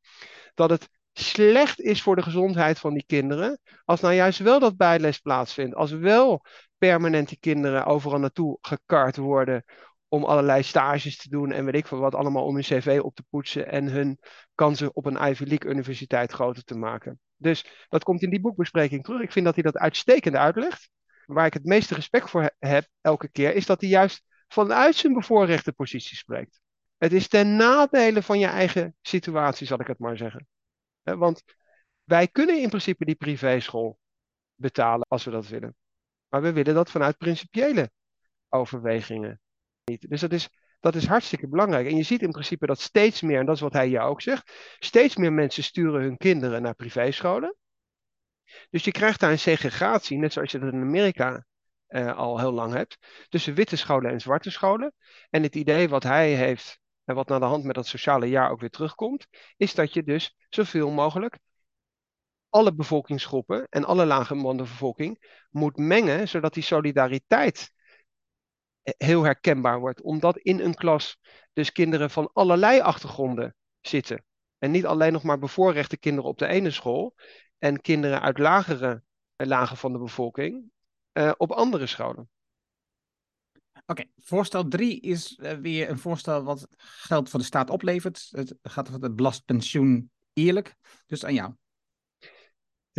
dat 0.54 0.70
het 0.70 0.88
slecht 1.12 1.80
is 1.80 2.02
voor 2.02 2.16
de 2.16 2.22
gezondheid 2.22 2.78
van 2.78 2.94
die 2.94 3.04
kinderen. 3.06 3.60
Als 3.84 4.00
nou 4.00 4.14
juist 4.14 4.38
wel 4.38 4.58
dat 4.58 4.76
bijles 4.76 5.18
plaatsvindt. 5.18 5.74
Als 5.74 5.90
wel 5.90 6.44
permanent 6.78 7.28
die 7.28 7.38
kinderen 7.40 7.84
overal 7.84 8.18
naartoe 8.18 8.58
gekart 8.60 9.16
worden 9.16 9.64
om 10.12 10.24
allerlei 10.24 10.62
stages 10.62 11.16
te 11.16 11.28
doen 11.28 11.52
en 11.52 11.64
weet 11.64 11.74
ik 11.74 11.86
veel 11.86 11.98
wat 11.98 12.14
allemaal 12.14 12.44
om 12.44 12.54
hun 12.54 12.62
cv 12.62 13.00
op 13.02 13.14
te 13.14 13.24
poetsen 13.30 13.68
en 13.68 13.86
hun 13.86 14.18
kansen 14.54 14.96
op 14.96 15.06
een 15.06 15.28
Ivy 15.28 15.44
League 15.44 15.70
universiteit 15.70 16.32
groter 16.32 16.64
te 16.64 16.74
maken. 16.74 17.20
Dus 17.36 17.86
dat 17.88 18.04
komt 18.04 18.22
in 18.22 18.30
die 18.30 18.40
boekbespreking 18.40 19.04
terug. 19.04 19.20
Ik 19.20 19.32
vind 19.32 19.44
dat 19.44 19.54
hij 19.54 19.62
dat 19.62 19.76
uitstekend 19.76 20.34
uitlegt. 20.34 20.90
waar 21.26 21.46
ik 21.46 21.54
het 21.54 21.64
meeste 21.64 21.94
respect 21.94 22.30
voor 22.30 22.50
heb 22.58 22.88
elke 23.00 23.28
keer, 23.28 23.54
is 23.54 23.66
dat 23.66 23.80
hij 23.80 23.90
juist 23.90 24.22
vanuit 24.48 24.94
zijn 24.94 25.12
bevoorrechte 25.12 25.72
positie 25.72 26.16
spreekt. 26.16 26.60
Het 26.96 27.12
is 27.12 27.28
ten 27.28 27.56
nadele 27.56 28.22
van 28.22 28.38
je 28.38 28.46
eigen 28.46 28.96
situatie, 29.02 29.66
zal 29.66 29.80
ik 29.80 29.86
het 29.86 29.98
maar 29.98 30.16
zeggen. 30.16 30.46
Want 31.02 31.42
wij 32.04 32.28
kunnen 32.28 32.60
in 32.60 32.68
principe 32.68 33.04
die 33.04 33.14
privéschool 33.14 33.98
betalen 34.54 35.06
als 35.08 35.24
we 35.24 35.30
dat 35.30 35.48
willen. 35.48 35.76
Maar 36.28 36.42
we 36.42 36.52
willen 36.52 36.74
dat 36.74 36.90
vanuit 36.90 37.16
principiële 37.16 37.90
overwegingen 38.48 39.40
Dus 39.98 40.20
dat 40.20 40.32
is, 40.32 40.48
dat 40.80 40.94
is 40.94 41.06
hartstikke 41.06 41.48
belangrijk. 41.48 41.86
En 41.86 41.96
je 41.96 42.02
ziet 42.02 42.22
in 42.22 42.30
principe 42.30 42.66
dat 42.66 42.80
steeds 42.80 43.20
meer, 43.20 43.38
en 43.38 43.46
dat 43.46 43.54
is 43.54 43.60
wat 43.60 43.72
hij 43.72 43.88
je 43.88 44.00
ook 44.00 44.22
zegt, 44.22 44.76
steeds 44.78 45.16
meer 45.16 45.32
mensen 45.32 45.62
sturen 45.62 46.02
hun 46.02 46.16
kinderen 46.16 46.62
naar 46.62 46.74
privéscholen. 46.74 47.56
Dus 48.70 48.84
je 48.84 48.90
krijgt 48.90 49.20
daar 49.20 49.30
een 49.30 49.38
segregatie, 49.38 50.18
net 50.18 50.32
zoals 50.32 50.52
je 50.52 50.58
dat 50.58 50.72
in 50.72 50.80
Amerika 50.80 51.44
uh, 51.88 52.16
al 52.16 52.38
heel 52.38 52.52
lang 52.52 52.72
hebt, 52.72 52.98
tussen 53.28 53.54
witte 53.54 53.76
scholen 53.76 54.10
en 54.10 54.20
zwarte 54.20 54.50
scholen. 54.50 54.92
En 55.30 55.42
het 55.42 55.54
idee 55.56 55.88
wat 55.88 56.02
hij 56.02 56.34
heeft, 56.34 56.78
en 57.04 57.14
wat 57.14 57.28
naar 57.28 57.40
de 57.40 57.46
hand 57.46 57.64
met 57.64 57.74
dat 57.74 57.86
sociale 57.86 58.26
jaar 58.26 58.50
ook 58.50 58.60
weer 58.60 58.70
terugkomt, 58.70 59.26
is 59.56 59.74
dat 59.74 59.92
je 59.92 60.02
dus 60.02 60.36
zoveel 60.48 60.90
mogelijk 60.90 61.38
alle 62.48 62.74
bevolkingsgroepen 62.74 63.66
en 63.68 63.84
alle 63.84 64.06
lage 64.06 64.54
bevolking 64.56 65.44
moet 65.50 65.76
mengen, 65.76 66.28
zodat 66.28 66.54
die 66.54 66.62
solidariteit 66.62 67.72
heel 68.98 69.22
herkenbaar 69.22 69.80
wordt. 69.80 70.02
Omdat 70.02 70.38
in 70.38 70.60
een 70.60 70.74
klas 70.74 71.18
dus 71.52 71.72
kinderen 71.72 72.10
van 72.10 72.30
allerlei 72.32 72.80
achtergronden 72.80 73.54
zitten. 73.80 74.24
En 74.58 74.70
niet 74.70 74.86
alleen 74.86 75.12
nog 75.12 75.22
maar 75.22 75.38
bevoorrechte 75.38 75.96
kinderen 75.96 76.30
op 76.30 76.38
de 76.38 76.46
ene 76.46 76.70
school 76.70 77.14
en 77.58 77.80
kinderen 77.80 78.20
uit 78.20 78.38
lagere 78.38 79.02
lagen 79.36 79.76
van 79.76 79.92
de 79.92 79.98
bevolking 79.98 80.70
uh, 81.12 81.32
op 81.36 81.50
andere 81.50 81.86
scholen. 81.86 82.28
Oké, 83.86 84.04
voorstel 84.16 84.68
3 84.68 85.00
is 85.00 85.38
uh, 85.38 85.52
weer 85.52 85.90
een 85.90 85.98
voorstel 85.98 86.42
wat 86.42 86.66
geld 86.76 87.28
voor 87.28 87.40
de 87.40 87.46
staat 87.46 87.70
oplevert. 87.70 88.28
Het 88.30 88.54
gaat 88.62 88.88
over 88.88 89.02
het 89.02 89.16
belastpensioen 89.16 90.10
eerlijk. 90.32 90.74
Dus 91.06 91.24
aan 91.24 91.34
jou. 91.34 91.54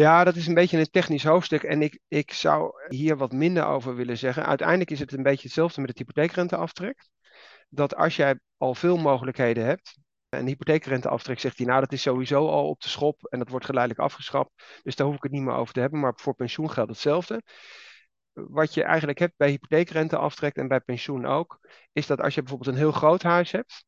Ja, 0.02 0.24
dat 0.24 0.36
is 0.36 0.48
een 0.48 0.54
beetje 0.54 0.80
een 0.80 0.90
technisch 0.90 1.24
hoofdstuk 1.24 1.64
en 1.64 1.82
ik, 1.82 2.00
ik 2.08 2.34
zou 2.34 2.72
hier 2.88 3.18
wat 3.18 3.32
minder 3.32 3.66
over 3.66 3.96
willen 3.96 4.18
zeggen. 4.18 4.46
Uiteindelijk 4.46 4.92
is 4.92 5.00
het 5.00 5.12
een 5.12 5.24
beetje 5.24 5.44
hetzelfde 5.44 5.82
met 5.82 5.90
het 5.90 5.98
hypotheekrenteaftrek. 5.98 7.08
Dat 7.70 7.96
als 7.96 8.16
jij 8.16 8.40
al 8.58 8.76
veel 8.76 8.98
mogelijkheden 8.98 9.66
hebt, 9.66 9.98
en 10.30 10.46
hypotheekrenteaftrek 10.46 11.40
zegt 11.40 11.58
hij, 11.58 11.68
nou 11.68 11.80
dat 11.80 11.92
is 11.92 12.02
sowieso 12.02 12.48
al 12.48 12.68
op 12.70 12.82
de 12.82 12.90
schop 12.90 13.26
en 13.26 13.40
dat 13.40 13.50
wordt 13.50 13.66
geleidelijk 13.66 14.04
afgeschaft. 14.04 14.50
Dus 14.84 14.96
daar 14.96 15.08
hoef 15.08 15.16
ik 15.16 15.24
het 15.24 15.32
niet 15.32 15.42
meer 15.42 15.56
over 15.56 15.74
te 15.74 15.80
hebben, 15.80 16.00
maar 16.00 16.14
voor 16.16 16.36
pensioen 16.36 16.72
geldt 16.72 16.90
hetzelfde. 16.90 17.42
Wat 18.34 18.74
je 18.74 18.84
eigenlijk 18.84 19.20
hebt 19.20 19.38
bij 19.38 19.50
hypotheekrenteaftrek 19.50 20.56
en 20.56 20.68
bij 20.68 20.80
pensioen 20.80 21.26
ook, 21.26 21.60
is 21.92 22.08
dat 22.08 22.22
als 22.22 22.36
je 22.36 22.42
bijvoorbeeld 22.42 22.76
een 22.76 22.82
heel 22.82 22.92
groot 22.92 23.24
huis 23.24 23.52
hebt 23.52 23.86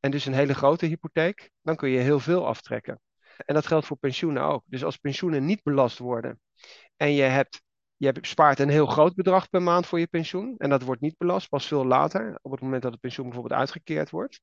en 0.00 0.10
dus 0.10 0.26
een 0.26 0.34
hele 0.34 0.54
grote 0.54 0.86
hypotheek, 0.86 1.50
dan 1.62 1.76
kun 1.76 1.88
je 1.90 1.98
heel 1.98 2.20
veel 2.20 2.46
aftrekken. 2.46 3.00
En 3.36 3.54
dat 3.54 3.66
geldt 3.66 3.86
voor 3.86 3.96
pensioenen 3.96 4.42
ook. 4.42 4.62
Dus 4.66 4.84
als 4.84 4.96
pensioenen 4.96 5.44
niet 5.44 5.62
belast 5.62 5.98
worden 5.98 6.40
en 6.96 7.12
je 7.12 7.22
hebt 7.22 7.64
je 7.96 8.14
spaart 8.20 8.58
een 8.58 8.68
heel 8.68 8.86
groot 8.86 9.14
bedrag 9.14 9.48
per 9.48 9.62
maand 9.62 9.86
voor 9.86 9.98
je 9.98 10.06
pensioen. 10.06 10.54
En 10.58 10.70
dat 10.70 10.82
wordt 10.82 11.00
niet 11.00 11.18
belast, 11.18 11.48
pas 11.48 11.66
veel 11.66 11.86
later, 11.86 12.38
op 12.42 12.50
het 12.50 12.60
moment 12.60 12.82
dat 12.82 12.92
het 12.92 13.00
pensioen 13.00 13.26
bijvoorbeeld 13.26 13.60
uitgekeerd 13.60 14.10
wordt. 14.10 14.40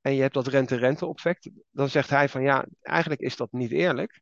En 0.00 0.14
je 0.14 0.20
hebt 0.20 0.34
dat 0.34 0.46
rente-rente-effect. 0.46 1.50
Dan 1.70 1.88
zegt 1.88 2.10
hij 2.10 2.28
van 2.28 2.42
ja, 2.42 2.66
eigenlijk 2.80 3.20
is 3.20 3.36
dat 3.36 3.52
niet 3.52 3.70
eerlijk. 3.70 4.20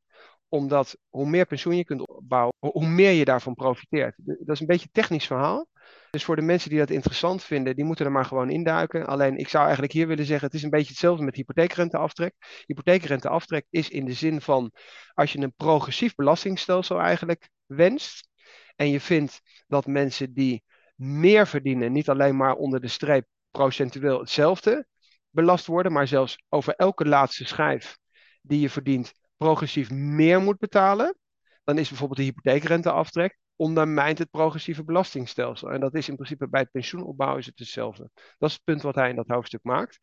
Omdat 0.48 0.96
hoe 1.08 1.28
meer 1.28 1.46
pensioen 1.46 1.76
je 1.76 1.84
kunt 1.84 2.08
opbouwen, 2.08 2.54
hoe 2.58 2.86
meer 2.86 3.10
je 3.10 3.24
daarvan 3.24 3.54
profiteert. 3.54 4.14
Dat 4.16 4.54
is 4.54 4.60
een 4.60 4.66
beetje 4.66 4.86
een 4.86 5.02
technisch 5.02 5.26
verhaal. 5.26 5.68
Dus 6.10 6.24
voor 6.24 6.36
de 6.36 6.42
mensen 6.42 6.70
die 6.70 6.78
dat 6.78 6.90
interessant 6.90 7.42
vinden, 7.42 7.74
die 7.76 7.84
moeten 7.84 8.06
er 8.06 8.12
maar 8.12 8.24
gewoon 8.24 8.50
induiken. 8.50 9.06
Alleen 9.06 9.36
ik 9.36 9.48
zou 9.48 9.62
eigenlijk 9.62 9.92
hier 9.92 10.06
willen 10.06 10.24
zeggen, 10.24 10.46
het 10.46 10.56
is 10.56 10.62
een 10.62 10.70
beetje 10.70 10.88
hetzelfde 10.88 11.24
met 11.24 11.36
hypotheekrenteaftrek. 11.36 12.34
Hypotheekrenteaftrek 12.66 13.66
is 13.70 13.88
in 13.88 14.04
de 14.04 14.12
zin 14.12 14.40
van, 14.40 14.72
als 15.14 15.32
je 15.32 15.38
een 15.38 15.54
progressief 15.56 16.14
belastingstelsel 16.14 17.00
eigenlijk 17.00 17.48
wenst, 17.66 18.28
en 18.76 18.90
je 18.90 19.00
vindt 19.00 19.40
dat 19.66 19.86
mensen 19.86 20.32
die 20.34 20.64
meer 20.94 21.46
verdienen, 21.46 21.92
niet 21.92 22.08
alleen 22.08 22.36
maar 22.36 22.54
onder 22.54 22.80
de 22.80 22.88
streep 22.88 23.26
procentueel 23.50 24.18
hetzelfde 24.18 24.86
belast 25.30 25.66
worden, 25.66 25.92
maar 25.92 26.06
zelfs 26.06 26.44
over 26.48 26.74
elke 26.74 27.08
laatste 27.08 27.44
schijf 27.44 27.98
die 28.42 28.60
je 28.60 28.70
verdient 28.70 29.12
progressief 29.36 29.90
meer 29.90 30.40
moet 30.40 30.58
betalen, 30.58 31.18
dan 31.64 31.78
is 31.78 31.88
bijvoorbeeld 31.88 32.18
de 32.18 32.24
hypotheekrenteaftrek 32.24 33.38
ondermijnt 33.60 34.18
het 34.18 34.30
progressieve 34.30 34.84
belastingstelsel. 34.84 35.70
En 35.70 35.80
dat 35.80 35.94
is 35.94 36.08
in 36.08 36.14
principe 36.14 36.48
bij 36.48 36.60
het 36.60 36.70
pensioenopbouw 36.70 37.36
is 37.36 37.46
het 37.46 37.58
hetzelfde. 37.58 38.10
Dat 38.38 38.48
is 38.48 38.54
het 38.54 38.64
punt 38.64 38.82
wat 38.82 38.94
hij 38.94 39.10
in 39.10 39.16
dat 39.16 39.28
hoofdstuk 39.28 39.62
maakt. 39.62 40.00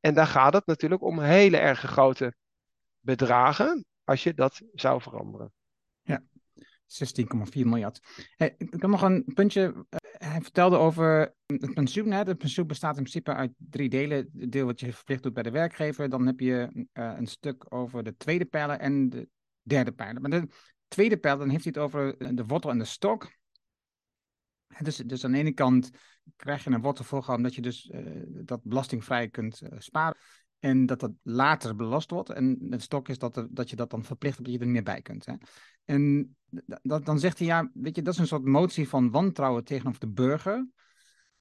En 0.00 0.14
daar 0.14 0.26
gaat 0.26 0.52
het 0.52 0.66
natuurlijk 0.66 1.02
om 1.02 1.20
hele 1.20 1.56
erg 1.56 1.80
grote 1.80 2.34
bedragen 3.00 3.84
als 4.04 4.22
je 4.22 4.34
dat 4.34 4.62
zou 4.74 5.00
veranderen. 5.00 5.52
Ja, 6.02 6.22
16,4 6.86 7.66
miljard. 7.66 8.00
Hey, 8.36 8.54
ik 8.58 8.70
heb 8.70 8.90
nog 8.90 9.02
een 9.02 9.24
puntje. 9.34 9.86
Eh, 9.88 10.30
hij 10.30 10.40
vertelde 10.40 10.76
over 10.76 11.34
het 11.46 11.74
pensioen. 11.74 12.10
Hè. 12.10 12.22
Het 12.22 12.38
pensioen 12.38 12.66
bestaat 12.66 12.96
in 12.96 13.02
principe 13.02 13.34
uit 13.34 13.52
drie 13.56 13.88
delen. 13.88 14.30
Het 14.38 14.52
deel 14.52 14.66
wat 14.66 14.80
je 14.80 14.92
verplicht 14.92 15.22
doet 15.22 15.34
bij 15.34 15.42
de 15.42 15.50
werkgever. 15.50 16.08
Dan 16.08 16.26
heb 16.26 16.40
je 16.40 16.86
uh, 16.92 17.14
een 17.16 17.26
stuk 17.26 17.74
over 17.74 18.04
de 18.04 18.16
tweede 18.16 18.44
pijler 18.44 18.78
en 18.78 19.08
de 19.08 19.28
derde 19.62 19.92
pijler. 19.92 20.20
Maar 20.20 20.30
de 20.30 20.48
tweede 20.88 21.16
pijler, 21.16 21.40
dan 21.40 21.48
heeft 21.48 21.64
hij 21.64 21.72
het 21.76 21.82
over 21.82 22.16
eh, 22.16 22.28
de 22.32 22.44
wortel 22.44 22.70
en 22.70 22.78
de 22.78 22.84
stok. 22.84 23.36
Dus, 24.78 24.96
dus 24.96 25.24
aan 25.24 25.32
de 25.32 25.38
ene 25.38 25.52
kant 25.52 25.90
krijg 26.36 26.64
je 26.64 26.70
een 26.70 26.80
wortel 26.80 27.04
voorgehouden 27.04 27.46
dat 27.46 27.54
je 27.54 27.62
dus 27.62 27.90
uh, 27.94 28.22
dat 28.26 28.62
belastingvrij 28.62 29.28
kunt 29.28 29.62
uh, 29.62 29.68
sparen. 29.78 30.16
En 30.58 30.86
dat 30.86 31.00
dat 31.00 31.12
later 31.22 31.76
belast 31.76 32.10
wordt. 32.10 32.30
En 32.30 32.56
de 32.60 32.78
stok 32.78 33.08
is 33.08 33.18
dat, 33.18 33.46
dat 33.50 33.70
je 33.70 33.76
dat 33.76 33.90
dan 33.90 34.04
verplicht 34.04 34.36
dat 34.36 34.52
je 34.52 34.58
er 34.58 34.64
niet 34.64 34.74
meer 34.74 34.82
bij 34.82 35.02
kunt. 35.02 35.26
Hè. 35.26 35.34
En 35.84 36.36
dat, 36.82 37.04
dan 37.04 37.18
zegt 37.18 37.38
hij, 37.38 37.46
ja, 37.46 37.70
weet 37.74 37.96
je, 37.96 38.02
dat 38.02 38.14
is 38.14 38.20
een 38.20 38.26
soort 38.26 38.44
motie 38.44 38.88
van 38.88 39.10
wantrouwen 39.10 39.64
tegenover 39.64 40.00
de 40.00 40.08
burger. 40.08 40.68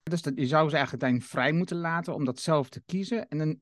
Dus 0.04 0.22
dat, 0.22 0.34
je 0.36 0.48
zou 0.48 0.70
ze 0.70 0.76
eigenlijk 0.76 1.24
vrij 1.24 1.52
moeten 1.52 1.78
laten 1.78 2.14
om 2.14 2.26
dat 2.26 2.40
zelf 2.40 2.70
te 2.70 2.82
kiezen. 2.86 3.28
En, 3.28 3.38
dan, 3.38 3.62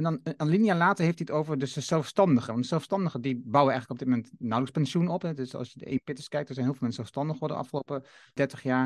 en 0.00 0.20
dan 0.22 0.34
een 0.36 0.48
linia 0.48 0.76
later 0.76 1.04
heeft 1.04 1.18
hij 1.18 1.26
het 1.28 1.36
over 1.36 1.58
dus 1.58 1.72
de 1.72 1.80
zelfstandigen. 1.80 2.48
Want 2.48 2.62
de 2.62 2.68
zelfstandigen 2.68 3.20
die 3.20 3.42
bouwen 3.44 3.72
eigenlijk 3.72 4.00
op 4.00 4.06
dit 4.06 4.16
moment 4.16 4.32
nauwelijks 4.38 4.78
pensioen 4.78 5.08
op. 5.08 5.22
Hè. 5.22 5.34
Dus 5.34 5.54
als 5.54 5.72
je 5.72 5.78
de 5.78 5.92
e-pitters 5.92 6.28
kijkt, 6.28 6.48
er 6.48 6.54
zijn 6.54 6.66
heel 6.66 6.74
veel 6.74 6.86
mensen 6.86 7.02
zelfstandig 7.02 7.32
geworden 7.32 7.56
de 7.56 7.62
afgelopen 7.62 8.10
30 8.34 8.62
jaar. 8.62 8.84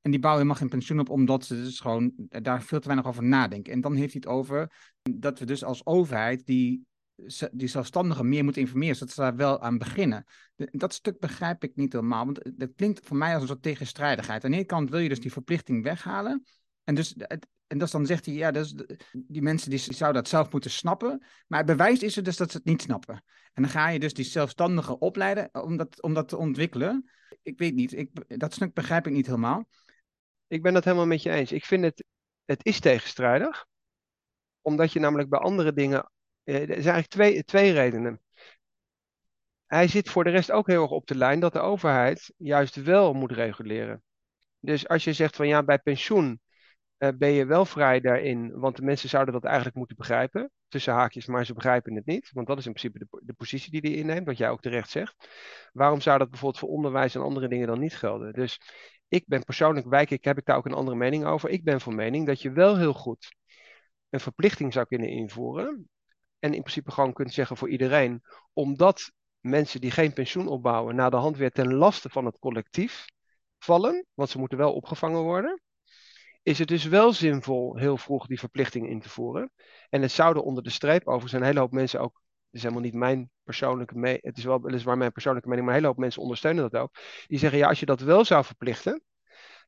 En 0.00 0.10
die 0.10 0.20
bouwen 0.20 0.42
helemaal 0.42 0.62
geen 0.62 0.78
pensioen 0.78 1.00
op, 1.00 1.08
omdat 1.08 1.44
ze 1.44 1.54
dus 1.54 1.80
gewoon 1.80 2.12
daar 2.28 2.62
veel 2.62 2.80
te 2.80 2.86
weinig 2.86 3.08
over 3.08 3.22
nadenken. 3.22 3.72
En 3.72 3.80
dan 3.80 3.94
heeft 3.94 4.12
hij 4.12 4.22
het 4.24 4.32
over 4.34 4.72
dat 5.02 5.38
we 5.38 5.44
dus 5.44 5.64
als 5.64 5.86
overheid 5.86 6.46
die, 6.46 6.86
die 7.52 7.68
zelfstandigen 7.68 8.28
meer 8.28 8.44
moeten 8.44 8.62
informeren, 8.62 8.96
zodat 8.96 9.14
ze 9.14 9.20
daar 9.20 9.36
wel 9.36 9.60
aan 9.60 9.78
beginnen. 9.78 10.24
Dat 10.54 10.94
stuk 10.94 11.18
begrijp 11.18 11.64
ik 11.64 11.76
niet 11.76 11.92
helemaal, 11.92 12.24
want 12.24 12.40
dat 12.58 12.74
klinkt 12.76 13.06
voor 13.06 13.16
mij 13.16 13.32
als 13.32 13.42
een 13.42 13.48
soort 13.48 13.62
tegenstrijdigheid. 13.62 14.44
Aan 14.44 14.50
de 14.50 14.56
ene 14.56 14.66
kant 14.66 14.90
wil 14.90 15.00
je 15.00 15.08
dus 15.08 15.20
die 15.20 15.32
verplichting 15.32 15.82
weghalen. 15.82 16.44
En, 16.84 16.94
dus, 16.94 17.14
en 17.66 17.78
dus 17.78 17.90
dan 17.90 18.06
zegt 18.06 18.26
hij, 18.26 18.34
ja, 18.34 18.50
dus 18.50 18.74
die 19.12 19.42
mensen 19.42 19.70
die, 19.70 19.78
zouden 19.78 20.22
dat 20.22 20.30
zelf 20.30 20.52
moeten 20.52 20.70
snappen. 20.70 21.24
Maar 21.46 21.58
het 21.58 21.66
bewijs 21.66 22.02
is 22.02 22.16
er 22.16 22.22
dus 22.22 22.36
dat 22.36 22.50
ze 22.50 22.56
het 22.56 22.66
niet 22.66 22.82
snappen. 22.82 23.24
En 23.52 23.62
dan 23.62 23.70
ga 23.70 23.88
je 23.88 23.98
dus 23.98 24.14
die 24.14 24.24
zelfstandigen 24.24 25.00
opleiden 25.00 25.48
om 25.52 25.76
dat, 25.76 26.02
om 26.02 26.14
dat 26.14 26.28
te 26.28 26.36
ontwikkelen. 26.36 27.10
Ik 27.42 27.58
weet 27.58 27.74
niet, 27.74 27.92
ik, 27.92 28.38
dat 28.38 28.54
stuk 28.54 28.74
begrijp 28.74 29.06
ik 29.06 29.12
niet 29.12 29.26
helemaal. 29.26 29.68
Ik 30.46 30.62
ben 30.62 30.74
het 30.74 30.84
helemaal 30.84 31.06
met 31.06 31.22
je 31.22 31.30
eens. 31.30 31.52
Ik 31.52 31.64
vind 31.64 31.84
het, 31.84 32.04
het 32.44 32.64
is 32.64 32.80
tegenstrijdig. 32.80 33.66
Omdat 34.60 34.92
je 34.92 35.00
namelijk 35.00 35.28
bij 35.28 35.38
andere 35.38 35.72
dingen, 35.72 36.10
eh, 36.42 36.54
er 36.54 36.82
zijn 36.82 36.94
eigenlijk 36.94 37.08
twee, 37.08 37.44
twee 37.44 37.72
redenen. 37.72 38.20
Hij 39.66 39.88
zit 39.88 40.10
voor 40.10 40.24
de 40.24 40.30
rest 40.30 40.50
ook 40.50 40.66
heel 40.66 40.82
erg 40.82 40.90
op 40.90 41.06
de 41.06 41.16
lijn 41.16 41.40
dat 41.40 41.52
de 41.52 41.58
overheid 41.58 42.32
juist 42.36 42.74
wel 42.74 43.14
moet 43.14 43.32
reguleren. 43.32 44.02
Dus 44.60 44.88
als 44.88 45.04
je 45.04 45.12
zegt 45.12 45.36
van 45.36 45.48
ja, 45.48 45.62
bij 45.62 45.78
pensioen 45.78 46.40
ben 47.12 47.30
je 47.30 47.44
wel 47.44 47.64
vrij 47.64 48.00
daarin, 48.00 48.58
want 48.58 48.76
de 48.76 48.82
mensen 48.82 49.08
zouden 49.08 49.34
dat 49.34 49.44
eigenlijk 49.44 49.76
moeten 49.76 49.96
begrijpen, 49.96 50.50
tussen 50.68 50.92
haakjes, 50.92 51.26
maar 51.26 51.46
ze 51.46 51.54
begrijpen 51.54 51.94
het 51.94 52.06
niet, 52.06 52.30
want 52.32 52.46
dat 52.46 52.58
is 52.58 52.66
in 52.66 52.72
principe 52.72 53.06
de, 53.22 53.32
positie 53.32 53.70
die 53.70 53.90
hij 53.90 54.00
inneemt, 54.00 54.26
wat 54.26 54.36
jij 54.36 54.50
ook 54.50 54.60
terecht 54.60 54.90
zegt. 54.90 55.28
Waarom 55.72 56.00
zou 56.00 56.18
dat 56.18 56.30
bijvoorbeeld 56.30 56.60
voor 56.60 56.68
onderwijs 56.68 57.14
en 57.14 57.20
andere 57.20 57.48
dingen 57.48 57.66
dan 57.66 57.78
niet 57.78 57.96
gelden? 57.96 58.32
Dus 58.32 58.60
ik 59.08 59.24
ben 59.26 59.44
persoonlijk, 59.44 59.86
wijk 59.86 60.10
ik, 60.10 60.24
heb 60.24 60.38
ik 60.38 60.44
daar 60.44 60.56
ook 60.56 60.66
een 60.66 60.72
andere 60.72 60.96
mening 60.96 61.24
over. 61.24 61.50
Ik 61.50 61.64
ben 61.64 61.80
van 61.80 61.94
mening 61.94 62.26
dat 62.26 62.42
je 62.42 62.50
wel 62.50 62.78
heel 62.78 62.92
goed 62.92 63.34
een 64.10 64.20
verplichting 64.20 64.72
zou 64.72 64.86
kunnen 64.86 65.08
invoeren. 65.08 65.88
En 66.38 66.54
in 66.54 66.60
principe 66.60 66.90
gewoon 66.90 67.12
kunt 67.12 67.32
zeggen 67.32 67.56
voor 67.56 67.68
iedereen. 67.68 68.22
Omdat 68.52 69.12
mensen 69.40 69.80
die 69.80 69.90
geen 69.90 70.12
pensioen 70.12 70.48
opbouwen, 70.48 70.94
na 70.94 71.10
de 71.10 71.16
hand 71.16 71.36
weer 71.36 71.50
ten 71.50 71.74
laste 71.74 72.08
van 72.08 72.24
het 72.24 72.38
collectief 72.38 73.04
vallen. 73.58 74.06
Want 74.14 74.30
ze 74.30 74.38
moeten 74.38 74.58
wel 74.58 74.72
opgevangen 74.72 75.22
worden. 75.22 75.62
Is 76.44 76.58
het 76.58 76.68
dus 76.68 76.84
wel 76.84 77.12
zinvol 77.12 77.76
heel 77.76 77.96
vroeg 77.96 78.26
die 78.26 78.38
verplichting 78.38 78.88
in 78.88 79.00
te 79.00 79.08
voeren. 79.08 79.50
En 79.88 80.02
het 80.02 80.12
zouden 80.12 80.44
onder 80.44 80.62
de 80.62 80.70
streep 80.70 81.06
overigens 81.06 81.32
een 81.32 81.42
hele 81.42 81.60
hoop 81.60 81.72
mensen 81.72 82.00
ook 82.00 82.22
is 82.54 82.62
helemaal 82.62 82.82
niet 82.82 82.94
mijn 82.94 83.30
persoonlijke 83.42 83.98
mening. 83.98 84.22
Het 84.22 84.36
is 84.36 84.44
wel 84.44 84.62
weliswaar 84.62 84.98
mijn 84.98 85.12
persoonlijke 85.12 85.48
mening, 85.48 85.66
maar 85.66 85.74
een 85.74 85.80
hele 85.80 85.92
hoop 85.92 86.02
mensen 86.02 86.22
ondersteunen 86.22 86.70
dat 86.70 86.80
ook. 86.80 86.94
Die 87.26 87.38
zeggen, 87.38 87.58
ja, 87.58 87.68
als 87.68 87.80
je 87.80 87.86
dat 87.86 88.00
wel 88.00 88.24
zou 88.24 88.44
verplichten, 88.44 89.02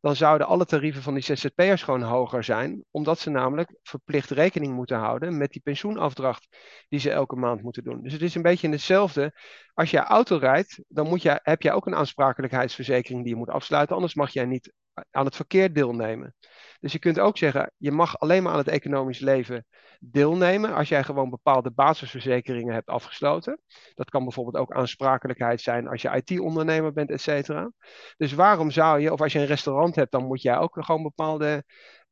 dan 0.00 0.16
zouden 0.16 0.46
alle 0.46 0.64
tarieven 0.64 1.02
van 1.02 1.14
die 1.14 1.22
ZZP'ers 1.22 1.82
gewoon 1.82 2.02
hoger 2.02 2.44
zijn, 2.44 2.84
omdat 2.90 3.18
ze 3.18 3.30
namelijk 3.30 3.74
verplicht 3.82 4.30
rekening 4.30 4.74
moeten 4.74 4.98
houden 4.98 5.36
met 5.36 5.52
die 5.52 5.62
pensioenafdracht 5.62 6.56
die 6.88 7.00
ze 7.00 7.10
elke 7.10 7.36
maand 7.36 7.62
moeten 7.62 7.84
doen. 7.84 8.02
Dus 8.02 8.12
het 8.12 8.22
is 8.22 8.34
een 8.34 8.42
beetje 8.42 8.68
hetzelfde. 8.68 9.32
Als 9.74 9.90
je 9.90 9.98
auto 9.98 10.36
rijdt, 10.36 10.80
dan 10.88 11.08
moet 11.08 11.22
je, 11.22 11.40
heb 11.42 11.62
jij 11.62 11.72
ook 11.72 11.86
een 11.86 11.94
aansprakelijkheidsverzekering 11.94 13.22
die 13.22 13.32
je 13.32 13.38
moet 13.38 13.50
afsluiten, 13.50 13.94
anders 13.94 14.14
mag 14.14 14.32
jij 14.32 14.44
niet 14.44 14.72
aan 15.10 15.24
het 15.24 15.36
verkeer 15.36 15.72
deelnemen. 15.72 16.34
Dus 16.80 16.92
je 16.92 16.98
kunt 16.98 17.18
ook 17.18 17.38
zeggen, 17.38 17.72
je 17.76 17.92
mag 17.92 18.18
alleen 18.18 18.42
maar 18.42 18.52
aan 18.52 18.58
het 18.58 18.68
economisch 18.68 19.18
leven 19.18 19.66
deelnemen 20.00 20.74
als 20.74 20.88
jij 20.88 21.04
gewoon 21.04 21.30
bepaalde 21.30 21.70
basisverzekeringen 21.70 22.74
hebt 22.74 22.88
afgesloten. 22.88 23.60
Dat 23.94 24.10
kan 24.10 24.22
bijvoorbeeld 24.22 24.56
ook 24.56 24.72
aansprakelijkheid 24.72 25.60
zijn 25.60 25.88
als 25.88 26.02
je 26.02 26.22
IT-ondernemer 26.24 26.92
bent, 26.92 27.10
et 27.10 27.20
cetera. 27.20 27.70
Dus 28.16 28.32
waarom 28.32 28.70
zou 28.70 29.00
je, 29.00 29.12
of 29.12 29.20
als 29.20 29.32
je 29.32 29.38
een 29.38 29.46
restaurant 29.46 29.94
hebt, 29.94 30.12
dan 30.12 30.26
moet 30.26 30.42
jij 30.42 30.58
ook 30.58 30.76
gewoon 30.84 31.02
bepaalde 31.02 31.64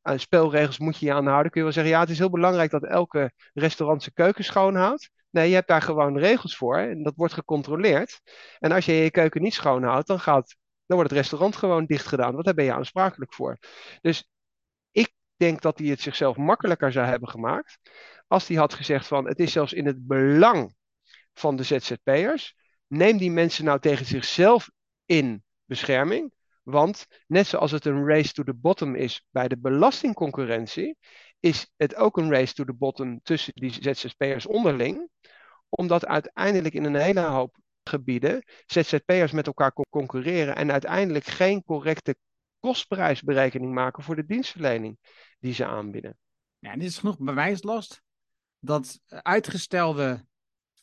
uh, 0.03 0.17
spelregels 0.17 0.79
moet 0.79 0.97
je 0.97 1.13
aanhouden. 1.13 1.51
Kun 1.51 1.61
je 1.61 1.67
wel 1.67 1.75
zeggen, 1.75 1.93
ja, 1.93 1.99
het 1.99 2.09
is 2.09 2.17
heel 2.17 2.29
belangrijk 2.29 2.71
dat 2.71 2.83
elke 2.83 3.31
restaurant 3.53 4.01
zijn 4.01 4.15
keuken 4.15 4.43
schoonhoudt. 4.43 5.09
Nee, 5.29 5.49
je 5.49 5.55
hebt 5.55 5.67
daar 5.67 5.81
gewoon 5.81 6.17
regels 6.17 6.57
voor 6.57 6.77
en 6.77 7.03
dat 7.03 7.15
wordt 7.15 7.33
gecontroleerd. 7.33 8.21
En 8.59 8.71
als 8.71 8.85
je 8.85 8.93
je 8.93 9.11
keuken 9.11 9.41
niet 9.41 9.53
schoonhoudt, 9.53 10.07
dan 10.07 10.19
gaat 10.19 10.55
dan 10.85 10.97
wordt 10.97 11.11
het 11.11 11.19
restaurant 11.19 11.55
gewoon 11.55 11.85
dicht 11.85 12.05
gedaan, 12.05 12.33
want 12.33 12.45
daar 12.45 12.53
ben 12.53 12.65
je 12.65 12.73
aansprakelijk 12.73 13.33
voor. 13.33 13.57
Dus 14.01 14.29
denk 15.37 15.61
dat 15.61 15.79
hij 15.79 15.87
het 15.87 16.01
zichzelf 16.01 16.37
makkelijker 16.37 16.91
zou 16.91 17.05
hebben 17.07 17.29
gemaakt 17.29 17.77
als 18.27 18.47
hij 18.47 18.57
had 18.57 18.73
gezegd 18.73 19.07
van 19.07 19.27
het 19.27 19.39
is 19.39 19.51
zelfs 19.51 19.73
in 19.73 19.85
het 19.85 20.07
belang 20.07 20.75
van 21.33 21.55
de 21.55 21.63
ZZP'ers. 21.63 22.55
Neem 22.87 23.17
die 23.17 23.31
mensen 23.31 23.65
nou 23.65 23.79
tegen 23.79 24.05
zichzelf 24.05 24.69
in 25.05 25.43
bescherming. 25.65 26.33
Want 26.63 27.05
net 27.27 27.47
zoals 27.47 27.71
het 27.71 27.85
een 27.85 28.07
race 28.07 28.33
to 28.33 28.43
the 28.43 28.53
bottom 28.53 28.95
is 28.95 29.25
bij 29.29 29.47
de 29.47 29.57
belastingconcurrentie, 29.57 30.97
is 31.39 31.71
het 31.75 31.95
ook 31.95 32.17
een 32.17 32.31
race 32.31 32.53
to 32.53 32.63
the 32.63 32.73
bottom 32.73 33.19
tussen 33.23 33.53
die 33.55 33.71
ZZP'ers 33.71 34.45
onderling. 34.45 35.09
Omdat 35.69 36.05
uiteindelijk 36.05 36.73
in 36.73 36.83
een 36.83 36.95
hele 36.95 37.19
hoop 37.19 37.57
gebieden 37.83 38.43
ZZP'ers 38.65 39.31
met 39.31 39.47
elkaar 39.47 39.73
concurreren 39.89 40.55
en 40.55 40.71
uiteindelijk 40.71 41.25
geen 41.25 41.63
correcte 41.63 42.15
kostprijsberekening 42.65 43.73
maken 43.73 44.03
voor 44.03 44.15
de 44.15 44.25
dienstverlening 44.25 44.97
die 45.39 45.53
ze 45.53 45.65
aanbieden. 45.65 46.17
Ja, 46.59 46.73
dit 46.73 46.83
is 46.83 46.97
genoeg 46.97 47.17
bewijslast 47.17 48.01
dat 48.59 48.99
uitgestelde 49.07 50.25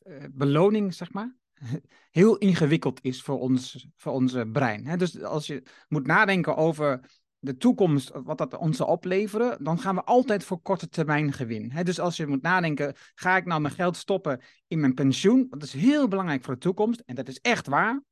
uh, 0.02 0.24
beloning, 0.30 0.94
zeg 0.94 1.12
maar, 1.12 1.36
heel 2.10 2.36
ingewikkeld 2.36 3.04
is 3.04 3.22
voor 3.22 3.38
ons, 3.38 3.86
voor 3.96 4.12
onze 4.12 4.48
brein. 4.52 4.98
Dus 4.98 5.22
als 5.22 5.46
je 5.46 5.62
moet 5.88 6.06
nadenken 6.06 6.56
over 6.56 7.10
de 7.38 7.56
toekomst, 7.56 8.10
wat 8.14 8.38
dat 8.38 8.56
ons 8.56 8.76
zal 8.76 8.86
opleveren, 8.86 9.64
dan 9.64 9.78
gaan 9.78 9.94
we 9.94 10.04
altijd 10.04 10.44
voor 10.44 10.60
korte 10.60 10.88
termijn 10.88 11.32
gewin. 11.32 11.72
dus 11.84 12.00
als 12.00 12.16
je 12.16 12.26
moet 12.26 12.42
nadenken, 12.42 12.94
ga 13.14 13.36
ik 13.36 13.44
nou 13.44 13.60
mijn 13.60 13.74
geld 13.74 13.96
stoppen 13.96 14.40
in 14.66 14.80
mijn 14.80 14.94
pensioen? 14.94 15.46
Dat 15.50 15.62
is 15.62 15.72
heel 15.72 16.08
belangrijk 16.08 16.44
voor 16.44 16.54
de 16.54 16.60
toekomst 16.60 17.02
en 17.06 17.14
dat 17.14 17.28
is 17.28 17.38
echt 17.40 17.66
waar. 17.66 18.02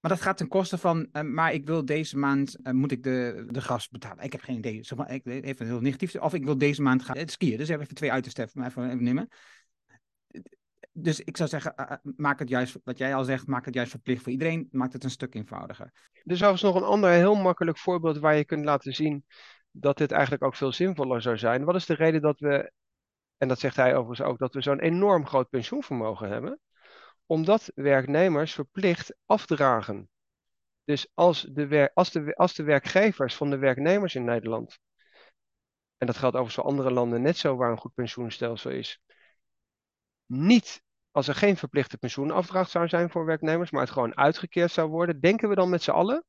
Maar 0.00 0.10
dat 0.10 0.20
gaat 0.20 0.36
ten 0.36 0.48
koste 0.48 0.78
van, 0.78 1.08
uh, 1.12 1.22
maar 1.22 1.52
ik 1.52 1.66
wil 1.66 1.84
deze 1.84 2.18
maand, 2.18 2.56
uh, 2.62 2.72
moet 2.72 2.92
ik 2.92 3.02
de, 3.02 3.46
de 3.48 3.60
gas 3.60 3.88
betalen. 3.88 4.24
Ik 4.24 4.32
heb 4.32 4.40
geen 4.40 4.56
idee, 4.56 4.84
zeg 4.84 4.98
maar, 4.98 5.12
ik, 5.12 5.26
even 5.26 5.66
heel 5.66 5.80
negatief. 5.80 6.16
Of 6.16 6.34
ik 6.34 6.44
wil 6.44 6.58
deze 6.58 6.82
maand 6.82 7.02
gaan 7.02 7.16
het 7.16 7.30
skiën. 7.30 7.58
Dus 7.58 7.68
even 7.68 7.94
twee 7.94 8.12
uitersten 8.12 8.50
maar 8.54 8.66
even, 8.66 8.90
even 8.90 9.02
nemen 9.02 9.28
dus 10.92 11.20
ik 11.20 11.36
zou 11.36 11.48
zeggen, 11.48 11.74
eh, 11.74 11.90
eh, 11.90 11.98
maak 12.16 12.38
het 12.38 12.48
juist, 12.48 12.78
wat 12.84 12.98
jij 12.98 13.14
al 13.14 13.24
zegt, 13.24 13.46
maak 13.46 13.64
het 13.64 13.74
juist 13.74 13.90
verplicht 13.90 14.22
voor 14.22 14.32
iedereen. 14.32 14.68
Maakt 14.70 14.92
het 14.92 15.04
een 15.04 15.10
stuk 15.10 15.34
eenvoudiger. 15.34 15.92
Er 16.24 16.52
is 16.52 16.62
nog 16.62 16.74
een 16.74 16.82
ander 16.82 17.10
heel 17.10 17.34
makkelijk 17.34 17.78
voorbeeld 17.78 18.18
waar 18.18 18.36
je 18.36 18.44
kunt 18.44 18.64
laten 18.64 18.92
zien 18.92 19.24
dat 19.70 19.96
dit 19.96 20.12
eigenlijk 20.12 20.44
ook 20.44 20.54
veel 20.54 20.72
zinvoller 20.72 21.22
zou 21.22 21.38
zijn. 21.38 21.64
Wat 21.64 21.74
is 21.74 21.86
de 21.86 21.94
reden 21.94 22.22
dat 22.22 22.38
we, 22.40 22.72
en 23.36 23.48
dat 23.48 23.58
zegt 23.58 23.76
hij 23.76 23.96
overigens 23.96 24.28
ook, 24.28 24.38
dat 24.38 24.54
we 24.54 24.62
zo'n 24.62 24.80
enorm 24.80 25.26
groot 25.26 25.48
pensioenvermogen 25.48 26.28
hebben? 26.28 26.60
Omdat 27.30 27.72
werknemers 27.74 28.54
verplicht 28.54 29.14
afdragen. 29.26 30.10
Dus 30.84 31.10
als 31.14 31.42
de, 31.42 31.90
als, 31.94 32.10
de, 32.10 32.34
als 32.34 32.54
de 32.54 32.62
werkgevers 32.62 33.34
van 33.34 33.50
de 33.50 33.58
werknemers 33.58 34.14
in 34.14 34.24
Nederland, 34.24 34.78
en 35.96 36.06
dat 36.06 36.16
geldt 36.16 36.36
overigens 36.36 36.54
voor 36.54 36.64
andere 36.64 36.90
landen 36.90 37.22
net 37.22 37.36
zo 37.36 37.56
waar 37.56 37.70
een 37.70 37.78
goed 37.78 37.94
pensioenstelsel 37.94 38.70
is, 38.70 39.02
niet 40.26 40.82
als 41.10 41.28
er 41.28 41.34
geen 41.34 41.56
verplichte 41.56 41.98
pensioenafdracht 41.98 42.70
zou 42.70 42.88
zijn 42.88 43.10
voor 43.10 43.24
werknemers, 43.24 43.70
maar 43.70 43.82
het 43.82 43.90
gewoon 43.90 44.16
uitgekeerd 44.16 44.72
zou 44.72 44.88
worden, 44.88 45.20
denken 45.20 45.48
we 45.48 45.54
dan 45.54 45.70
met 45.70 45.82
z'n 45.82 45.90
allen 45.90 46.24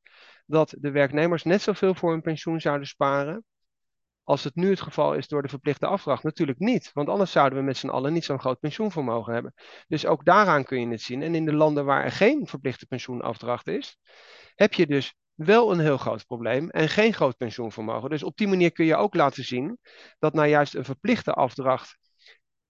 dat 0.45 0.75
de 0.79 0.91
werknemers 0.91 1.43
net 1.43 1.61
zoveel 1.61 1.95
voor 1.95 2.11
hun 2.11 2.21
pensioen 2.21 2.61
zouden 2.61 2.87
sparen 2.87 3.45
als 4.23 4.43
het 4.43 4.55
nu 4.55 4.69
het 4.69 4.81
geval 4.81 5.13
is 5.13 5.27
door 5.27 5.41
de 5.41 5.47
verplichte 5.47 5.85
afdracht? 5.85 6.23
Natuurlijk 6.23 6.59
niet, 6.59 6.91
want 6.93 7.09
anders 7.09 7.31
zouden 7.31 7.59
we 7.59 7.65
met 7.65 7.77
z'n 7.77 7.87
allen 7.87 8.13
niet 8.13 8.25
zo'n 8.25 8.39
groot 8.39 8.59
pensioenvermogen 8.59 9.33
hebben. 9.33 9.53
Dus 9.87 10.05
ook 10.05 10.25
daaraan 10.25 10.63
kun 10.63 10.79
je 10.79 10.87
het 10.87 11.01
zien. 11.01 11.21
En 11.21 11.35
in 11.35 11.45
de 11.45 11.53
landen 11.53 11.85
waar 11.85 12.03
er 12.03 12.11
geen 12.11 12.47
verplichte 12.47 12.85
pensioenafdracht 12.85 13.67
is, 13.67 13.97
heb 14.55 14.73
je 14.73 14.87
dus 14.87 15.15
wel 15.33 15.71
een 15.71 15.79
heel 15.79 15.97
groot 15.97 16.25
probleem 16.25 16.69
en 16.69 16.89
geen 16.89 17.13
groot 17.13 17.37
pensioenvermogen. 17.37 18.09
Dus 18.09 18.23
op 18.23 18.37
die 18.37 18.47
manier 18.47 18.71
kun 18.71 18.85
je 18.85 18.95
ook 18.95 19.15
laten 19.15 19.43
zien 19.43 19.77
dat 20.19 20.33
nou 20.33 20.47
juist 20.47 20.75
een 20.75 20.85
verplichte 20.85 21.33
afdracht 21.33 21.97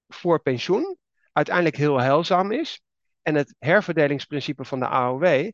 voor 0.07 0.41
pensioen 0.41 0.97
uiteindelijk 1.31 1.75
heel 1.75 1.99
heilzaam 1.99 2.51
is. 2.51 2.81
En 3.21 3.35
het 3.35 3.55
herverdelingsprincipe 3.59 4.65
van 4.65 4.79
de 4.79 4.87
AOW 4.87 5.51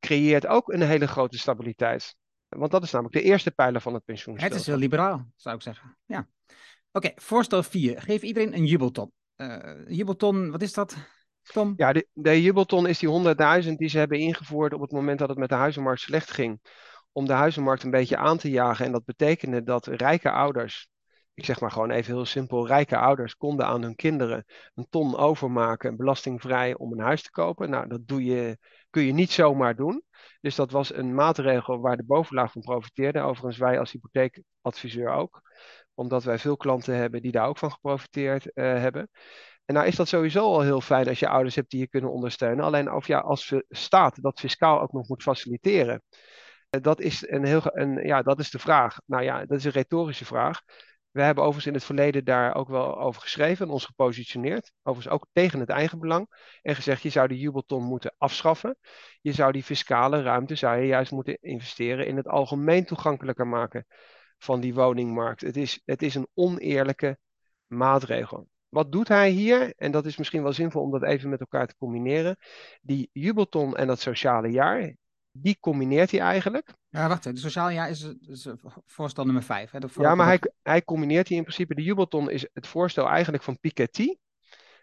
creëert 0.00 0.46
ook 0.46 0.72
een 0.72 0.82
hele 0.82 1.08
grote 1.08 1.38
stabiliteit. 1.38 2.16
Want 2.48 2.70
dat 2.70 2.82
is 2.82 2.90
namelijk 2.90 3.16
de 3.16 3.22
eerste 3.22 3.50
pijler 3.50 3.80
van 3.80 3.94
het 3.94 4.04
pensioenstelsel. 4.04 4.56
Het 4.56 4.66
is 4.66 4.72
heel 4.72 4.82
liberaal, 4.82 5.26
zou 5.36 5.56
ik 5.56 5.62
zeggen. 5.62 5.96
Ja. 6.06 6.28
Oké, 6.92 7.12
voorstel 7.14 7.62
4. 7.62 8.02
Geef 8.02 8.22
iedereen 8.22 8.54
een 8.54 8.66
jubelton. 8.66 9.12
Uh, 9.36 9.74
jubelton, 9.88 10.50
wat 10.50 10.62
is 10.62 10.72
dat, 10.72 10.96
Tom? 11.42 11.72
Ja, 11.76 11.92
de, 11.92 12.08
de 12.12 12.42
jubelton 12.42 12.86
is 12.86 12.98
die 12.98 13.34
100.000 13.62 13.72
die 13.74 13.88
ze 13.88 13.98
hebben 13.98 14.18
ingevoerd 14.18 14.72
op 14.72 14.80
het 14.80 14.92
moment 14.92 15.18
dat 15.18 15.28
het 15.28 15.38
met 15.38 15.48
de 15.48 15.54
huizenmarkt 15.54 16.00
slecht 16.00 16.30
ging. 16.30 16.60
Om 17.12 17.26
de 17.26 17.32
huizenmarkt 17.32 17.82
een 17.82 17.90
beetje 17.90 18.16
aan 18.16 18.38
te 18.38 18.50
jagen. 18.50 18.86
En 18.86 18.92
dat 18.92 19.04
betekende 19.04 19.62
dat 19.62 19.86
rijke 19.86 20.30
ouders 20.30 20.88
ik 21.38 21.44
zeg 21.44 21.60
maar 21.60 21.70
gewoon 21.70 21.90
even 21.90 22.14
heel 22.14 22.24
simpel, 22.24 22.66
rijke 22.66 22.96
ouders 22.96 23.36
konden 23.36 23.66
aan 23.66 23.82
hun 23.82 23.94
kinderen 23.94 24.44
een 24.74 24.86
ton 24.90 25.16
overmaken, 25.16 25.96
belastingvrij, 25.96 26.76
om 26.76 26.92
een 26.92 26.98
huis 26.98 27.22
te 27.22 27.30
kopen. 27.30 27.70
Nou, 27.70 27.88
dat 27.88 28.08
doe 28.08 28.24
je, 28.24 28.58
kun 28.90 29.02
je 29.02 29.12
niet 29.12 29.30
zomaar 29.30 29.76
doen. 29.76 30.02
Dus 30.40 30.54
dat 30.54 30.70
was 30.70 30.94
een 30.94 31.14
maatregel 31.14 31.80
waar 31.80 31.96
de 31.96 32.04
bovenlaag 32.04 32.52
van 32.52 32.62
profiteerde. 32.62 33.20
Overigens 33.20 33.58
wij 33.58 33.78
als 33.78 33.92
hypotheekadviseur 33.92 35.10
ook, 35.10 35.40
omdat 35.94 36.24
wij 36.24 36.38
veel 36.38 36.56
klanten 36.56 36.94
hebben 36.94 37.22
die 37.22 37.32
daar 37.32 37.48
ook 37.48 37.58
van 37.58 37.72
geprofiteerd 37.72 38.46
uh, 38.46 38.64
hebben. 38.64 39.10
En 39.64 39.74
nou 39.74 39.86
is 39.86 39.96
dat 39.96 40.08
sowieso 40.08 40.44
al 40.44 40.60
heel 40.60 40.80
fijn 40.80 41.08
als 41.08 41.18
je 41.18 41.28
ouders 41.28 41.54
hebt 41.54 41.70
die 41.70 41.80
je 41.80 41.88
kunnen 41.88 42.10
ondersteunen. 42.10 42.64
Alleen 42.64 42.92
of 42.92 43.06
ja, 43.06 43.18
als 43.18 43.54
staat 43.68 44.22
dat 44.22 44.40
fiscaal 44.40 44.80
ook 44.80 44.92
nog 44.92 45.08
moet 45.08 45.22
faciliteren. 45.22 46.02
Eh, 46.70 46.80
dat 46.82 47.00
is, 47.00 47.28
een 47.28 47.44
heel, 47.44 47.60
een, 47.64 48.06
ja, 48.06 48.22
dat 48.22 48.38
is 48.38 48.50
de 48.50 48.58
vraag. 48.58 49.00
Nou 49.06 49.22
ja, 49.22 49.44
dat 49.46 49.58
is 49.58 49.64
een 49.64 49.70
retorische 49.70 50.24
vraag. 50.24 50.62
We 51.18 51.24
hebben 51.24 51.44
overigens 51.44 51.66
in 51.66 51.74
het 51.74 51.84
verleden 51.84 52.24
daar 52.24 52.54
ook 52.54 52.68
wel 52.68 52.98
over 52.98 53.20
geschreven 53.20 53.66
en 53.66 53.72
ons 53.72 53.84
gepositioneerd. 53.84 54.72
Overigens 54.82 55.14
ook 55.14 55.26
tegen 55.32 55.60
het 55.60 55.68
eigen 55.68 55.98
belang. 55.98 56.26
En 56.62 56.74
gezegd, 56.74 57.02
je 57.02 57.08
zou 57.08 57.28
de 57.28 57.38
jubelton 57.38 57.82
moeten 57.82 58.14
afschaffen. 58.18 58.76
Je 59.20 59.32
zou 59.32 59.52
die 59.52 59.62
fiscale 59.62 60.22
ruimte 60.22 60.54
zou 60.54 60.80
je 60.80 60.86
juist 60.86 61.12
moeten 61.12 61.38
investeren 61.40 62.06
in 62.06 62.16
het 62.16 62.28
algemeen 62.28 62.84
toegankelijker 62.84 63.46
maken 63.46 63.86
van 64.36 64.60
die 64.60 64.74
woningmarkt. 64.74 65.40
Het 65.40 65.56
is, 65.56 65.80
het 65.84 66.02
is 66.02 66.14
een 66.14 66.28
oneerlijke 66.34 67.18
maatregel. 67.66 68.48
Wat 68.68 68.92
doet 68.92 69.08
hij 69.08 69.30
hier? 69.30 69.72
En 69.76 69.90
dat 69.90 70.06
is 70.06 70.16
misschien 70.16 70.42
wel 70.42 70.52
zinvol 70.52 70.82
om 70.82 70.90
dat 70.90 71.02
even 71.02 71.28
met 71.28 71.40
elkaar 71.40 71.66
te 71.66 71.76
combineren. 71.78 72.36
Die 72.80 73.10
jubelton 73.12 73.76
en 73.76 73.86
dat 73.86 74.00
sociale 74.00 74.48
jaar, 74.48 74.96
die 75.30 75.56
combineert 75.60 76.10
hij 76.10 76.20
eigenlijk. 76.20 76.72
Ja, 76.90 77.08
wacht 77.08 77.18
even. 77.18 77.34
De 77.34 77.40
sociaal 77.40 77.70
jaar 77.70 77.90
is, 77.90 78.02
is 78.20 78.48
voorstel 78.86 79.24
nummer 79.24 79.42
5. 79.42 79.72
Ja, 79.94 80.14
maar 80.14 80.26
hij, 80.26 80.40
hij 80.62 80.84
combineert 80.84 81.26
die 81.26 81.36
in 81.36 81.42
principe. 81.42 81.74
De 81.74 81.82
jubelton 81.82 82.30
is 82.30 82.48
het 82.52 82.66
voorstel 82.66 83.08
eigenlijk 83.08 83.42
van 83.42 83.58
Piketty. 83.58 84.16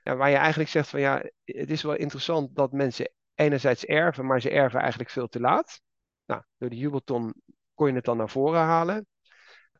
Ja, 0.04 0.16
waar 0.16 0.30
je 0.30 0.36
eigenlijk 0.36 0.70
zegt 0.70 0.90
van 0.90 1.00
ja, 1.00 1.24
het 1.44 1.70
is 1.70 1.82
wel 1.82 1.96
interessant 1.96 2.56
dat 2.56 2.72
mensen 2.72 3.12
enerzijds 3.36 3.86
erven, 3.86 4.26
maar 4.26 4.42
ze 4.42 4.50
erven 4.50 4.80
eigenlijk 4.80 5.10
veel 5.10 5.28
te 5.28 5.40
laat. 5.40 5.82
Nou, 6.26 6.44
door 6.58 6.70
de 6.70 6.78
jubelton 6.78 7.34
kon 7.74 7.88
je 7.88 7.94
het 7.94 8.06
dan 8.06 8.18
naar 8.18 8.30
voren 8.30 8.62
halen. 8.62 9.08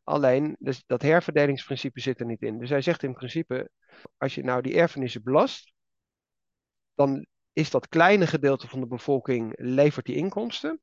Alleen, 0.04 0.56
dus 0.58 0.82
dat 0.86 1.02
herverdelingsprincipe 1.02 2.00
zit 2.00 2.20
er 2.20 2.26
niet 2.26 2.42
in. 2.42 2.58
Dus 2.58 2.70
hij 2.70 2.82
zegt 2.82 3.02
in 3.02 3.14
principe, 3.14 3.70
als 4.16 4.34
je 4.34 4.44
nou 4.44 4.62
die 4.62 4.76
erfenissen 4.76 5.22
belast, 5.22 5.72
dan 6.94 7.26
is 7.52 7.70
dat 7.70 7.88
kleine 7.88 8.26
gedeelte 8.26 8.68
van 8.68 8.80
de 8.80 8.86
bevolking 8.86 9.52
levert 9.56 10.06
die 10.06 10.16
inkomsten. 10.16 10.80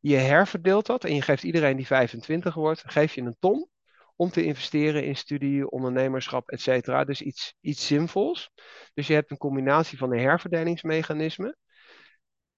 Je 0.00 0.16
herverdeelt 0.16 0.86
dat 0.86 1.04
en 1.04 1.14
je 1.14 1.22
geeft 1.22 1.42
iedereen 1.42 1.76
die 1.76 1.86
25 1.86 2.54
wordt, 2.54 2.82
geef 2.86 3.14
je 3.14 3.20
een 3.20 3.36
ton 3.38 3.68
om 4.16 4.30
te 4.30 4.44
investeren 4.44 5.04
in 5.04 5.16
studie, 5.16 5.70
ondernemerschap, 5.70 6.50
et 6.50 6.60
cetera. 6.60 7.04
Dus 7.04 7.22
iets, 7.22 7.54
iets 7.60 7.86
zinvols. 7.86 8.50
Dus 8.94 9.06
je 9.06 9.14
hebt 9.14 9.30
een 9.30 9.36
combinatie 9.36 9.98
van 9.98 10.12
een 10.12 10.18
herverdelingsmechanisme 10.18 11.56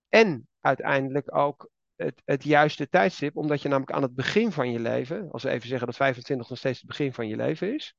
en 0.09 0.49
uiteindelijk 0.61 1.37
ook 1.37 1.71
het, 1.97 2.23
het 2.25 2.45
juiste 2.45 2.89
tijdstip, 2.89 3.37
omdat 3.37 3.63
je 3.63 3.69
namelijk 3.69 3.93
aan 3.93 4.03
het 4.03 4.15
begin 4.15 4.53
van 4.53 4.71
je 4.71 4.81
leven, 4.81 5.31
als 5.31 5.43
we 5.43 5.51
even 5.51 5.69
zeggen 5.69 5.87
dat 5.87 5.97
25 5.97 6.49
nog 6.49 6.59
steeds 6.59 6.79
het 6.79 6.89
begin 6.89 7.13
van 7.13 7.29
je 7.29 7.37
leven 7.37 7.75
is, 7.75 7.95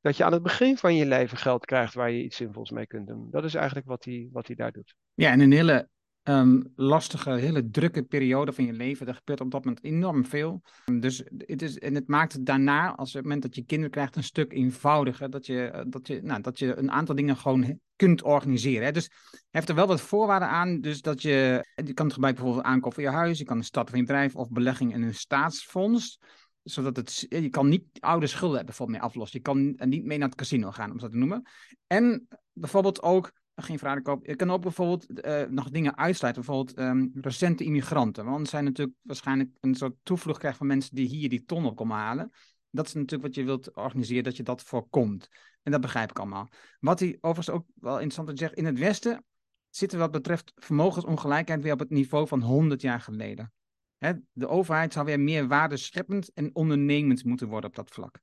dat 0.00 0.16
je 0.16 0.24
aan 0.24 0.32
het 0.32 0.42
begin 0.42 0.76
van 0.76 0.94
je 0.94 1.06
leven 1.06 1.38
geld 1.38 1.64
krijgt 1.64 1.94
waar 1.94 2.10
je 2.10 2.22
iets 2.22 2.36
zinvols 2.36 2.70
mee 2.70 2.86
kunt 2.86 3.06
doen. 3.06 3.28
Dat 3.30 3.44
is 3.44 3.54
eigenlijk 3.54 3.86
wat 3.86 4.04
hij, 4.04 4.28
wat 4.32 4.46
hij 4.46 4.56
daar 4.56 4.72
doet. 4.72 4.94
Ja, 5.14 5.30
en 5.30 5.40
een 5.40 5.52
hele 5.52 5.88
um, 6.22 6.72
lastige, 6.74 7.30
hele 7.30 7.70
drukke 7.70 8.02
periode 8.02 8.52
van 8.52 8.64
je 8.64 8.72
leven. 8.72 9.06
Er 9.06 9.14
gebeurt 9.14 9.40
op 9.40 9.50
dat 9.50 9.64
moment 9.64 9.84
enorm 9.84 10.26
veel. 10.26 10.62
Dus 11.00 11.22
het 11.36 11.62
is, 11.62 11.78
en 11.78 11.94
het 11.94 12.08
maakt 12.08 12.32
het 12.32 12.46
daarna, 12.46 12.94
als 12.94 13.12
het 13.12 13.22
moment 13.22 13.42
dat 13.42 13.54
je 13.54 13.64
kinderen 13.64 13.90
krijgt, 13.90 14.16
een 14.16 14.22
stuk 14.22 14.52
eenvoudiger. 14.52 15.30
Dat 15.30 15.46
je, 15.46 15.64
eh, 15.64 15.84
dat 15.88 16.06
je, 16.06 16.20
nou, 16.22 16.40
dat 16.40 16.58
je 16.58 16.76
een 16.76 16.90
aantal 16.90 17.14
dingen 17.14 17.36
gewoon 17.36 17.80
kunt 17.96 18.22
organiseren. 18.22 18.84
Hè. 18.84 18.92
Dus 18.92 19.10
heeft 19.50 19.68
er 19.68 19.74
wel 19.74 19.86
wat 19.86 20.00
voorwaarden 20.00 20.48
aan. 20.48 20.80
Dus 20.80 21.00
dat 21.00 21.22
je, 21.22 21.66
je 21.84 21.92
kan 21.92 22.04
het 22.04 22.14
gebruiken 22.14 22.44
bijvoorbeeld 22.44 22.74
aankopen 22.74 22.92
voor 22.92 23.10
je 23.10 23.16
huis, 23.16 23.38
je 23.38 23.44
kan 23.44 23.62
starten 23.62 23.90
van 23.90 24.00
je 24.00 24.06
bedrijf 24.06 24.36
of 24.36 24.50
belegging 24.50 24.94
in 24.94 25.02
een 25.02 25.14
staatsfonds 25.14 26.18
zodat 26.62 26.96
het, 26.96 27.26
je 27.28 27.48
kan 27.48 27.68
niet 27.68 27.84
oude 28.00 28.26
schulden 28.26 28.66
bijvoorbeeld 28.66 28.98
mee 28.98 29.08
aflossen. 29.08 29.38
Je 29.38 29.44
kan 29.44 29.88
niet 29.88 30.04
mee 30.04 30.18
naar 30.18 30.28
het 30.28 30.36
casino 30.36 30.70
gaan, 30.70 30.90
om 30.90 30.98
dat 30.98 31.10
te 31.10 31.16
noemen. 31.16 31.42
En 31.86 32.28
bijvoorbeeld 32.52 33.02
ook 33.02 33.32
geen 33.54 34.02
koop. 34.02 34.26
Je 34.26 34.36
kan 34.36 34.50
ook 34.50 34.62
bijvoorbeeld 34.62 35.26
uh, 35.26 35.42
nog 35.48 35.70
dingen 35.70 35.96
uitsluiten. 35.96 36.44
Bijvoorbeeld 36.44 36.78
um, 36.78 37.10
recente 37.14 37.64
immigranten. 37.64 38.24
Want 38.24 38.48
zijn 38.48 38.64
natuurlijk 38.64 38.96
waarschijnlijk 39.02 39.50
een 39.60 39.74
soort 39.74 39.94
toevlucht 40.02 40.38
krijgen 40.38 40.58
van 40.58 40.66
mensen 40.66 40.94
die 40.94 41.06
hier 41.06 41.28
die 41.28 41.44
ton 41.44 41.64
op 41.64 41.76
komen 41.76 41.96
halen. 41.96 42.30
Dat 42.70 42.86
is 42.86 42.94
natuurlijk 42.94 43.22
wat 43.22 43.34
je 43.34 43.44
wilt 43.44 43.76
organiseren, 43.76 44.24
dat 44.24 44.36
je 44.36 44.42
dat 44.42 44.62
voorkomt. 44.62 45.28
En 45.62 45.72
dat 45.72 45.80
begrijp 45.80 46.10
ik 46.10 46.18
allemaal. 46.18 46.48
Wat 46.80 47.00
hij 47.00 47.18
overigens 47.20 47.56
ook 47.56 47.66
wel 47.74 48.00
interessant 48.00 48.38
zegt, 48.38 48.54
in 48.54 48.64
het 48.64 48.78
Westen 48.78 49.24
zitten 49.70 49.98
wat 49.98 50.10
betreft 50.10 50.52
vermogensongelijkheid 50.54 51.62
weer 51.62 51.72
op 51.72 51.78
het 51.78 51.90
niveau 51.90 52.26
van 52.26 52.42
100 52.42 52.80
jaar 52.80 53.00
geleden. 53.00 53.52
Hè, 53.98 54.12
de 54.32 54.48
overheid 54.48 54.92
zou 54.92 55.06
weer 55.06 55.20
meer 55.20 55.48
waardescheppend 55.48 56.32
en 56.32 56.54
ondernemend 56.54 57.24
moeten 57.24 57.48
worden 57.48 57.70
op 57.70 57.76
dat 57.76 57.90
vlak. 57.90 58.20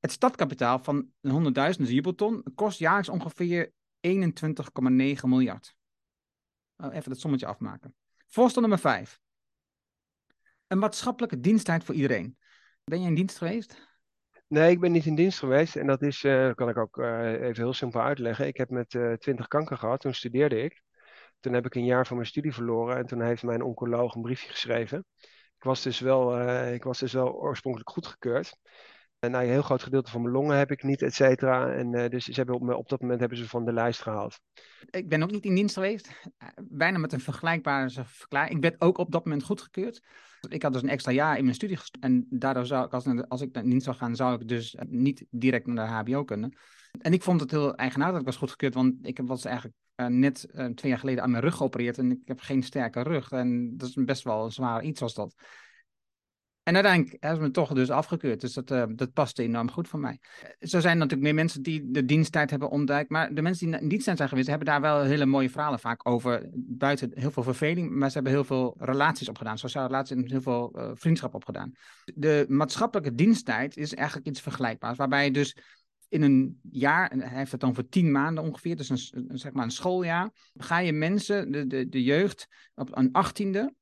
Het 0.00 0.12
stadkapitaal 0.12 0.78
van 0.78 1.06
100.000 1.28 1.88
jubelton 1.88 2.44
kost 2.54 2.78
jaarlijks 2.78 3.08
ongeveer 3.08 3.72
21,9 4.00 5.28
miljard. 5.28 5.74
Oh, 6.76 6.94
even 6.94 7.10
dat 7.10 7.20
sommetje 7.20 7.46
afmaken. 7.46 7.94
Voorstel 8.26 8.60
nummer 8.60 8.78
5. 8.78 9.20
Een 10.66 10.78
maatschappelijke 10.78 11.40
diensttijd 11.40 11.84
voor 11.84 11.94
iedereen. 11.94 12.38
Ben 12.84 13.00
je 13.00 13.06
in 13.06 13.14
dienst 13.14 13.38
geweest? 13.38 13.88
Nee, 14.46 14.70
ik 14.70 14.80
ben 14.80 14.92
niet 14.92 15.06
in 15.06 15.14
dienst 15.14 15.38
geweest. 15.38 15.76
En 15.76 15.86
dat 15.86 16.02
is, 16.02 16.22
uh, 16.22 16.54
kan 16.54 16.68
ik 16.68 16.76
ook 16.76 16.96
uh, 16.96 17.32
even 17.32 17.62
heel 17.62 17.72
simpel 17.72 18.00
uitleggen. 18.00 18.46
Ik 18.46 18.56
heb 18.56 18.70
met 18.70 18.94
uh, 18.94 19.12
20 19.12 19.46
kanker 19.46 19.76
gehad. 19.76 20.00
Toen 20.00 20.14
studeerde 20.14 20.62
ik. 20.62 20.82
Toen 21.40 21.52
heb 21.52 21.66
ik 21.66 21.74
een 21.74 21.84
jaar 21.84 22.06
van 22.06 22.16
mijn 22.16 22.28
studie 22.28 22.52
verloren. 22.52 22.96
En 22.96 23.06
toen 23.06 23.22
heeft 23.22 23.42
mijn 23.42 23.62
oncoloog 23.62 24.14
een 24.14 24.22
briefje 24.22 24.48
geschreven. 24.48 25.04
Ik 25.56 25.62
was 25.62 25.82
dus 25.82 26.00
wel, 26.00 26.40
ik 26.72 26.84
was 26.84 26.98
dus 26.98 27.12
wel 27.12 27.32
oorspronkelijk 27.32 27.90
goedgekeurd. 27.90 28.56
En 29.20 29.30
nou, 29.30 29.44
een 29.44 29.50
heel 29.50 29.62
groot 29.62 29.82
gedeelte 29.82 30.10
van 30.10 30.22
mijn 30.22 30.34
longen 30.34 30.56
heb 30.56 30.70
ik 30.70 30.82
niet, 30.82 31.02
et 31.02 31.14
cetera. 31.14 31.72
En 31.72 31.92
uh, 31.92 32.08
dus 32.08 32.24
ze 32.24 32.32
hebben 32.32 32.54
op, 32.54 32.74
op, 32.74 32.88
dat 32.88 33.00
moment 33.00 33.20
hebben 33.20 33.38
ze 33.38 33.48
van 33.48 33.64
de 33.64 33.72
lijst 33.72 34.02
gehaald. 34.02 34.40
Ik 34.90 35.08
ben 35.08 35.22
ook 35.22 35.30
niet 35.30 35.44
in 35.44 35.54
dienst 35.54 35.74
geweest. 35.74 36.30
Bijna 36.62 36.98
met 36.98 37.12
een 37.12 37.20
vergelijkbare 37.20 38.04
verklaring. 38.04 38.54
Ik 38.54 38.62
werd 38.62 38.80
ook 38.80 38.98
op 38.98 39.12
dat 39.12 39.24
moment 39.24 39.42
goedgekeurd. 39.42 40.02
Ik 40.48 40.62
had 40.62 40.72
dus 40.72 40.82
een 40.82 40.88
extra 40.88 41.12
jaar 41.12 41.36
in 41.36 41.44
mijn 41.44 41.54
studie 41.54 41.78
En 42.00 42.26
daardoor 42.30 42.66
zou 42.66 42.84
ik, 42.84 42.92
als, 42.92 43.06
als 43.28 43.40
ik 43.40 43.52
naar 43.52 43.64
dienst 43.64 43.84
zou 43.84 43.96
gaan, 43.96 44.16
zou 44.16 44.40
ik 44.40 44.48
dus 44.48 44.76
niet 44.86 45.24
direct 45.30 45.66
naar 45.66 46.04
de 46.04 46.12
HBO 46.12 46.24
kunnen. 46.24 46.58
En 47.00 47.12
ik 47.12 47.22
vond 47.22 47.40
het 47.40 47.50
heel 47.50 47.74
eigenaardig 47.74 48.12
dat 48.12 48.20
ik 48.20 48.28
was 48.28 48.36
goedgekeurd. 48.36 48.74
Want 48.74 48.94
ik 49.02 49.20
was 49.24 49.44
eigenlijk 49.44 49.76
net 50.08 50.48
twee 50.50 50.90
jaar 50.90 50.98
geleden 50.98 51.22
aan 51.22 51.30
mijn 51.30 51.42
rug 51.42 51.56
geopereerd. 51.56 51.98
En 51.98 52.10
ik 52.10 52.20
heb 52.24 52.40
geen 52.40 52.62
sterke 52.62 53.02
rug. 53.02 53.30
En 53.30 53.76
dat 53.76 53.88
is 53.88 53.94
best 53.94 54.22
wel 54.22 54.44
een 54.44 54.52
zwaar 54.52 54.82
iets 54.82 55.02
als 55.02 55.14
dat. 55.14 55.34
En 56.70 56.76
uiteindelijk 56.76 57.16
hebben 57.20 57.40
ze 57.40 57.46
me 57.46 57.50
toch 57.50 57.72
dus 57.72 57.90
afgekeurd. 57.90 58.40
Dus 58.40 58.52
dat, 58.52 58.70
uh, 58.70 58.84
dat 58.88 59.12
paste 59.12 59.42
enorm 59.42 59.70
goed 59.70 59.88
voor 59.88 60.00
mij. 60.00 60.20
Zo 60.60 60.80
zijn 60.80 60.96
natuurlijk 60.96 61.22
meer 61.22 61.34
mensen 61.34 61.62
die 61.62 61.90
de 61.90 62.04
diensttijd 62.04 62.50
hebben 62.50 62.70
ontdekt. 62.70 63.10
Maar 63.10 63.34
de 63.34 63.42
mensen 63.42 63.70
die 63.70 63.80
in 63.80 63.88
diensttijd 63.88 64.16
zijn 64.16 64.28
geweest, 64.28 64.48
hebben 64.48 64.66
daar 64.66 64.80
wel 64.80 65.02
hele 65.02 65.26
mooie 65.26 65.50
verhalen 65.50 65.78
vaak 65.78 66.08
over. 66.08 66.48
Buiten 66.54 67.10
heel 67.14 67.30
veel 67.30 67.42
verveling, 67.42 67.90
maar 67.90 68.08
ze 68.08 68.14
hebben 68.14 68.32
heel 68.32 68.44
veel 68.44 68.74
relaties 68.78 69.28
opgedaan. 69.28 69.58
Sociale 69.58 69.86
relaties 69.86 70.16
en 70.16 70.30
heel 70.30 70.40
veel 70.40 70.72
uh, 70.76 70.90
vriendschap 70.94 71.34
opgedaan. 71.34 71.72
De 72.14 72.44
maatschappelijke 72.48 73.14
diensttijd 73.14 73.76
is 73.76 73.94
eigenlijk 73.94 74.28
iets 74.28 74.40
vergelijkbaars. 74.40 74.96
Waarbij 74.96 75.24
je 75.24 75.30
dus 75.30 75.56
in 76.08 76.22
een 76.22 76.60
jaar, 76.70 77.10
en 77.10 77.20
hij 77.20 77.38
heeft 77.38 77.52
het 77.52 77.60
dan 77.60 77.74
voor 77.74 77.88
tien 77.88 78.10
maanden 78.10 78.44
ongeveer, 78.44 78.76
dus 78.76 78.88
een, 78.88 79.38
zeg 79.38 79.52
maar 79.52 79.64
een 79.64 79.70
schooljaar, 79.70 80.30
ga 80.54 80.78
je 80.78 80.92
mensen, 80.92 81.52
de, 81.52 81.66
de, 81.66 81.88
de 81.88 82.02
jeugd, 82.02 82.46
op 82.74 82.96
een 82.96 83.12
achttiende 83.12 83.74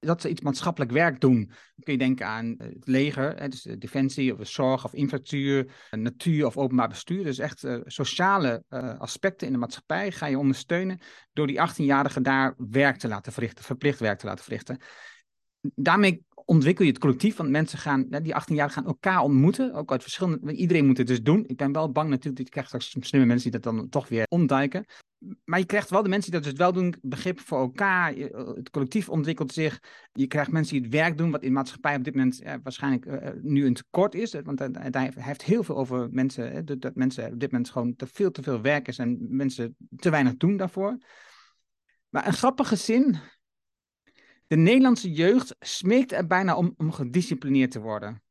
dat 0.00 0.20
ze 0.20 0.28
iets 0.28 0.40
maatschappelijk 0.40 0.92
werk 0.92 1.20
doen. 1.20 1.44
Dan 1.46 1.84
kun 1.84 1.92
je 1.92 1.98
denken 1.98 2.26
aan 2.26 2.56
eh, 2.56 2.68
het 2.68 2.86
leger, 2.86 3.50
dus 3.50 3.62
de 3.62 3.78
defensie 3.78 4.38
of 4.38 4.48
zorg 4.48 4.84
of 4.84 4.94
infrastructuur, 4.94 5.72
natuur 5.90 6.46
of 6.46 6.56
openbaar 6.56 6.88
bestuur. 6.88 7.24
Dus 7.24 7.38
echt 7.38 7.64
uh, 7.64 7.80
sociale 7.84 8.64
aspecten 8.98 9.46
in 9.46 9.52
de 9.52 9.58
maatschappij 9.58 10.12
ga 10.12 10.26
je 10.26 10.38
ondersteunen 10.38 10.98
door 11.32 11.46
die 11.46 11.68
18-jarigen 11.68 12.22
daar 12.22 12.54
werk 12.56 12.96
te 12.96 13.08
laten 13.08 13.32
verrichten, 13.32 13.64
verplicht 13.64 14.00
werk 14.00 14.18
te 14.18 14.26
laten 14.26 14.44
verrichten. 14.44 14.78
Daarmee 15.60 16.24
ontwikkel 16.44 16.84
je 16.84 16.90
het 16.90 17.00
collectief, 17.00 17.36
want 17.36 17.50
mensen 17.50 17.78
gaan, 17.78 18.08
die 18.08 18.34
18-jarigen 18.34 18.74
gaan 18.74 18.86
elkaar 18.86 19.20
ontmoeten, 19.20 19.74
ook 19.74 19.90
uit 19.92 20.02
verschillende, 20.02 20.52
iedereen 20.52 20.86
moet 20.86 20.98
het 20.98 21.06
dus 21.06 21.22
doen. 21.22 21.44
Ik 21.46 21.56
ben 21.56 21.72
wel 21.72 21.92
bang 21.92 22.08
natuurlijk, 22.08 22.36
dat 22.36 22.46
je 22.46 22.52
krijgt 22.52 22.68
straks 22.68 23.08
slimme 23.08 23.26
mensen 23.26 23.50
die 23.50 23.60
dat 23.60 23.74
dan 23.74 23.88
toch 23.88 24.08
weer 24.08 24.26
ontduiken 24.28 24.84
maar 25.44 25.58
je 25.58 25.66
krijgt 25.66 25.90
wel 25.90 26.02
de 26.02 26.08
mensen 26.08 26.30
die 26.30 26.40
dat 26.40 26.50
dus 26.50 26.58
wel 26.58 26.72
doen, 26.72 26.94
begrip 27.02 27.40
voor 27.40 27.58
elkaar. 27.58 28.14
Het 28.14 28.70
collectief 28.70 29.08
ontwikkelt 29.08 29.52
zich. 29.52 29.82
Je 30.12 30.26
krijgt 30.26 30.50
mensen 30.50 30.74
die 30.74 30.82
het 30.82 30.92
werk 30.92 31.18
doen, 31.18 31.30
wat 31.30 31.42
in 31.42 31.52
maatschappij 31.52 31.96
op 31.96 32.04
dit 32.04 32.14
moment 32.14 32.42
waarschijnlijk 32.62 33.06
uh, 33.06 33.28
nu 33.42 33.66
een 33.66 33.74
tekort 33.74 34.14
is. 34.14 34.32
Want 34.42 34.58
hij 34.58 35.12
heeft 35.14 35.42
heel 35.42 35.62
veel 35.62 35.76
over 35.76 36.08
mensen, 36.10 36.64
dat, 36.64 36.80
dat 36.80 36.94
mensen 36.94 37.32
op 37.32 37.40
dit 37.40 37.50
moment 37.50 37.70
gewoon 37.70 37.96
te 37.96 38.06
veel 38.06 38.30
te 38.30 38.42
veel 38.42 38.60
werk 38.60 38.88
is 38.88 38.98
en 38.98 39.36
mensen 39.36 39.76
te 39.96 40.10
weinig 40.10 40.36
doen 40.36 40.56
daarvoor. 40.56 40.98
Maar 42.08 42.26
een 42.26 42.32
grappige 42.32 42.76
zin. 42.76 43.16
De 44.46 44.56
Nederlandse 44.56 45.12
jeugd 45.12 45.56
smeekt 45.58 46.12
er 46.12 46.26
bijna 46.26 46.56
om, 46.56 46.92
gedisciplineerd 46.92 47.70
te 47.70 47.80
worden. 47.80 48.22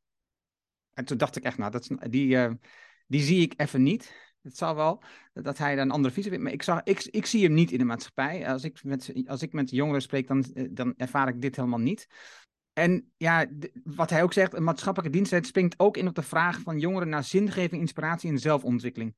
En 0.92 1.04
toen 1.04 1.18
dacht 1.18 1.36
ik 1.36 1.44
echt, 1.44 1.58
nou, 1.58 1.70
dat, 1.70 1.88
die, 2.10 2.58
die 3.06 3.20
zie 3.20 3.40
ik 3.40 3.54
even 3.56 3.82
niet. 3.82 4.27
Het 4.48 4.56
zal 4.56 4.74
wel 4.74 5.02
dat 5.32 5.58
hij 5.58 5.74
daar 5.74 5.84
een 5.84 5.90
andere 5.90 6.14
visie 6.14 6.30
heeft. 6.30 6.42
Maar 6.42 6.52
ik, 6.52 6.62
zag, 6.62 6.80
ik, 6.82 7.04
ik 7.04 7.26
zie 7.26 7.44
hem 7.44 7.52
niet 7.52 7.70
in 7.70 7.78
de 7.78 7.84
maatschappij. 7.84 8.48
Als 8.48 8.64
ik 8.64 8.84
met, 8.84 9.12
als 9.26 9.42
ik 9.42 9.52
met 9.52 9.70
jongeren 9.70 10.02
spreek, 10.02 10.26
dan, 10.26 10.44
eh, 10.54 10.64
dan 10.70 10.94
ervaar 10.96 11.28
ik 11.28 11.40
dit 11.40 11.56
helemaal 11.56 11.78
niet. 11.78 12.06
En 12.72 13.12
ja, 13.16 13.46
wat 13.84 14.10
hij 14.10 14.22
ook 14.22 14.32
zegt, 14.32 14.54
een 14.54 14.64
maatschappelijke 14.64 15.16
diensttijd 15.16 15.46
springt 15.46 15.78
ook 15.78 15.96
in 15.96 16.08
op 16.08 16.14
de 16.14 16.22
vraag 16.22 16.60
van 16.60 16.78
jongeren 16.78 17.08
naar 17.08 17.24
zingeving, 17.24 17.80
inspiratie 17.80 18.30
en 18.30 18.38
zelfontwikkeling. 18.38 19.16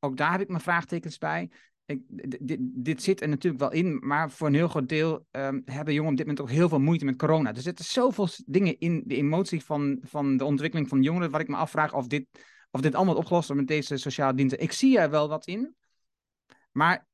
Ook 0.00 0.16
daar 0.16 0.32
heb 0.32 0.40
ik 0.40 0.48
mijn 0.48 0.60
vraagtekens 0.60 1.18
bij. 1.18 1.50
Ik, 1.84 2.00
dit, 2.40 2.58
dit, 2.60 3.02
zit 3.02 3.20
er 3.20 3.28
natuurlijk 3.28 3.62
wel 3.62 3.72
in, 3.72 3.98
maar 4.06 4.30
voor 4.30 4.46
een 4.46 4.54
heel 4.54 4.68
groot 4.68 4.88
deel 4.88 5.26
um, 5.30 5.62
hebben 5.64 5.94
jongeren 5.94 6.10
op 6.10 6.16
dit 6.16 6.26
moment 6.26 6.40
ook 6.40 6.50
heel 6.50 6.68
veel 6.68 6.80
moeite 6.80 7.04
met 7.04 7.16
corona. 7.16 7.54
Er 7.54 7.60
zitten 7.60 7.84
zoveel 7.84 8.28
dingen 8.46 8.78
in 8.78 9.02
de 9.06 9.16
emotie 9.16 9.64
van, 9.64 9.98
van 10.02 10.36
de 10.36 10.44
ontwikkeling 10.44 10.88
van 10.88 11.02
jongeren, 11.02 11.30
waar 11.30 11.40
ik 11.40 11.48
me 11.48 11.56
afvraag 11.56 11.94
of 11.94 12.06
dit 12.06 12.26
of 12.76 12.82
dit 12.82 12.94
allemaal 12.94 13.16
opgelost 13.16 13.48
wordt 13.48 13.62
met 13.62 13.70
deze 13.70 13.96
sociale 13.96 14.34
diensten. 14.34 14.60
Ik 14.60 14.72
zie 14.72 14.98
er 14.98 15.10
wel 15.10 15.28
wat 15.28 15.46
in. 15.46 15.76
Maar 16.72 17.06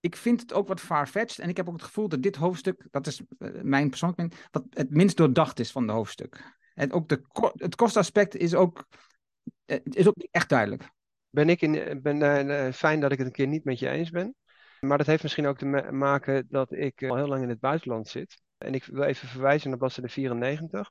ik 0.00 0.16
vind 0.16 0.40
het 0.40 0.52
ook 0.52 0.68
wat 0.68 0.80
farfetched. 0.80 1.38
En 1.38 1.48
ik 1.48 1.56
heb 1.56 1.68
ook 1.68 1.74
het 1.74 1.82
gevoel 1.82 2.08
dat 2.08 2.22
dit 2.22 2.36
hoofdstuk, 2.36 2.86
dat 2.90 3.06
is 3.06 3.20
uh, 3.20 3.62
mijn 3.62 3.88
persoonlijk 3.88 4.20
mening, 4.20 4.48
wat 4.50 4.64
het 4.70 4.90
minst 4.90 5.16
doordacht 5.16 5.58
is 5.58 5.72
van 5.72 5.86
de 5.86 5.92
hoofdstuk. 5.92 6.56
En 6.74 6.92
ook 6.92 7.08
de, 7.08 7.22
het 7.54 7.74
kostaspect 7.74 8.36
is 8.36 8.54
ook, 8.54 8.86
uh, 9.66 9.78
is 9.82 10.08
ook 10.08 10.16
niet 10.16 10.28
echt 10.30 10.48
duidelijk. 10.48 10.90
Ben 11.30 11.48
ik 11.48 11.60
in, 11.60 12.02
ben 12.02 12.48
uh, 12.50 12.72
fijn 12.72 13.00
dat 13.00 13.12
ik 13.12 13.18
het 13.18 13.26
een 13.26 13.32
keer 13.32 13.46
niet 13.46 13.64
met 13.64 13.78
je 13.78 13.88
eens 13.88 14.10
ben. 14.10 14.34
Maar 14.80 14.98
dat 14.98 15.06
heeft 15.06 15.22
misschien 15.22 15.46
ook 15.46 15.58
te 15.58 15.66
maken 15.90 16.46
dat 16.48 16.72
ik 16.72 17.02
al 17.02 17.16
heel 17.16 17.28
lang 17.28 17.42
in 17.42 17.48
het 17.48 17.60
buitenland 17.60 18.08
zit. 18.08 18.40
En 18.58 18.74
ik 18.74 18.84
wil 18.84 19.02
even 19.02 19.28
verwijzen 19.28 19.68
naar 19.68 19.78
bladzijde 19.78 20.10
94 20.10 20.90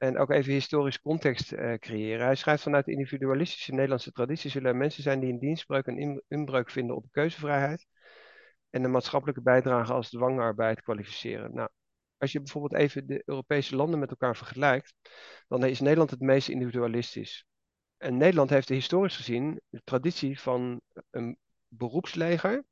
en 0.00 0.18
ook 0.18 0.30
even 0.30 0.52
historisch 0.52 1.00
context 1.00 1.52
uh, 1.52 1.74
creëren. 1.74 2.24
Hij 2.24 2.34
schrijft 2.34 2.62
vanuit 2.62 2.84
de 2.84 2.92
individualistische 2.92 3.72
Nederlandse 3.72 4.12
traditie 4.12 4.50
zullen 4.50 4.70
er 4.70 4.76
mensen 4.76 5.02
zijn 5.02 5.20
die 5.20 5.28
in 5.28 5.38
dienstbreuk 5.38 5.86
een 5.86 6.22
inbreuk 6.28 6.70
vinden 6.70 6.96
op 6.96 7.02
de 7.02 7.08
keuzevrijheid 7.10 7.86
en 8.70 8.82
de 8.82 8.88
maatschappelijke 8.88 9.42
bijdrage 9.42 9.92
als 9.92 10.10
dwangarbeid 10.10 10.82
kwalificeren. 10.82 11.54
Nou, 11.54 11.68
als 12.18 12.32
je 12.32 12.38
bijvoorbeeld 12.38 12.82
even 12.82 13.06
de 13.06 13.22
Europese 13.24 13.76
landen 13.76 13.98
met 13.98 14.10
elkaar 14.10 14.36
vergelijkt, 14.36 14.94
dan 15.48 15.64
is 15.64 15.80
Nederland 15.80 16.10
het 16.10 16.20
meest 16.20 16.48
individualistisch. 16.48 17.46
En 17.96 18.16
Nederland 18.16 18.50
heeft 18.50 18.68
historisch 18.68 19.16
gezien 19.16 19.60
de 19.68 19.80
traditie 19.84 20.40
van 20.40 20.80
een 21.10 21.38
beroepsleger. 21.68 22.64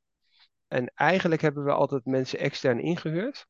En 0.67 0.91
eigenlijk 0.95 1.41
hebben 1.41 1.63
we 1.65 1.71
altijd 1.71 2.05
mensen 2.05 2.39
extern 2.39 2.79
ingehuurd 2.79 3.47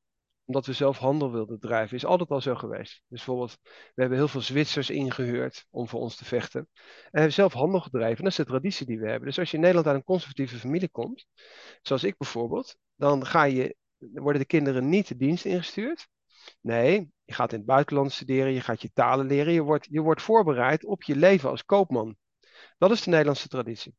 omdat 0.49 0.65
we 0.65 0.73
zelf 0.73 0.97
handel 0.97 1.31
wilden 1.31 1.59
drijven. 1.59 1.97
Is 1.97 2.05
altijd 2.05 2.29
al 2.29 2.41
zo 2.41 2.55
geweest. 2.55 2.91
Dus 2.91 3.03
bijvoorbeeld, 3.07 3.57
we 3.63 4.01
hebben 4.01 4.17
heel 4.17 4.27
veel 4.27 4.41
Zwitsers 4.41 4.89
ingehuurd 4.89 5.65
om 5.69 5.87
voor 5.87 5.99
ons 5.99 6.15
te 6.15 6.25
vechten. 6.25 6.67
En 6.79 7.09
hebben 7.11 7.33
zelf 7.33 7.53
handel 7.53 7.79
gedreven. 7.79 8.23
Dat 8.23 8.31
is 8.31 8.37
de 8.37 8.45
traditie 8.45 8.85
die 8.85 8.99
we 8.99 9.09
hebben. 9.09 9.27
Dus 9.27 9.39
als 9.39 9.49
je 9.49 9.55
in 9.55 9.61
Nederland 9.61 9.87
uit 9.87 9.97
een 9.97 10.03
conservatieve 10.03 10.57
familie 10.57 10.89
komt, 10.89 11.25
zoals 11.81 12.03
ik 12.03 12.17
bijvoorbeeld, 12.17 12.77
dan 12.95 13.25
ga 13.25 13.43
je, 13.43 13.75
worden 13.97 14.41
de 14.41 14.47
kinderen 14.47 14.89
niet 14.89 15.07
de 15.07 15.15
dienst 15.15 15.45
ingestuurd. 15.45 16.07
Nee, 16.61 17.11
je 17.23 17.33
gaat 17.33 17.51
in 17.51 17.57
het 17.57 17.67
buitenland 17.67 18.11
studeren, 18.11 18.53
je 18.53 18.61
gaat 18.61 18.81
je 18.81 18.91
talen 18.93 19.25
leren, 19.25 19.53
je 19.53 19.61
wordt, 19.61 19.87
je 19.89 20.01
wordt 20.01 20.21
voorbereid 20.21 20.85
op 20.85 21.03
je 21.03 21.15
leven 21.15 21.49
als 21.49 21.65
koopman. 21.65 22.17
Dat 22.77 22.91
is 22.91 23.03
de 23.03 23.09
Nederlandse 23.09 23.47
traditie. 23.47 23.95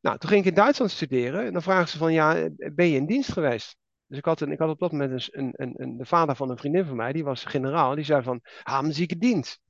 Nou, 0.00 0.18
toen 0.18 0.28
ging 0.28 0.42
ik 0.42 0.48
in 0.48 0.54
Duitsland 0.54 0.90
studeren 0.90 1.46
en 1.46 1.52
dan 1.52 1.62
vragen 1.62 1.88
ze 1.88 1.98
van, 1.98 2.12
ja, 2.12 2.48
ben 2.56 2.86
je 2.86 2.96
in 2.96 3.06
dienst 3.06 3.32
geweest? 3.32 3.76
Dus 4.08 4.18
ik 4.18 4.24
had, 4.24 4.40
een, 4.40 4.52
ik 4.52 4.58
had 4.58 4.68
op 4.68 4.78
dat 4.78 4.92
moment 4.92 5.28
een, 5.32 5.52
een, 5.56 5.74
een, 5.76 5.96
de 5.96 6.04
vader 6.04 6.36
van 6.36 6.50
een 6.50 6.58
vriendin 6.58 6.84
van 6.84 6.96
mij, 6.96 7.12
die 7.12 7.24
was 7.24 7.44
generaal, 7.44 7.94
die 7.94 8.04
zei 8.04 8.22
van, 8.22 8.40
een 8.64 8.94
zieke 8.94 9.18
dienst. 9.18 9.60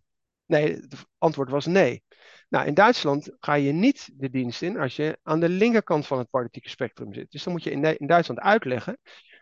Nee, 0.47 0.75
het 0.75 1.07
antwoord 1.19 1.51
was 1.51 1.67
nee. 1.67 2.03
Nou, 2.49 2.67
in 2.67 2.75
Duitsland 2.75 3.31
ga 3.41 3.55
je 3.55 3.73
niet 3.73 4.11
de 4.13 4.31
dienst 4.31 4.63
in 4.63 4.79
als 4.79 4.97
je 4.97 5.19
aan 5.23 5.41
de 5.41 5.49
linkerkant 5.49 6.07
van 6.07 6.19
het 6.19 6.31
politieke 6.31 6.69
spectrum 6.69 7.15
zit. 7.15 7.31
Dus 7.31 7.43
dan 7.43 7.53
moet 7.53 7.63
je 7.63 7.71
in, 7.71 7.99
in 7.99 8.07
Duitsland 8.07 8.41
uitleggen 8.41 8.99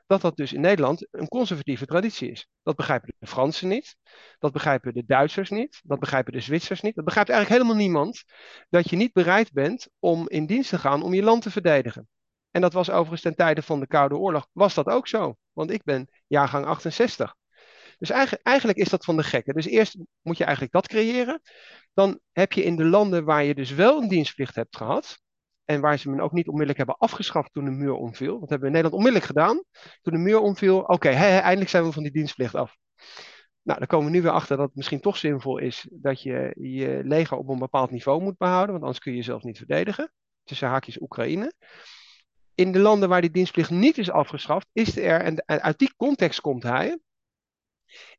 dat 0.07 0.21
dat 0.21 0.37
dus 0.37 0.53
in 0.53 0.61
Nederland 0.61 1.07
een 1.11 1.29
conservatieve 1.29 1.87
traditie 1.87 2.31
is. 2.31 2.49
Dat 2.63 2.77
begrijpen 2.77 3.15
de 3.19 3.27
Fransen 3.27 3.69
niet, 3.69 3.97
dat 4.39 4.53
begrijpen 4.53 4.95
de 4.95 5.05
Duitsers 5.07 5.51
niet, 5.51 5.81
dat 5.85 5.99
begrijpen 5.99 6.33
de 6.33 6.41
Zwitsers 6.41 6.81
niet. 6.81 6.95
Dat 6.95 7.05
begrijpt 7.05 7.31
eigenlijk 7.31 7.63
helemaal 7.63 7.83
niemand 7.83 8.25
dat 8.69 8.91
je 8.91 8.97
niet 8.97 9.13
bereid 9.13 9.53
bent 9.53 9.89
om 9.99 10.29
in 10.29 10.47
dienst 10.47 10.71
te 10.71 10.79
gaan 10.79 11.03
om 11.03 11.15
je 11.15 11.23
land 11.23 11.43
te 11.43 11.51
verdedigen. 11.51 12.09
En 12.57 12.63
dat 12.63 12.73
was 12.73 12.91
overigens 12.91 13.21
ten 13.21 13.35
tijde 13.35 13.63
van 13.63 13.81
de 13.81 13.87
Koude 13.87 14.17
Oorlog, 14.17 14.49
was 14.53 14.75
dat 14.75 14.87
ook 14.87 15.09
zo. 15.09 15.37
Want 15.53 15.71
ik 15.71 15.83
ben 15.85 16.09
jaargang 16.27 16.67
68. 16.67 17.35
Dus 17.99 18.11
eigenlijk, 18.11 18.47
eigenlijk 18.47 18.79
is 18.79 18.89
dat 18.89 19.05
van 19.05 19.17
de 19.17 19.23
gekken. 19.23 19.55
Dus 19.55 19.67
eerst 19.67 19.97
moet 20.23 20.37
je 20.37 20.45
eigenlijk 20.45 20.73
dat 20.73 20.89
creëren. 20.89 21.41
Dan 21.95 22.21
heb 22.33 22.53
je 22.53 22.65
in 22.65 22.77
de 22.77 22.85
landen 22.85 23.25
waar 23.25 23.45
je 23.45 23.55
dus 23.55 23.71
wel 23.71 24.03
een 24.03 24.09
dienstplicht 24.09 24.55
hebt 24.55 24.77
gehad, 24.77 25.19
en 25.65 25.81
waar 25.81 25.99
ze 25.99 26.11
me 26.11 26.23
ook 26.23 26.33
niet 26.33 26.47
onmiddellijk 26.47 26.79
hebben 26.79 26.99
afgeschaft 26.99 27.53
toen 27.53 27.65
de 27.65 27.71
muur 27.71 27.95
omviel. 27.95 28.41
Dat 28.41 28.49
hebben 28.49 28.61
we 28.61 28.77
in 28.77 28.83
Nederland 28.83 28.95
onmiddellijk 28.95 29.27
gedaan. 29.27 29.63
Toen 30.03 30.13
de 30.13 30.19
muur 30.19 30.39
omviel, 30.39 30.79
oké, 30.79 31.09
eindelijk 31.09 31.71
zijn 31.71 31.85
we 31.85 31.93
van 31.93 32.03
die 32.03 32.13
dienstplicht 32.13 32.55
af. 32.55 32.77
Nou, 33.63 33.79
dan 33.79 33.89
komen 33.89 34.07
we 34.07 34.13
nu 34.13 34.23
weer 34.23 34.31
achter 34.31 34.57
dat 34.57 34.67
het 34.67 34.77
misschien 34.77 35.01
toch 35.01 35.17
zinvol 35.17 35.59
is 35.59 35.89
dat 35.93 36.23
je 36.23 36.55
je 36.59 37.01
leger 37.05 37.37
op 37.37 37.49
een 37.49 37.59
bepaald 37.59 37.91
niveau 37.91 38.23
moet 38.23 38.39
behouden, 38.39 38.71
want 38.71 38.83
anders 38.83 38.99
kun 39.03 39.13
je 39.13 39.19
jezelf 39.19 39.43
niet 39.43 39.59
verdedigen. 39.59 40.13
Tussen 40.45 40.69
haakjes 40.69 41.01
Oekraïne. 41.01 41.53
In 42.57 42.73
de 42.73 42.79
landen 42.79 43.09
waar 43.09 43.21
die 43.21 43.31
dienstplicht 43.31 43.71
niet 43.71 43.99
is 43.99 44.11
afgeschaft, 44.11 44.67
is 44.73 44.97
er, 44.97 45.21
en 45.21 45.45
uit 45.47 45.79
die 45.79 45.95
context 45.97 46.41
komt 46.41 46.63
hij, 46.63 46.99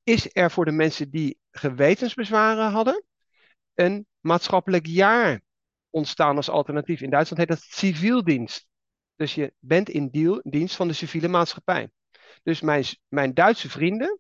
is 0.04 0.30
er 0.36 0.52
voor 0.52 0.66
de 0.66 0.72
mensen 0.72 1.10
die 1.10 1.40
gewetensbezwaren 1.52 2.72
hadden, 2.72 3.04
een 3.74 4.06
maatschappelijk 4.20 4.86
jaar 4.86 5.42
ontstaan 5.90 6.36
als 6.36 6.50
alternatief. 6.50 7.02
In 7.02 7.10
Duitsland 7.10 7.40
heet 7.40 7.58
dat 7.58 7.68
civieldienst. 7.70 8.68
Dus 9.16 9.36
je 9.36 9.54
bent 9.60 9.90
in 9.90 10.42
dienst 10.44 10.76
van 10.76 10.88
de 10.88 10.94
civiele 10.94 11.28
maatschappij. 11.28 11.90
Dus 12.44 12.62
mijn, 12.62 12.84
mijn 13.08 13.34
Duitse 13.34 13.70
vrienden, 13.70 14.20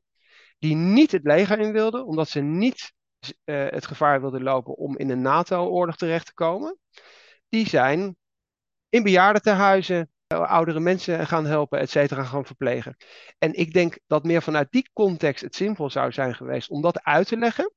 die 0.59 0.76
niet 0.76 1.11
het 1.11 1.24
leger 1.24 1.59
in 1.59 1.72
wilden, 1.72 2.05
omdat 2.05 2.30
ze 2.30 2.39
niet 2.39 2.93
uh, 3.26 3.70
het 3.70 3.86
gevaar 3.86 4.22
wilden 4.22 4.43
lopen 4.43 4.76
om 4.76 4.97
in 4.97 5.09
een 5.09 5.22
NATO-oorlog 5.22 5.95
terecht 5.95 6.26
te 6.26 6.34
komen, 6.34 6.78
die 7.49 7.68
zijn 7.68 8.15
in 8.89 9.03
bejaardentehuizen 9.03 10.11
uh, 10.33 10.39
oudere 10.39 10.79
mensen 10.79 11.27
gaan 11.27 11.45
helpen, 11.45 11.79
et 11.79 11.89
cetera, 11.89 12.23
gaan 12.23 12.45
verplegen. 12.45 12.95
En 13.38 13.53
ik 13.53 13.73
denk 13.73 13.99
dat 14.07 14.23
meer 14.23 14.41
vanuit 14.41 14.71
die 14.71 14.89
context 14.93 15.43
het 15.43 15.55
simpel 15.55 15.89
zou 15.89 16.11
zijn 16.11 16.35
geweest 16.35 16.69
om 16.69 16.81
dat 16.81 17.03
uit 17.03 17.27
te 17.27 17.38
leggen 17.38 17.73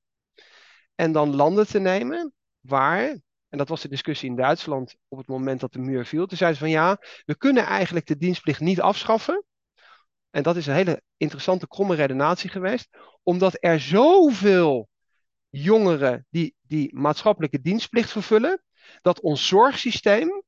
en 0.94 1.12
dan 1.12 1.36
landen 1.36 1.66
te 1.66 1.78
nemen 1.78 2.32
waar 2.60 3.18
en 3.50 3.58
dat 3.58 3.68
was 3.68 3.80
de 3.80 3.88
discussie 3.88 4.28
in 4.28 4.36
Duitsland 4.36 4.96
op 5.08 5.18
het 5.18 5.26
moment 5.26 5.60
dat 5.60 5.72
de 5.72 5.78
muur 5.78 6.06
viel. 6.06 6.26
Toen 6.26 6.36
zeiden 6.36 6.58
ze 6.58 6.64
van 6.64 6.74
ja, 6.74 6.98
we 7.24 7.36
kunnen 7.36 7.64
eigenlijk 7.64 8.06
de 8.06 8.16
dienstplicht 8.16 8.60
niet 8.60 8.80
afschaffen. 8.80 9.44
En 10.30 10.42
dat 10.42 10.56
is 10.56 10.66
een 10.66 10.74
hele 10.74 11.02
interessante 11.16 11.68
kromme 11.68 11.94
redenatie 11.94 12.50
geweest. 12.50 12.88
Omdat 13.22 13.56
er 13.60 13.80
zoveel 13.80 14.88
jongeren 15.48 16.26
die, 16.28 16.54
die 16.62 16.96
maatschappelijke 16.96 17.60
dienstplicht 17.60 18.10
vervullen, 18.10 18.62
dat 19.02 19.20
ons 19.20 19.46
zorgsysteem 19.46 20.42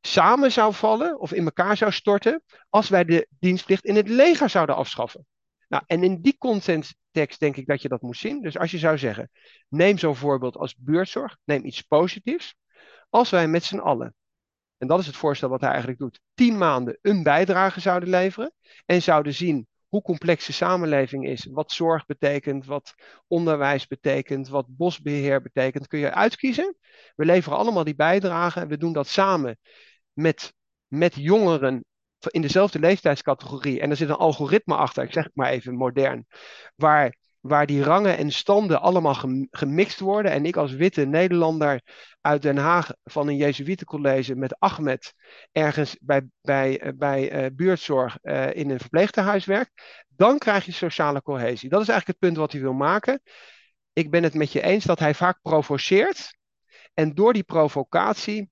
samen 0.00 0.52
zou 0.52 0.74
vallen 0.74 1.20
of 1.20 1.32
in 1.32 1.44
elkaar 1.44 1.76
zou 1.76 1.92
storten 1.92 2.42
als 2.68 2.88
wij 2.88 3.04
de 3.04 3.26
dienstplicht 3.38 3.84
in 3.84 3.96
het 3.96 4.08
leger 4.08 4.50
zouden 4.50 4.76
afschaffen. 4.76 5.26
Nou, 5.68 5.82
en 5.86 6.02
in 6.02 6.20
die 6.20 6.36
context 6.38 6.94
denk 7.38 7.56
ik 7.56 7.66
dat 7.66 7.82
je 7.82 7.88
dat 7.88 8.02
moet 8.02 8.16
zien. 8.16 8.42
Dus 8.42 8.58
als 8.58 8.70
je 8.70 8.78
zou 8.78 8.98
zeggen, 8.98 9.30
neem 9.68 9.98
zo'n 9.98 10.16
voorbeeld 10.16 10.56
als 10.56 10.76
buurtzorg, 10.76 11.36
neem 11.44 11.64
iets 11.64 11.82
positiefs. 11.82 12.54
Als 13.10 13.30
wij 13.30 13.48
met 13.48 13.64
z'n 13.64 13.78
allen, 13.78 14.14
en 14.78 14.86
dat 14.86 15.00
is 15.00 15.06
het 15.06 15.16
voorstel 15.16 15.48
wat 15.48 15.60
hij 15.60 15.68
eigenlijk 15.70 16.00
doet, 16.00 16.20
tien 16.34 16.58
maanden 16.58 16.98
een 17.02 17.22
bijdrage 17.22 17.80
zouden 17.80 18.08
leveren 18.08 18.52
en 18.86 19.02
zouden 19.02 19.34
zien 19.34 19.68
hoe 19.88 20.02
complex 20.02 20.46
de 20.46 20.52
samenleving 20.52 21.26
is, 21.26 21.44
wat 21.50 21.72
zorg 21.72 22.06
betekent, 22.06 22.66
wat 22.66 22.94
onderwijs 23.26 23.86
betekent, 23.86 24.48
wat 24.48 24.66
bosbeheer 24.68 25.42
betekent, 25.42 25.86
kun 25.86 25.98
je 25.98 26.14
uitkiezen. 26.14 26.76
We 27.16 27.24
leveren 27.24 27.58
allemaal 27.58 27.84
die 27.84 27.94
bijdrage 27.94 28.60
en 28.60 28.68
we 28.68 28.76
doen 28.76 28.92
dat 28.92 29.08
samen 29.08 29.58
met, 30.20 30.54
met 30.86 31.14
jongeren 31.14 31.84
in 32.18 32.42
dezelfde 32.42 32.78
leeftijdscategorie. 32.78 33.80
En 33.80 33.90
er 33.90 33.96
zit 33.96 34.08
een 34.08 34.14
algoritme 34.14 34.74
achter, 34.74 35.04
ik 35.04 35.12
zeg 35.12 35.24
het 35.24 35.34
maar 35.34 35.50
even 35.50 35.74
modern, 35.74 36.26
waar, 36.76 37.16
waar 37.40 37.66
die 37.66 37.82
rangen 37.82 38.16
en 38.16 38.30
standen 38.30 38.80
allemaal 38.80 39.14
gemixt 39.50 40.00
worden. 40.00 40.32
En 40.32 40.46
ik 40.46 40.56
als 40.56 40.72
witte 40.72 41.04
Nederlander 41.04 41.82
uit 42.20 42.42
Den 42.42 42.56
Haag 42.56 42.92
van 43.04 43.28
een 43.28 43.36
Jezuïetencollege 43.36 44.34
met 44.34 44.58
Ahmed 44.58 45.14
ergens 45.52 45.96
bij, 46.00 46.28
bij, 46.40 46.80
eh, 46.80 46.92
bij 46.94 47.44
uh, 47.44 47.46
buurtzorg 47.52 48.18
uh, 48.22 48.54
in 48.54 48.70
een 48.70 48.80
verpleegtehuis 48.80 49.44
werkt, 49.44 50.04
dan 50.08 50.38
krijg 50.38 50.64
je 50.64 50.72
sociale 50.72 51.22
cohesie. 51.22 51.68
Dat 51.68 51.80
is 51.80 51.88
eigenlijk 51.88 52.18
het 52.20 52.28
punt 52.28 52.36
wat 52.36 52.52
hij 52.52 52.60
wil 52.60 52.72
maken. 52.72 53.22
Ik 53.92 54.10
ben 54.10 54.22
het 54.22 54.34
met 54.34 54.52
je 54.52 54.62
eens 54.62 54.84
dat 54.84 54.98
hij 54.98 55.14
vaak 55.14 55.38
provoceert. 55.42 56.38
En 56.94 57.14
door 57.14 57.32
die 57.32 57.42
provocatie 57.42 58.50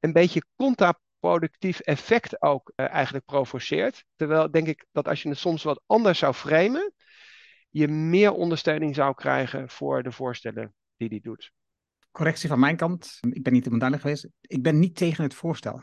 een 0.00 0.12
beetje 0.12 0.44
contra 0.56 1.00
productief 1.18 1.80
effect 1.80 2.42
ook 2.42 2.72
uh, 2.76 2.88
eigenlijk 2.88 3.24
provoceert. 3.24 4.04
Terwijl 4.16 4.50
denk 4.50 4.66
ik 4.66 4.86
dat 4.92 5.08
als 5.08 5.22
je 5.22 5.28
het 5.28 5.38
soms 5.38 5.62
wat 5.62 5.82
anders 5.86 6.18
zou 6.18 6.34
framen, 6.34 6.92
je 7.70 7.88
meer 7.88 8.32
ondersteuning 8.32 8.94
zou 8.94 9.14
krijgen 9.14 9.68
voor 9.68 10.02
de 10.02 10.12
voorstellen 10.12 10.74
die 10.96 11.08
hij 11.08 11.20
doet. 11.20 11.52
Correctie 12.10 12.48
van 12.48 12.60
mijn 12.60 12.76
kant. 12.76 13.18
Ik 13.20 13.42
ben 13.42 13.52
niet 13.52 13.64
helemaal 13.64 13.90
duidelijk 13.90 14.02
geweest. 14.02 14.28
Ik 14.40 14.62
ben 14.62 14.78
niet 14.78 14.96
tegen 14.96 15.24
het 15.24 15.34
voorstel. 15.34 15.82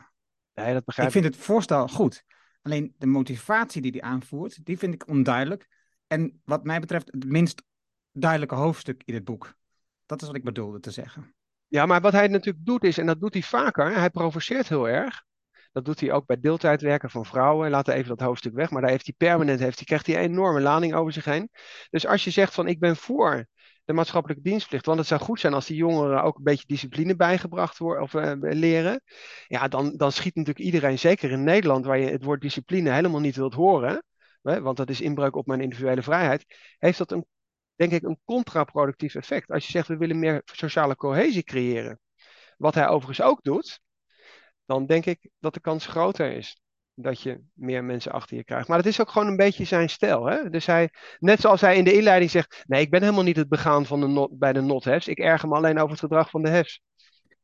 Nee, 0.54 0.72
dat 0.72 0.84
begrijp 0.84 1.08
ik. 1.08 1.14
Ik 1.14 1.22
vind 1.22 1.34
het 1.34 1.44
voorstel 1.44 1.88
goed. 1.88 2.24
Alleen 2.62 2.94
de 2.98 3.06
motivatie 3.06 3.82
die 3.82 3.90
hij 3.90 4.00
aanvoert, 4.00 4.64
die 4.64 4.78
vind 4.78 4.94
ik 4.94 5.08
onduidelijk. 5.08 5.68
En 6.06 6.40
wat 6.44 6.64
mij 6.64 6.80
betreft 6.80 7.12
het 7.12 7.24
minst 7.24 7.62
duidelijke 8.12 8.54
hoofdstuk 8.54 9.02
in 9.04 9.14
het 9.14 9.24
boek. 9.24 9.54
Dat 10.06 10.20
is 10.20 10.26
wat 10.26 10.36
ik 10.36 10.44
bedoelde 10.44 10.80
te 10.80 10.90
zeggen. 10.90 11.34
Ja, 11.68 11.86
maar 11.86 12.00
wat 12.00 12.12
hij 12.12 12.28
natuurlijk 12.28 12.64
doet 12.64 12.84
is, 12.84 12.98
en 12.98 13.06
dat 13.06 13.20
doet 13.20 13.32
hij 13.32 13.42
vaker, 13.42 13.96
hij 13.96 14.10
provoceert 14.10 14.68
heel 14.68 14.88
erg. 14.88 15.26
Dat 15.72 15.84
doet 15.84 16.00
hij 16.00 16.12
ook 16.12 16.26
bij 16.26 16.40
deeltijdwerken 16.40 17.10
van 17.10 17.24
vrouwen. 17.26 17.70
Laten 17.70 17.94
even 17.94 18.08
dat 18.08 18.20
hoofdstuk 18.20 18.54
weg. 18.54 18.70
Maar 18.70 18.80
daar 18.80 18.90
heeft 18.90 19.06
hij 19.06 19.14
permanent, 19.28 19.60
heeft 19.60 19.76
hij, 19.76 19.84
krijgt 19.84 20.06
hij 20.06 20.16
een 20.16 20.30
enorme 20.30 20.60
lading 20.60 20.94
over 20.94 21.12
zich 21.12 21.24
heen. 21.24 21.50
Dus 21.90 22.06
als 22.06 22.24
je 22.24 22.30
zegt 22.30 22.54
van 22.54 22.68
ik 22.68 22.78
ben 22.78 22.96
voor 22.96 23.46
de 23.84 23.92
maatschappelijke 23.92 24.42
dienstplicht. 24.42 24.86
Want 24.86 24.98
het 24.98 25.06
zou 25.06 25.20
goed 25.20 25.40
zijn 25.40 25.54
als 25.54 25.66
die 25.66 25.76
jongeren 25.76 26.22
ook 26.22 26.36
een 26.36 26.44
beetje 26.44 26.66
discipline 26.66 27.16
bijgebracht 27.16 27.78
worden 27.78 28.02
of 28.02 28.12
uh, 28.12 28.32
leren. 28.34 29.02
Ja, 29.46 29.68
dan, 29.68 29.96
dan 29.96 30.12
schiet 30.12 30.34
natuurlijk 30.34 30.64
iedereen, 30.64 30.98
zeker 30.98 31.30
in 31.30 31.44
Nederland, 31.44 31.84
waar 31.84 31.98
je 31.98 32.10
het 32.10 32.24
woord 32.24 32.40
discipline 32.40 32.90
helemaal 32.90 33.20
niet 33.20 33.36
wilt 33.36 33.54
horen. 33.54 34.02
Want 34.42 34.76
dat 34.76 34.90
is 34.90 35.00
inbreuk 35.00 35.36
op 35.36 35.46
mijn 35.46 35.60
individuele 35.60 36.02
vrijheid. 36.02 36.44
Heeft 36.78 36.98
dat 36.98 37.12
een, 37.12 37.26
denk 37.78 37.92
ik, 37.92 38.02
een 38.02 38.20
contraproductief 38.24 39.14
effect. 39.14 39.50
Als 39.50 39.66
je 39.66 39.72
zegt 39.72 39.88
we 39.88 39.96
willen 39.96 40.18
meer 40.18 40.42
sociale 40.44 40.96
cohesie 40.96 41.42
creëren. 41.42 42.00
Wat 42.56 42.74
hij 42.74 42.88
overigens 42.88 43.26
ook 43.26 43.42
doet, 43.42 43.80
dan 44.64 44.86
denk 44.86 45.06
ik 45.06 45.28
dat 45.38 45.54
de 45.54 45.60
kans 45.60 45.86
groter 45.86 46.32
is 46.32 46.60
dat 46.94 47.22
je 47.22 47.40
meer 47.52 47.84
mensen 47.84 48.12
achter 48.12 48.36
je 48.36 48.44
krijgt. 48.44 48.68
Maar 48.68 48.78
het 48.78 48.86
is 48.86 49.00
ook 49.00 49.10
gewoon 49.10 49.28
een 49.28 49.36
beetje 49.36 49.64
zijn 49.64 49.90
stijl. 49.90 50.24
Hè? 50.24 50.50
Dus 50.50 50.66
hij, 50.66 50.90
net 51.18 51.40
zoals 51.40 51.60
hij 51.60 51.76
in 51.76 51.84
de 51.84 51.92
inleiding 51.92 52.30
zegt, 52.30 52.64
nee, 52.66 52.80
ik 52.80 52.90
ben 52.90 53.02
helemaal 53.02 53.22
niet 53.22 53.36
het 53.36 53.48
begaan 53.48 53.86
van 53.86 54.00
de 54.00 54.06
not, 54.06 54.38
bij 54.38 54.52
de 54.52 54.60
not-hefs. 54.60 55.08
Ik 55.08 55.18
erger 55.18 55.48
me 55.48 55.54
alleen 55.54 55.78
over 55.78 55.90
het 55.90 56.00
gedrag 56.00 56.30
van 56.30 56.42
de 56.42 56.48
hefs. 56.48 56.80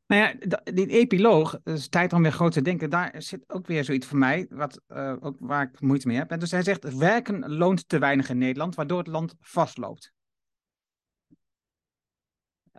Nou 0.06 0.22
ja, 0.22 0.58
die 0.72 0.88
epiloog, 0.88 1.58
is 1.64 1.88
tijd 1.88 2.12
om 2.12 2.22
weer 2.22 2.32
groot 2.32 2.52
te 2.52 2.62
denken, 2.62 2.90
daar 2.90 3.14
zit 3.18 3.44
ook 3.46 3.66
weer 3.66 3.84
zoiets 3.84 4.06
voor 4.06 4.18
mij, 4.18 4.46
wat, 4.48 4.80
uh, 4.88 5.16
ook 5.20 5.36
waar 5.38 5.62
ik 5.62 5.80
moeite 5.80 6.06
mee 6.06 6.16
heb. 6.16 6.30
En 6.30 6.38
dus 6.38 6.50
hij 6.50 6.62
zegt, 6.62 6.96
werken 6.96 7.48
loont 7.48 7.88
te 7.88 7.98
weinig 7.98 8.28
in 8.28 8.38
Nederland, 8.38 8.74
waardoor 8.74 8.98
het 8.98 9.06
land 9.06 9.34
vastloopt 9.40 10.13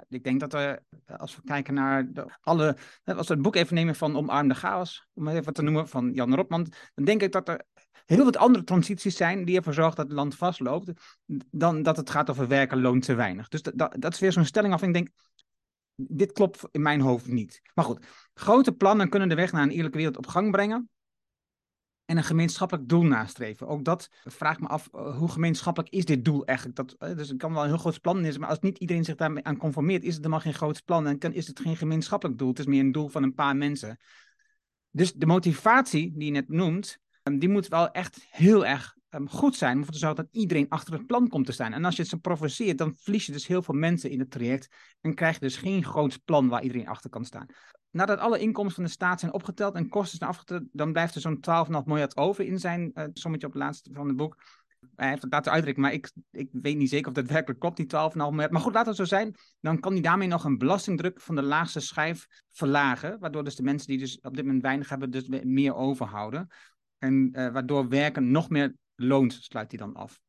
ik 0.08 0.24
denk 0.24 0.40
dat 0.40 0.52
we, 0.52 0.82
als 1.18 1.36
we 1.36 1.42
kijken 1.46 1.74
naar 1.74 2.12
de, 2.14 2.26
alle, 2.42 2.78
als 3.04 3.28
we 3.28 3.34
het 3.34 3.42
boek 3.42 3.56
even 3.56 3.76
nemen 3.76 3.96
van 3.96 4.16
Omarmde 4.16 4.54
Chaos, 4.54 5.08
om 5.14 5.28
even 5.28 5.54
te 5.54 5.62
noemen, 5.62 5.88
van 5.88 6.12
Jan 6.14 6.36
Rotman, 6.36 6.68
dan 6.94 7.06
denk 7.06 7.22
ik 7.22 7.32
dat 7.32 7.50
er 7.50 7.66
heel 8.06 8.24
wat 8.24 8.38
andere 8.38 8.64
transities 8.64 9.18
zijn 9.18 9.46
die 9.46 9.58
ervoor 9.58 9.74
zorgen 9.74 9.96
dat 9.96 10.06
het 10.06 10.16
land 10.16 10.36
vastloopt, 10.36 10.92
dan 11.52 11.84
dat 11.84 11.98
het 11.98 12.10
gaat 12.10 12.30
over 12.30 12.48
werken 12.48 12.82
loont 12.82 13.04
te 13.04 13.14
weinig. 13.14 13.48
Dus 13.48 13.62
dat, 13.62 13.78
dat, 13.78 13.96
dat 14.00 14.14
is 14.14 14.20
weer 14.20 14.32
zo'n 14.32 14.46
stelling 14.46 14.74
af. 14.74 14.82
Ik 14.82 14.94
denk, 14.94 15.10
dit 15.96 16.32
klopt 16.32 16.68
in 16.72 16.82
mijn 16.82 17.02
hoofd 17.02 17.28
niet. 17.28 17.62
Maar 17.74 17.86
goed, 17.86 18.06
grote 18.34 18.72
plannen 18.72 19.10
kunnen 19.10 19.30
de 19.30 19.36
weg 19.36 19.52
naar 19.52 19.64
een 19.64 19.70
eerlijke 19.70 19.98
wereld 19.98 20.18
op 20.18 20.28
gang 20.28 20.52
brengen 20.52 20.90
en 22.06 22.18
een 22.18 22.24
gemeenschappelijk 22.24 22.90
doel 22.90 23.04
nastreven. 23.04 23.68
Ook 23.68 23.86
dat 23.86 24.10
vraagt 24.24 24.60
me 24.60 24.68
af, 24.68 24.90
uh, 24.96 25.18
hoe 25.18 25.30
gemeenschappelijk 25.30 25.94
is 25.94 26.06
dit 26.06 26.26
doel 26.26 26.46
eigenlijk? 26.46 26.78
Dat, 26.78 26.96
uh, 27.00 27.18
dus 27.18 27.30
het 27.30 27.38
kan 27.38 27.54
wel 27.54 27.62
een 27.64 27.70
heel 27.70 27.78
groot 27.78 28.02
plan 28.02 28.24
zijn, 28.24 28.40
maar 28.40 28.50
als 28.50 28.60
niet 28.60 28.78
iedereen 28.78 29.06
zich 29.06 29.16
daarmee 29.16 29.44
aan 29.44 29.58
conformeert, 29.58 30.04
is 30.04 30.14
het 30.14 30.24
dan 30.24 30.42
geen 30.42 30.54
groot 30.54 30.84
plan 30.86 31.08
en 31.08 31.18
kan, 31.18 31.34
is 31.34 31.48
het 31.48 31.60
geen 31.60 31.78
gemeenschappelijk 31.78 32.38
doel. 32.38 32.50
Het 32.50 32.60
is 32.60 32.66
meer 32.66 32.80
een 32.80 32.92
doel 32.92 33.08
van 33.08 33.24
een 33.24 33.34
paar 33.34 33.56
mensen. 33.56 34.00
Dus 34.92 35.14
de 35.14 35.26
motivatie 35.26 36.12
die 36.16 36.26
je 36.26 36.32
net 36.32 36.50
noemt, 36.50 36.98
um, 37.24 37.40
die 37.40 37.50
moet 37.50 37.68
wel 37.68 37.92
echt 37.92 38.26
heel 38.30 38.66
erg 38.66 38.96
um, 39.10 39.30
goed 39.30 39.56
zijn, 39.56 39.74
om 39.74 39.78
ervoor 39.78 39.94
te 39.94 40.00
zorgen 40.00 40.24
dat 40.24 40.34
iedereen 40.34 40.70
achter 40.70 40.94
het 40.94 41.06
plan 41.06 41.28
komt 41.28 41.46
te 41.46 41.52
staan. 41.52 41.74
En 41.74 41.86
als 41.86 41.96
je 41.96 42.02
het 42.02 42.12
zo 42.12 42.18
provoceert, 42.18 42.78
dan 42.78 42.96
verlies 42.96 43.26
je 43.26 43.32
dus 43.32 43.48
heel 43.48 43.62
veel 43.62 43.76
mensen 43.76 44.10
in 44.10 44.20
het 44.20 44.32
traject 44.32 44.76
en 45.02 45.14
krijg 45.14 45.34
je 45.34 45.40
dus 45.40 45.58
geen 45.58 45.84
groot 45.84 46.24
plan 46.26 46.48
waar 46.48 46.64
iedereen 46.64 46.88
achter 46.88 47.10
kan 47.10 47.26
staan 47.26 47.48
nadat 47.96 48.20
alle 48.20 48.40
inkomsten 48.40 48.76
van 48.76 48.84
de 48.84 48.90
staat 48.90 49.20
zijn 49.20 49.34
opgeteld 49.34 49.76
en 49.76 49.90
kosten 49.90 50.18
zijn 50.18 50.30
afgeteld, 50.30 50.64
dan 50.72 50.92
blijft 50.92 51.16
er 51.16 51.22
zo'n 51.22 51.40
12,5 51.82 51.86
miljard 51.86 52.18
over 52.18 52.46
in 52.46 52.60
zijn 52.60 52.92
uh, 52.94 53.06
sommetje 53.14 53.48
op 53.48 53.54
het 53.54 53.62
laatste 53.62 53.94
van 53.94 54.08
het 54.08 54.16
boek. 54.16 54.38
Hij 54.96 55.10
heeft 55.10 55.22
het 55.22 55.32
laten 55.32 55.52
uitrekenen, 55.52 55.86
maar 55.86 55.98
ik, 55.98 56.12
ik 56.32 56.50
weet 56.52 56.78
niet 56.78 56.90
zeker 56.90 57.08
of 57.08 57.14
dat 57.14 57.28
werkelijk 57.28 57.60
klopt, 57.60 57.78
die 57.78 57.86
12,5 57.86 58.16
miljard. 58.16 58.52
Maar 58.52 58.62
goed, 58.62 58.74
laat 58.74 58.86
het 58.86 58.96
zo 58.96 59.04
zijn. 59.04 59.36
Dan 59.60 59.80
kan 59.80 59.92
hij 59.92 60.02
daarmee 60.02 60.28
nog 60.28 60.44
een 60.44 60.58
belastingdruk 60.58 61.22
van 61.22 61.36
de 61.36 61.42
laagste 61.42 61.80
schijf 61.80 62.28
verlagen. 62.52 63.20
Waardoor 63.20 63.44
dus 63.44 63.56
de 63.56 63.64
mensen 63.64 63.88
die 63.88 63.98
dus 63.98 64.20
op 64.22 64.36
dit 64.36 64.46
moment 64.46 64.64
weinig 64.64 64.90
hebben, 64.90 65.12
dus 65.12 65.28
meer 65.28 65.76
overhouden. 65.76 66.48
En 66.98 67.30
uh, 67.32 67.52
waardoor 67.52 67.90
werken 67.90 68.32
nog 68.32 68.50
meer 68.50 68.76
loont, 68.96 69.34
sluit 69.34 69.72
hij 69.72 69.80
dan 69.80 69.94
af. 69.94 70.20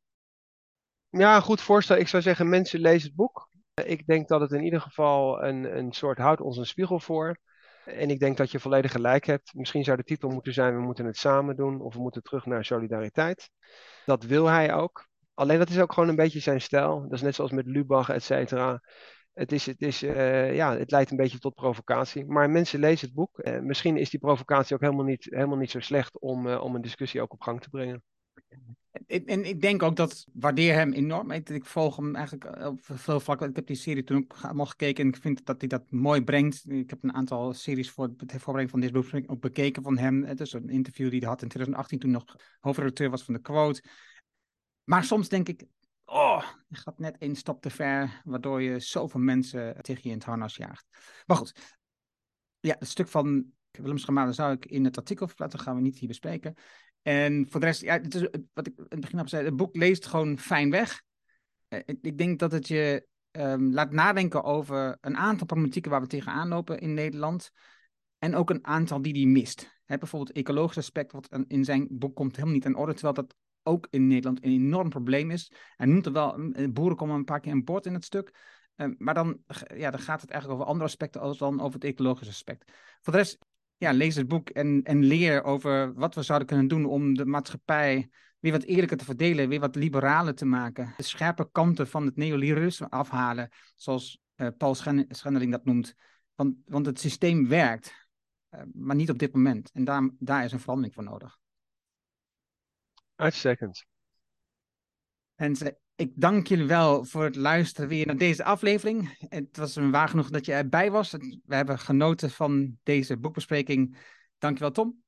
Ja, 1.09 1.39
goed 1.39 1.61
voorstel. 1.61 1.97
Ik 1.97 2.07
zou 2.07 2.23
zeggen, 2.23 2.49
mensen 2.49 2.79
lezen 2.79 3.07
het 3.07 3.17
boek. 3.17 3.49
Ik 3.85 4.05
denk 4.05 4.27
dat 4.27 4.41
het 4.41 4.51
in 4.51 4.63
ieder 4.63 4.81
geval 4.81 5.43
een, 5.43 5.77
een 5.77 5.91
soort 5.91 6.17
houdt 6.17 6.41
ons 6.41 6.57
een 6.57 6.65
spiegel 6.65 6.99
voor. 6.99 7.39
En 7.87 8.09
ik 8.09 8.19
denk 8.19 8.37
dat 8.37 8.51
je 8.51 8.59
volledig 8.59 8.91
gelijk 8.91 9.25
hebt. 9.25 9.53
Misschien 9.53 9.83
zou 9.83 9.97
de 9.97 10.03
titel 10.03 10.29
moeten 10.29 10.53
zijn: 10.53 10.75
we 10.75 10.81
moeten 10.81 11.05
het 11.05 11.17
samen 11.17 11.55
doen 11.55 11.81
of 11.81 11.93
we 11.93 12.01
moeten 12.01 12.23
terug 12.23 12.45
naar 12.45 12.65
solidariteit. 12.65 13.49
Dat 14.05 14.23
wil 14.23 14.45
hij 14.45 14.73
ook. 14.73 15.07
Alleen 15.33 15.59
dat 15.59 15.69
is 15.69 15.79
ook 15.79 15.93
gewoon 15.93 16.09
een 16.09 16.15
beetje 16.15 16.39
zijn 16.39 16.61
stijl. 16.61 17.01
Dat 17.01 17.11
is 17.11 17.21
net 17.21 17.35
zoals 17.35 17.51
met 17.51 17.65
Lubach, 17.65 18.09
et 18.09 18.23
cetera. 18.23 18.81
Het, 19.33 19.51
is, 19.51 19.65
het, 19.65 19.81
is, 19.81 20.03
uh, 20.03 20.55
ja, 20.55 20.77
het 20.77 20.91
leidt 20.91 21.11
een 21.11 21.17
beetje 21.17 21.39
tot 21.39 21.55
provocatie. 21.55 22.25
Maar 22.25 22.49
mensen 22.49 22.79
lezen 22.79 23.07
het 23.07 23.15
boek. 23.15 23.39
Uh, 23.43 23.59
misschien 23.59 23.97
is 23.97 24.09
die 24.09 24.19
provocatie 24.19 24.75
ook 24.75 24.81
helemaal 24.81 25.05
niet, 25.05 25.27
helemaal 25.29 25.57
niet 25.57 25.71
zo 25.71 25.79
slecht 25.79 26.19
om, 26.19 26.47
uh, 26.47 26.63
om 26.63 26.75
een 26.75 26.81
discussie 26.81 27.21
ook 27.21 27.33
op 27.33 27.41
gang 27.41 27.61
te 27.61 27.69
brengen. 27.69 28.03
En 29.07 29.45
ik 29.45 29.61
denk 29.61 29.83
ook 29.83 29.95
dat 29.95 30.27
waardeer 30.33 30.73
hem 30.73 30.93
enorm. 30.93 31.31
Ik 31.31 31.65
volg 31.65 31.95
hem 31.95 32.15
eigenlijk 32.15 32.65
op 32.65 32.79
veel 32.81 33.19
vlakken. 33.19 33.49
Ik 33.49 33.55
heb 33.55 33.67
die 33.67 33.75
serie 33.75 34.03
toen 34.03 34.17
ook 34.17 34.35
allemaal 34.41 34.65
gekeken 34.65 35.03
en 35.03 35.09
ik 35.09 35.17
vind 35.17 35.45
dat 35.45 35.59
hij 35.59 35.67
dat 35.67 35.91
mooi 35.91 36.23
brengt. 36.23 36.69
Ik 36.69 36.89
heb 36.89 37.03
een 37.03 37.13
aantal 37.13 37.53
series 37.53 37.91
voor 37.91 38.05
het 38.05 38.31
voorbereiding 38.31 38.69
van 38.69 38.79
deze 38.79 38.93
boek 38.93 39.31
ook 39.31 39.41
bekeken 39.41 39.83
van 39.83 39.97
hem. 39.97 40.23
Het 40.23 40.39
is 40.39 40.53
een 40.53 40.69
interview 40.69 41.09
die 41.09 41.19
hij 41.19 41.29
had 41.29 41.41
in 41.41 41.47
2018 41.47 41.99
toen 41.99 42.11
nog 42.11 42.35
hoofdredacteur 42.59 43.09
was 43.09 43.23
van 43.23 43.33
de 43.33 43.41
Quote. 43.41 43.83
Maar 44.83 45.03
soms 45.03 45.29
denk 45.29 45.47
ik, 45.47 45.65
oh, 46.05 46.43
je 46.67 46.75
gaat 46.75 46.99
net 46.99 47.17
één 47.17 47.35
stap 47.35 47.61
te 47.61 47.69
ver, 47.69 48.21
waardoor 48.23 48.61
je 48.61 48.79
zoveel 48.79 49.19
mensen 49.19 49.81
tegen 49.81 50.01
je 50.03 50.09
in 50.09 50.17
het 50.17 50.25
harnas 50.25 50.55
jaagt. 50.55 50.85
Maar 51.25 51.37
goed, 51.37 51.77
ja, 52.59 52.75
het 52.79 52.87
stuk 52.87 53.07
van 53.07 53.51
Willem 53.71 53.97
Schamalen 53.97 54.33
zou 54.33 54.53
ik 54.53 54.65
in 54.65 54.83
het 54.83 54.97
artikel 54.97 55.27
verplaatsen, 55.27 55.59
gaan 55.59 55.75
we 55.75 55.81
niet 55.81 55.97
hier 55.97 56.07
bespreken. 56.07 56.55
En 57.07 57.45
voor 57.49 57.59
de 57.59 57.65
rest, 57.65 57.81
ja, 57.81 58.01
wat 58.53 58.67
ik 58.67 58.77
in 58.77 58.85
het 58.89 58.99
begin 58.99 59.19
al 59.19 59.27
zei, 59.27 59.45
het 59.45 59.55
boek 59.55 59.75
leest 59.75 60.05
gewoon 60.05 60.39
fijn 60.39 60.69
weg. 60.69 61.01
Uh, 61.69 61.79
ik 62.01 62.17
denk 62.17 62.39
dat 62.39 62.51
het 62.51 62.67
je 62.67 63.07
um, 63.31 63.73
laat 63.73 63.91
nadenken 63.91 64.43
over 64.43 64.97
een 65.01 65.17
aantal 65.17 65.45
problematieken 65.45 65.91
waar 65.91 66.01
we 66.01 66.07
tegenaan 66.07 66.47
lopen 66.47 66.79
in 66.79 66.93
Nederland. 66.93 67.51
En 68.17 68.35
ook 68.35 68.49
een 68.49 68.65
aantal 68.65 69.01
die 69.01 69.13
die 69.13 69.27
mist. 69.27 69.81
Bijvoorbeeld 69.85 70.27
het 70.27 70.37
ecologisch 70.37 70.77
aspect, 70.77 71.11
wat 71.11 71.29
in 71.47 71.63
zijn 71.63 71.87
boek 71.89 72.15
komt 72.15 72.35
helemaal 72.35 72.55
niet 72.55 72.65
aan 72.65 72.75
orde, 72.75 72.93
terwijl 72.93 73.13
dat 73.13 73.35
ook 73.63 73.87
in 73.89 74.07
Nederland 74.07 74.43
een 74.43 74.51
enorm 74.51 74.89
probleem 74.89 75.31
is. 75.31 75.51
Hij 75.75 75.87
noemt 75.87 76.05
er 76.05 76.11
wel, 76.11 76.37
mm, 76.37 76.73
boeren 76.73 76.97
komen 76.97 77.15
een 77.15 77.23
paar 77.23 77.39
keer 77.39 77.51
aan 77.51 77.63
boord 77.63 77.85
in 77.85 77.93
het 77.93 78.05
stuk. 78.05 78.33
Uh, 78.75 78.87
maar 78.97 79.13
dan, 79.13 79.39
ja, 79.75 79.91
dan 79.91 79.99
gaat 79.99 80.21
het 80.21 80.29
eigenlijk 80.29 80.59
over 80.59 80.71
andere 80.71 80.89
aspecten 80.89 81.37
dan 81.37 81.61
over 81.61 81.73
het 81.73 81.83
ecologische 81.83 82.33
aspect. 82.33 82.71
Voor 83.01 83.13
de 83.13 83.19
rest, 83.19 83.37
ja, 83.77 83.91
lees 83.91 84.15
het 84.15 84.27
boek 84.27 84.49
en, 84.49 84.83
en 84.83 85.03
leer 85.03 85.43
over 85.43 85.93
wat 85.93 86.15
we 86.15 86.21
zouden 86.21 86.47
kunnen 86.47 86.67
doen 86.67 86.85
om 86.85 87.13
de 87.13 87.25
maatschappij 87.25 88.09
weer 88.39 88.51
wat 88.51 88.63
eerlijker 88.63 88.97
te 88.97 89.05
verdelen, 89.05 89.49
weer 89.49 89.59
wat 89.59 89.75
liberaler 89.75 90.35
te 90.35 90.45
maken. 90.45 90.93
De 90.97 91.03
scherpe 91.03 91.49
kanten 91.51 91.87
van 91.87 92.05
het 92.05 92.15
neoliberalisme 92.15 92.89
afhalen, 92.89 93.49
zoals 93.75 94.19
uh, 94.35 94.47
Paul 94.57 94.75
Schendeling 94.75 95.51
dat 95.51 95.65
noemt. 95.65 95.95
Want, 96.35 96.55
want 96.65 96.85
het 96.85 96.99
systeem 96.99 97.47
werkt, 97.47 98.07
uh, 98.51 98.61
maar 98.73 98.95
niet 98.95 99.09
op 99.09 99.19
dit 99.19 99.33
moment. 99.33 99.71
En 99.71 99.83
daar, 99.83 100.09
daar 100.19 100.43
is 100.43 100.51
een 100.51 100.59
verandering 100.59 100.93
voor 100.93 101.03
nodig. 101.03 101.37
Uitstekend. 103.15 103.85
En 105.37 105.55
ik 105.95 106.11
dank 106.15 106.47
jullie 106.47 106.65
wel 106.65 107.05
voor 107.05 107.23
het 107.23 107.35
luisteren 107.35 107.89
weer 107.89 108.05
naar 108.05 108.17
deze 108.17 108.43
aflevering. 108.43 109.15
Het 109.29 109.57
was 109.57 109.75
een 109.75 109.91
waar 109.91 110.09
genoeg 110.09 110.29
dat 110.29 110.45
je 110.45 110.53
erbij 110.53 110.91
was. 110.91 111.11
We 111.11 111.55
hebben 111.55 111.79
genoten 111.79 112.29
van 112.29 112.77
deze 112.83 113.17
boekbespreking. 113.17 113.97
Dankjewel 114.37 114.71
Tom. 114.71 115.03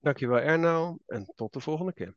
Dankjewel 0.00 0.38
Erno 0.38 0.98
en 1.06 1.32
tot 1.34 1.52
de 1.52 1.60
volgende 1.60 1.92
keer. 1.92 2.14